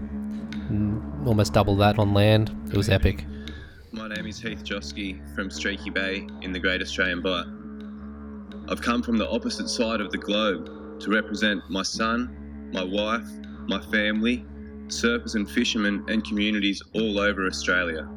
mm, 0.70 1.26
almost 1.26 1.54
double 1.54 1.76
that 1.78 1.98
on 1.98 2.14
land. 2.14 2.56
It 2.68 2.78
was 2.78 2.90
epic. 2.90 3.26
My 3.92 4.08
name 4.08 4.28
is 4.28 4.40
Heath 4.40 4.64
Joske 4.64 5.34
from 5.34 5.50
Streaky 5.50 5.90
Bay 5.90 6.28
in 6.42 6.52
the 6.52 6.60
Great 6.60 6.82
Australian 6.82 7.22
Bight. 7.22 7.46
I've 8.70 8.82
come 8.82 9.02
from 9.02 9.18
the 9.18 9.30
opposite 9.30 9.70
side 9.70 10.02
of 10.02 10.12
the 10.12 10.18
globe 10.18 11.00
to 11.00 11.10
represent 11.10 11.62
my 11.70 11.84
son, 11.84 12.70
my 12.74 12.84
wife, 12.84 13.28
my 13.68 13.80
family, 13.90 14.46
surfers 14.88 15.36
and 15.36 15.50
fishermen, 15.50 16.04
and 16.08 16.26
communities 16.26 16.82
all 16.94 17.20
over 17.20 17.48
Australia. 17.48 18.08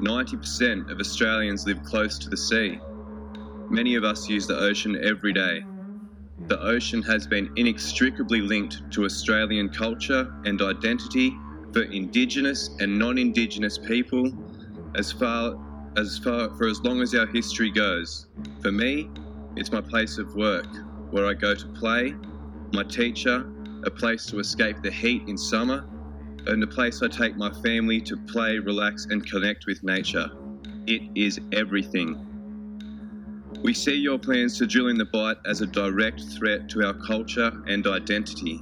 90% 0.00 0.90
of 0.90 0.98
Australians 0.98 1.66
live 1.66 1.82
close 1.84 2.18
to 2.18 2.28
the 2.28 2.36
sea. 2.36 2.78
Many 3.70 3.94
of 3.94 4.04
us 4.04 4.28
use 4.28 4.46
the 4.46 4.58
ocean 4.58 5.02
every 5.02 5.32
day. 5.32 5.64
The 6.48 6.60
ocean 6.60 7.02
has 7.02 7.26
been 7.26 7.50
inextricably 7.56 8.40
linked 8.40 8.90
to 8.92 9.04
Australian 9.04 9.68
culture 9.68 10.34
and 10.44 10.60
identity 10.60 11.34
for 11.72 11.82
Indigenous 11.82 12.70
and 12.80 12.98
non 12.98 13.18
Indigenous 13.18 13.78
people 13.78 14.32
as 14.96 15.10
far 15.10 15.58
as 15.96 16.18
far 16.18 16.50
for 16.56 16.66
as 16.66 16.80
long 16.82 17.00
as 17.00 17.14
our 17.14 17.26
history 17.26 17.70
goes. 17.70 18.26
For 18.60 18.72
me, 18.72 19.08
it's 19.56 19.70
my 19.70 19.80
place 19.80 20.18
of 20.18 20.34
work, 20.34 20.66
where 21.10 21.26
I 21.26 21.34
go 21.34 21.54
to 21.54 21.66
play, 21.68 22.14
my 22.72 22.82
teacher, 22.82 23.46
a 23.84 23.90
place 23.90 24.26
to 24.26 24.38
escape 24.38 24.82
the 24.82 24.90
heat 24.90 25.22
in 25.28 25.36
summer, 25.36 25.86
and 26.46 26.62
a 26.62 26.66
place 26.66 27.02
I 27.02 27.08
take 27.08 27.36
my 27.36 27.50
family 27.62 28.00
to 28.02 28.16
play, 28.16 28.58
relax, 28.58 29.06
and 29.06 29.24
connect 29.28 29.66
with 29.66 29.82
nature. 29.82 30.30
It 30.86 31.02
is 31.14 31.40
everything. 31.52 32.30
We 33.62 33.72
see 33.72 33.94
your 33.94 34.18
plans 34.18 34.58
to 34.58 34.66
drill 34.66 34.88
in 34.88 34.98
the 34.98 35.06
Bight 35.06 35.38
as 35.46 35.62
a 35.62 35.66
direct 35.66 36.22
threat 36.36 36.68
to 36.70 36.86
our 36.86 36.94
culture 36.94 37.50
and 37.66 37.86
identity. 37.86 38.56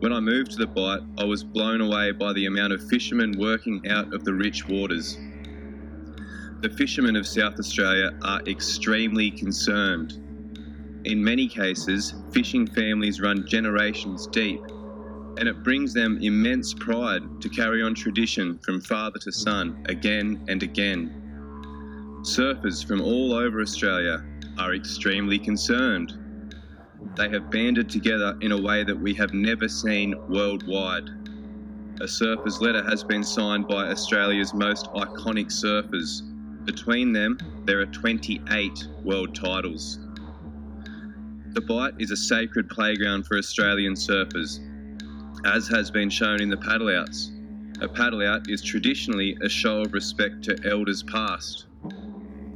When 0.00 0.12
I 0.12 0.20
moved 0.20 0.52
to 0.52 0.56
the 0.56 0.66
Bight, 0.66 1.00
I 1.18 1.24
was 1.24 1.44
blown 1.44 1.80
away 1.80 2.12
by 2.12 2.32
the 2.32 2.46
amount 2.46 2.72
of 2.72 2.88
fishermen 2.88 3.38
working 3.38 3.86
out 3.88 4.14
of 4.14 4.24
the 4.24 4.32
rich 4.32 4.66
waters. 4.66 5.18
The 6.60 6.70
fishermen 6.70 7.16
of 7.16 7.26
South 7.26 7.58
Australia 7.58 8.12
are 8.22 8.40
extremely 8.46 9.30
concerned. 9.30 10.21
In 11.04 11.22
many 11.22 11.48
cases, 11.48 12.14
fishing 12.30 12.66
families 12.66 13.20
run 13.20 13.44
generations 13.46 14.28
deep, 14.28 14.60
and 15.36 15.48
it 15.48 15.64
brings 15.64 15.92
them 15.92 16.18
immense 16.22 16.72
pride 16.74 17.22
to 17.40 17.48
carry 17.48 17.82
on 17.82 17.94
tradition 17.94 18.58
from 18.58 18.80
father 18.80 19.18
to 19.20 19.32
son 19.32 19.84
again 19.88 20.44
and 20.48 20.62
again. 20.62 21.10
Surfers 22.22 22.86
from 22.86 23.00
all 23.00 23.32
over 23.32 23.60
Australia 23.60 24.24
are 24.58 24.74
extremely 24.74 25.40
concerned. 25.40 26.12
They 27.16 27.28
have 27.30 27.50
banded 27.50 27.90
together 27.90 28.38
in 28.40 28.52
a 28.52 28.60
way 28.60 28.84
that 28.84 28.98
we 28.98 29.12
have 29.14 29.34
never 29.34 29.68
seen 29.68 30.14
worldwide. 30.28 31.10
A 32.00 32.06
surfer's 32.06 32.60
letter 32.60 32.82
has 32.84 33.02
been 33.02 33.24
signed 33.24 33.66
by 33.66 33.88
Australia's 33.88 34.54
most 34.54 34.86
iconic 34.94 35.46
surfers. 35.46 36.22
Between 36.64 37.12
them, 37.12 37.38
there 37.64 37.80
are 37.80 37.86
28 37.86 38.86
world 39.02 39.34
titles. 39.34 39.98
The 41.54 41.60
Bight 41.60 41.92
is 41.98 42.10
a 42.10 42.16
sacred 42.16 42.70
playground 42.70 43.26
for 43.26 43.36
Australian 43.36 43.92
surfers, 43.92 44.58
as 45.44 45.68
has 45.68 45.90
been 45.90 46.08
shown 46.08 46.40
in 46.40 46.48
the 46.48 46.56
paddle 46.56 46.88
outs. 46.88 47.30
A 47.82 47.88
paddle 47.88 48.22
out 48.22 48.48
is 48.48 48.62
traditionally 48.62 49.36
a 49.42 49.50
show 49.50 49.82
of 49.82 49.92
respect 49.92 50.42
to 50.44 50.56
elders 50.64 51.02
past. 51.02 51.66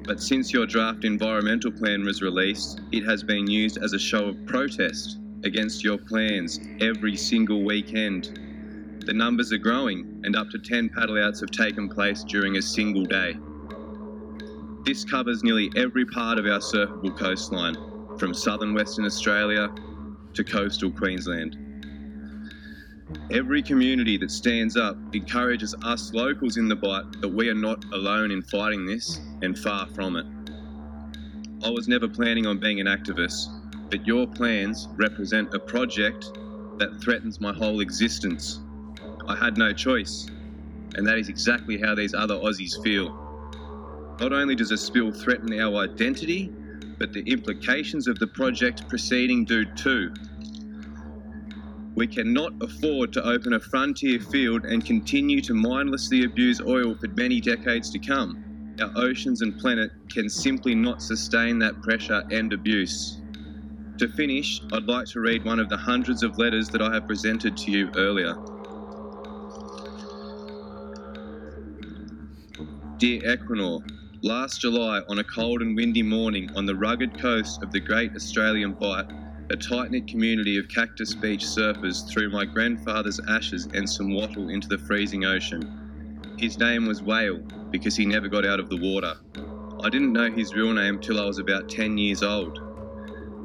But 0.04 0.20
since 0.22 0.54
your 0.54 0.64
draft 0.64 1.04
environmental 1.04 1.72
plan 1.72 2.04
was 2.04 2.22
released, 2.22 2.80
it 2.90 3.04
has 3.04 3.22
been 3.22 3.46
used 3.46 3.76
as 3.76 3.92
a 3.92 3.98
show 3.98 4.28
of 4.28 4.46
protest 4.46 5.18
against 5.44 5.84
your 5.84 5.98
plans 5.98 6.58
every 6.80 7.16
single 7.16 7.66
weekend. 7.66 8.30
The 9.04 9.12
numbers 9.12 9.52
are 9.52 9.58
growing, 9.58 10.22
and 10.24 10.34
up 10.34 10.48
to 10.50 10.58
10 10.58 10.88
paddle 10.88 11.22
outs 11.22 11.40
have 11.40 11.50
taken 11.50 11.90
place 11.90 12.24
during 12.24 12.56
a 12.56 12.62
single 12.62 13.04
day. 13.04 13.36
This 14.86 15.04
covers 15.04 15.44
nearly 15.44 15.70
every 15.76 16.06
part 16.06 16.38
of 16.38 16.46
our 16.46 16.60
surfable 16.60 17.14
coastline, 17.18 17.76
from 18.18 18.32
southern 18.34 18.74
Western 18.74 19.04
Australia 19.04 19.70
to 20.34 20.44
coastal 20.44 20.90
Queensland. 20.90 21.56
Every 23.30 23.62
community 23.62 24.16
that 24.18 24.30
stands 24.30 24.76
up 24.76 24.96
encourages 25.14 25.74
us 25.82 26.12
locals 26.12 26.56
in 26.56 26.68
the 26.68 26.76
Bight 26.76 27.20
that 27.20 27.28
we 27.28 27.48
are 27.48 27.54
not 27.54 27.84
alone 27.92 28.30
in 28.30 28.42
fighting 28.42 28.84
this 28.84 29.20
and 29.42 29.58
far 29.58 29.86
from 29.88 30.16
it. 30.16 30.26
I 31.64 31.70
was 31.70 31.88
never 31.88 32.08
planning 32.08 32.46
on 32.46 32.58
being 32.58 32.80
an 32.80 32.86
activist, 32.86 33.48
but 33.90 34.06
your 34.06 34.26
plans 34.26 34.88
represent 34.96 35.54
a 35.54 35.58
project 35.58 36.32
that 36.78 37.00
threatens 37.00 37.40
my 37.40 37.52
whole 37.52 37.80
existence. 37.80 38.60
I 39.28 39.36
had 39.36 39.56
no 39.56 39.72
choice, 39.72 40.28
and 40.94 41.06
that 41.06 41.18
is 41.18 41.28
exactly 41.28 41.78
how 41.78 41.94
these 41.94 42.14
other 42.14 42.34
Aussies 42.34 42.82
feel. 42.82 43.22
Not 44.20 44.32
only 44.32 44.54
does 44.54 44.70
a 44.70 44.78
spill 44.78 45.12
threaten 45.12 45.58
our 45.60 45.76
identity, 45.78 46.52
but 46.98 47.12
the 47.12 47.22
implications 47.22 48.08
of 48.08 48.18
the 48.18 48.26
project 48.26 48.88
proceeding 48.88 49.44
do 49.44 49.64
too. 49.64 50.12
We 51.94 52.06
cannot 52.06 52.52
afford 52.60 53.12
to 53.14 53.24
open 53.26 53.54
a 53.54 53.60
frontier 53.60 54.20
field 54.20 54.66
and 54.66 54.84
continue 54.84 55.40
to 55.40 55.54
mindlessly 55.54 56.24
abuse 56.24 56.60
oil 56.60 56.94
for 56.94 57.08
many 57.08 57.40
decades 57.40 57.90
to 57.90 57.98
come. 57.98 58.76
Our 58.80 58.92
oceans 58.96 59.40
and 59.40 59.56
planet 59.58 59.90
can 60.10 60.28
simply 60.28 60.74
not 60.74 61.00
sustain 61.00 61.58
that 61.60 61.80
pressure 61.80 62.22
and 62.30 62.52
abuse. 62.52 63.22
To 63.98 64.08
finish, 64.08 64.60
I'd 64.74 64.84
like 64.84 65.06
to 65.08 65.20
read 65.20 65.46
one 65.46 65.58
of 65.58 65.70
the 65.70 65.76
hundreds 65.78 66.22
of 66.22 66.36
letters 66.36 66.68
that 66.68 66.82
I 66.82 66.92
have 66.92 67.06
presented 67.06 67.56
to 67.56 67.70
you 67.70 67.90
earlier. 67.96 68.34
Dear 72.98 73.22
Equinor, 73.22 73.82
last 74.26 74.60
July 74.60 75.00
on 75.08 75.20
a 75.20 75.24
cold 75.24 75.62
and 75.62 75.76
windy 75.76 76.02
morning 76.02 76.50
on 76.56 76.66
the 76.66 76.74
rugged 76.74 77.16
coast 77.16 77.62
of 77.62 77.70
the 77.70 77.78
Great 77.78 78.10
Australian 78.16 78.72
Bight, 78.72 79.06
a 79.50 79.56
tight 79.56 79.92
knit 79.92 80.08
community 80.08 80.58
of 80.58 80.66
Cactus 80.66 81.14
Beach 81.14 81.44
surfers 81.44 82.08
threw 82.08 82.28
my 82.28 82.44
grandfather's 82.44 83.20
ashes 83.28 83.68
and 83.72 83.88
some 83.88 84.12
wattle 84.12 84.48
into 84.48 84.66
the 84.66 84.78
freezing 84.78 85.24
ocean. 85.24 86.34
His 86.40 86.58
name 86.58 86.86
was 86.88 87.04
Whale 87.04 87.38
because 87.70 87.94
he 87.94 88.04
never 88.04 88.26
got 88.26 88.44
out 88.44 88.58
of 88.58 88.68
the 88.68 88.78
water. 88.78 89.14
I 89.84 89.90
didn't 89.90 90.12
know 90.12 90.28
his 90.28 90.54
real 90.56 90.72
name 90.72 90.98
till 90.98 91.20
I 91.20 91.26
was 91.26 91.38
about 91.38 91.68
10 91.68 91.96
years 91.96 92.24
old. 92.24 92.58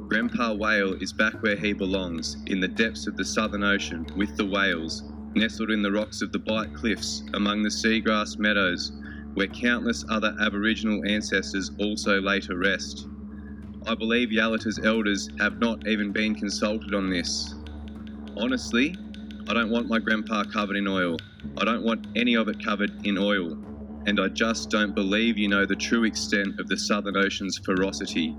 Grandpa 0.09 0.55
Whale 0.55 0.93
is 0.95 1.13
back 1.13 1.43
where 1.43 1.57
he 1.57 1.73
belongs, 1.73 2.37
in 2.47 2.59
the 2.59 2.67
depths 2.67 3.05
of 3.05 3.15
the 3.17 3.25
Southern 3.25 3.63
Ocean, 3.63 4.07
with 4.15 4.35
the 4.35 4.47
whales, 4.47 5.03
nestled 5.35 5.69
in 5.69 5.83
the 5.83 5.91
rocks 5.91 6.23
of 6.23 6.31
the 6.31 6.39
Bight 6.39 6.73
Cliffs, 6.73 7.21
among 7.35 7.61
the 7.61 7.69
seagrass 7.69 8.39
meadows, 8.39 8.91
where 9.33 9.47
countless 9.47 10.03
other 10.09 10.35
Aboriginal 10.41 11.01
ancestors 11.07 11.71
also 11.79 12.19
lay 12.21 12.39
to 12.41 12.55
rest. 12.57 13.07
I 13.87 13.95
believe 13.95 14.29
Yalata's 14.29 14.79
elders 14.83 15.29
have 15.39 15.59
not 15.59 15.87
even 15.87 16.11
been 16.11 16.35
consulted 16.35 16.93
on 16.93 17.09
this. 17.09 17.55
Honestly, 18.37 18.95
I 19.47 19.53
don't 19.53 19.71
want 19.71 19.87
my 19.87 19.99
grandpa 19.99 20.43
covered 20.43 20.75
in 20.75 20.87
oil. 20.87 21.17
I 21.57 21.65
don't 21.65 21.83
want 21.83 22.07
any 22.15 22.35
of 22.35 22.47
it 22.47 22.63
covered 22.63 23.05
in 23.05 23.17
oil. 23.17 23.57
And 24.05 24.19
I 24.19 24.27
just 24.29 24.69
don't 24.69 24.93
believe 24.93 25.37
you 25.37 25.47
know 25.47 25.65
the 25.65 25.75
true 25.75 26.03
extent 26.03 26.59
of 26.59 26.67
the 26.67 26.77
Southern 26.77 27.17
Ocean's 27.17 27.57
ferocity. 27.57 28.35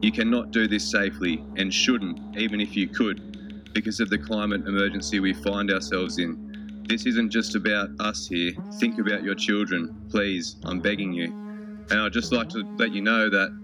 You 0.00 0.12
cannot 0.12 0.50
do 0.50 0.66
this 0.66 0.90
safely 0.90 1.44
and 1.56 1.72
shouldn't, 1.72 2.36
even 2.38 2.60
if 2.60 2.74
you 2.76 2.88
could, 2.88 3.72
because 3.74 4.00
of 4.00 4.10
the 4.10 4.18
climate 4.18 4.66
emergency 4.66 5.20
we 5.20 5.34
find 5.34 5.70
ourselves 5.70 6.18
in. 6.18 6.49
This 6.90 7.06
isn't 7.06 7.30
just 7.30 7.54
about 7.54 7.90
us 8.00 8.26
here. 8.26 8.50
Think 8.80 8.98
about 8.98 9.22
your 9.22 9.36
children, 9.36 9.94
please. 10.10 10.56
I'm 10.64 10.80
begging 10.80 11.12
you. 11.12 11.26
And 11.88 12.00
I'd 12.00 12.12
just 12.12 12.32
like 12.32 12.48
to 12.48 12.64
let 12.78 12.90
you 12.90 13.00
know 13.00 13.30
that 13.30 13.56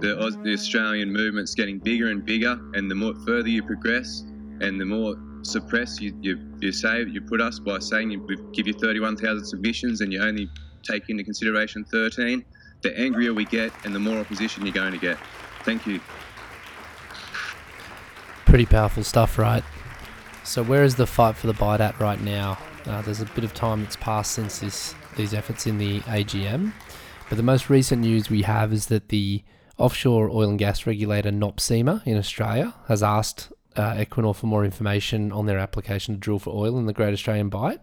the, 0.00 0.38
the 0.44 0.52
Australian 0.52 1.10
movement's 1.10 1.54
getting 1.54 1.78
bigger 1.78 2.10
and 2.10 2.22
bigger, 2.22 2.60
and 2.74 2.90
the 2.90 2.94
more 2.94 3.14
further 3.26 3.48
you 3.48 3.62
progress, 3.62 4.20
and 4.60 4.78
the 4.78 4.84
more 4.84 5.16
suppress 5.40 5.98
you, 5.98 6.14
you, 6.20 6.38
you 6.60 6.70
say 6.70 7.04
you 7.04 7.22
put 7.22 7.40
us 7.40 7.58
by 7.58 7.78
saying 7.78 8.10
you, 8.10 8.20
we 8.20 8.36
give 8.52 8.66
you 8.66 8.74
31,000 8.74 9.46
submissions 9.46 10.02
and 10.02 10.12
you 10.12 10.22
only 10.22 10.50
take 10.82 11.08
into 11.08 11.24
consideration 11.24 11.86
13, 11.86 12.44
the 12.82 12.94
angrier 13.00 13.32
we 13.32 13.46
get 13.46 13.72
and 13.86 13.94
the 13.94 13.98
more 13.98 14.18
opposition 14.18 14.66
you're 14.66 14.74
going 14.74 14.92
to 14.92 14.98
get. 14.98 15.16
Thank 15.62 15.86
you. 15.86 16.02
Pretty 18.44 18.66
powerful 18.66 19.04
stuff, 19.04 19.38
right? 19.38 19.64
So 20.48 20.62
where 20.62 20.82
is 20.82 20.94
the 20.94 21.06
fight 21.06 21.36
for 21.36 21.46
the 21.46 21.52
Bight 21.52 21.82
at 21.82 22.00
right 22.00 22.18
now? 22.22 22.56
Uh, 22.86 23.02
there's 23.02 23.20
a 23.20 23.26
bit 23.26 23.44
of 23.44 23.52
time 23.52 23.82
that's 23.82 23.96
passed 23.96 24.32
since 24.32 24.60
this 24.60 24.94
these 25.14 25.34
efforts 25.34 25.66
in 25.66 25.76
the 25.76 26.00
AGM, 26.00 26.72
but 27.28 27.36
the 27.36 27.42
most 27.42 27.68
recent 27.68 28.00
news 28.00 28.30
we 28.30 28.40
have 28.42 28.72
is 28.72 28.86
that 28.86 29.10
the 29.10 29.44
offshore 29.76 30.30
oil 30.30 30.48
and 30.48 30.58
gas 30.58 30.86
regulator 30.86 31.30
NOPSEMA 31.30 32.06
in 32.06 32.16
Australia 32.16 32.72
has 32.86 33.02
asked 33.02 33.52
uh, 33.76 33.96
Equinor 33.96 34.34
for 34.34 34.46
more 34.46 34.64
information 34.64 35.32
on 35.32 35.44
their 35.44 35.58
application 35.58 36.14
to 36.14 36.18
drill 36.20 36.38
for 36.38 36.54
oil 36.56 36.78
in 36.78 36.86
the 36.86 36.94
Great 36.94 37.12
Australian 37.12 37.50
Bight. 37.50 37.80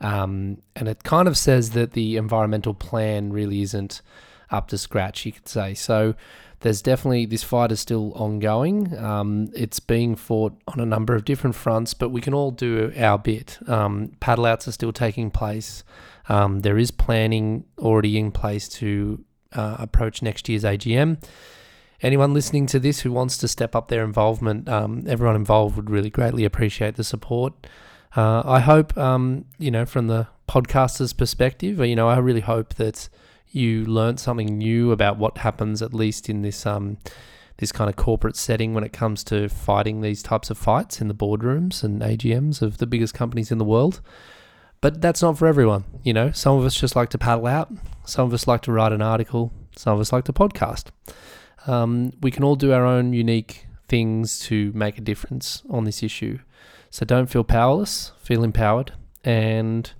Um, 0.00 0.62
and 0.76 0.86
it 0.86 1.02
kind 1.02 1.26
of 1.26 1.36
says 1.36 1.70
that 1.70 1.94
the 1.94 2.16
environmental 2.16 2.74
plan 2.74 3.32
really 3.32 3.60
isn't 3.62 4.02
up 4.50 4.68
to 4.68 4.78
scratch, 4.78 5.26
you 5.26 5.32
could 5.32 5.48
say. 5.48 5.74
So 5.74 6.14
there's 6.60 6.82
definitely 6.82 7.26
this 7.26 7.44
fight 7.44 7.70
is 7.70 7.80
still 7.80 8.12
ongoing. 8.14 8.96
Um, 8.98 9.50
it's 9.54 9.78
being 9.78 10.16
fought 10.16 10.54
on 10.66 10.80
a 10.80 10.86
number 10.86 11.14
of 11.14 11.24
different 11.24 11.54
fronts, 11.54 11.94
but 11.94 12.08
we 12.08 12.20
can 12.20 12.34
all 12.34 12.50
do 12.50 12.92
our 12.96 13.18
bit. 13.18 13.58
Um, 13.68 14.12
paddle 14.20 14.46
outs 14.46 14.66
are 14.66 14.72
still 14.72 14.92
taking 14.92 15.30
place. 15.30 15.84
Um, 16.28 16.60
there 16.60 16.76
is 16.76 16.90
planning 16.90 17.64
already 17.78 18.18
in 18.18 18.32
place 18.32 18.68
to 18.70 19.24
uh, 19.52 19.76
approach 19.78 20.20
next 20.20 20.48
year's 20.48 20.64
AGM. 20.64 21.22
Anyone 22.00 22.34
listening 22.34 22.66
to 22.66 22.78
this 22.78 23.00
who 23.00 23.12
wants 23.12 23.38
to 23.38 23.48
step 23.48 23.74
up 23.74 23.88
their 23.88 24.04
involvement, 24.04 24.68
um, 24.68 25.04
everyone 25.08 25.36
involved 25.36 25.76
would 25.76 25.90
really 25.90 26.10
greatly 26.10 26.44
appreciate 26.44 26.96
the 26.96 27.04
support. 27.04 27.54
Uh, 28.16 28.42
I 28.44 28.60
hope, 28.60 28.96
um, 28.96 29.44
you 29.58 29.70
know, 29.70 29.84
from 29.84 30.06
the 30.06 30.28
podcaster's 30.48 31.12
perspective, 31.12 31.78
you 31.80 31.96
know, 31.96 32.08
I 32.08 32.18
really 32.18 32.40
hope 32.40 32.74
that 32.74 33.08
you 33.50 33.84
learned 33.84 34.20
something 34.20 34.58
new 34.58 34.92
about 34.92 35.18
what 35.18 35.38
happens, 35.38 35.82
at 35.82 35.94
least 35.94 36.28
in 36.28 36.42
this 36.42 36.66
um, 36.66 36.98
this 37.58 37.72
kind 37.72 37.90
of 37.90 37.96
corporate 37.96 38.36
setting 38.36 38.72
when 38.72 38.84
it 38.84 38.92
comes 38.92 39.24
to 39.24 39.48
fighting 39.48 40.00
these 40.00 40.22
types 40.22 40.48
of 40.48 40.56
fights 40.56 41.00
in 41.00 41.08
the 41.08 41.14
boardrooms 41.14 41.82
and 41.82 42.00
AGMs 42.00 42.62
of 42.62 42.78
the 42.78 42.86
biggest 42.86 43.14
companies 43.14 43.50
in 43.50 43.58
the 43.58 43.64
world. 43.64 44.00
But 44.80 45.00
that's 45.00 45.22
not 45.22 45.36
for 45.36 45.48
everyone, 45.48 45.84
you 46.04 46.12
know. 46.12 46.30
Some 46.30 46.56
of 46.56 46.64
us 46.64 46.76
just 46.76 46.94
like 46.94 47.08
to 47.10 47.18
paddle 47.18 47.48
out. 47.48 47.72
Some 48.04 48.26
of 48.26 48.32
us 48.32 48.46
like 48.46 48.62
to 48.62 48.72
write 48.72 48.92
an 48.92 49.02
article. 49.02 49.52
Some 49.76 49.94
of 49.94 50.00
us 50.00 50.12
like 50.12 50.24
to 50.24 50.32
podcast. 50.32 50.86
Um, 51.66 52.12
we 52.20 52.30
can 52.30 52.44
all 52.44 52.54
do 52.54 52.72
our 52.72 52.86
own 52.86 53.12
unique 53.12 53.66
things 53.88 54.38
to 54.40 54.72
make 54.74 54.96
a 54.96 55.00
difference 55.00 55.62
on 55.68 55.84
this 55.84 56.02
issue. 56.02 56.38
So 56.90 57.04
don't 57.04 57.26
feel 57.26 57.44
powerless, 57.44 58.12
feel 58.20 58.44
empowered, 58.44 58.92
and 59.24 59.92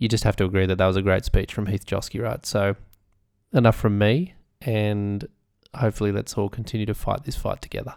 you 0.00 0.08
just 0.08 0.24
have 0.24 0.34
to 0.34 0.44
agree 0.44 0.66
that 0.66 0.78
that 0.78 0.86
was 0.86 0.96
a 0.96 1.02
great 1.02 1.24
speech 1.24 1.52
from 1.54 1.66
Heath 1.66 1.86
Joske, 1.86 2.20
right? 2.20 2.44
So 2.44 2.74
enough 3.52 3.76
from 3.76 3.98
me, 3.98 4.34
and 4.62 5.28
hopefully 5.76 6.10
let's 6.10 6.36
all 6.36 6.48
continue 6.48 6.86
to 6.86 6.94
fight 6.94 7.24
this 7.24 7.36
fight 7.36 7.60
together. 7.62 7.94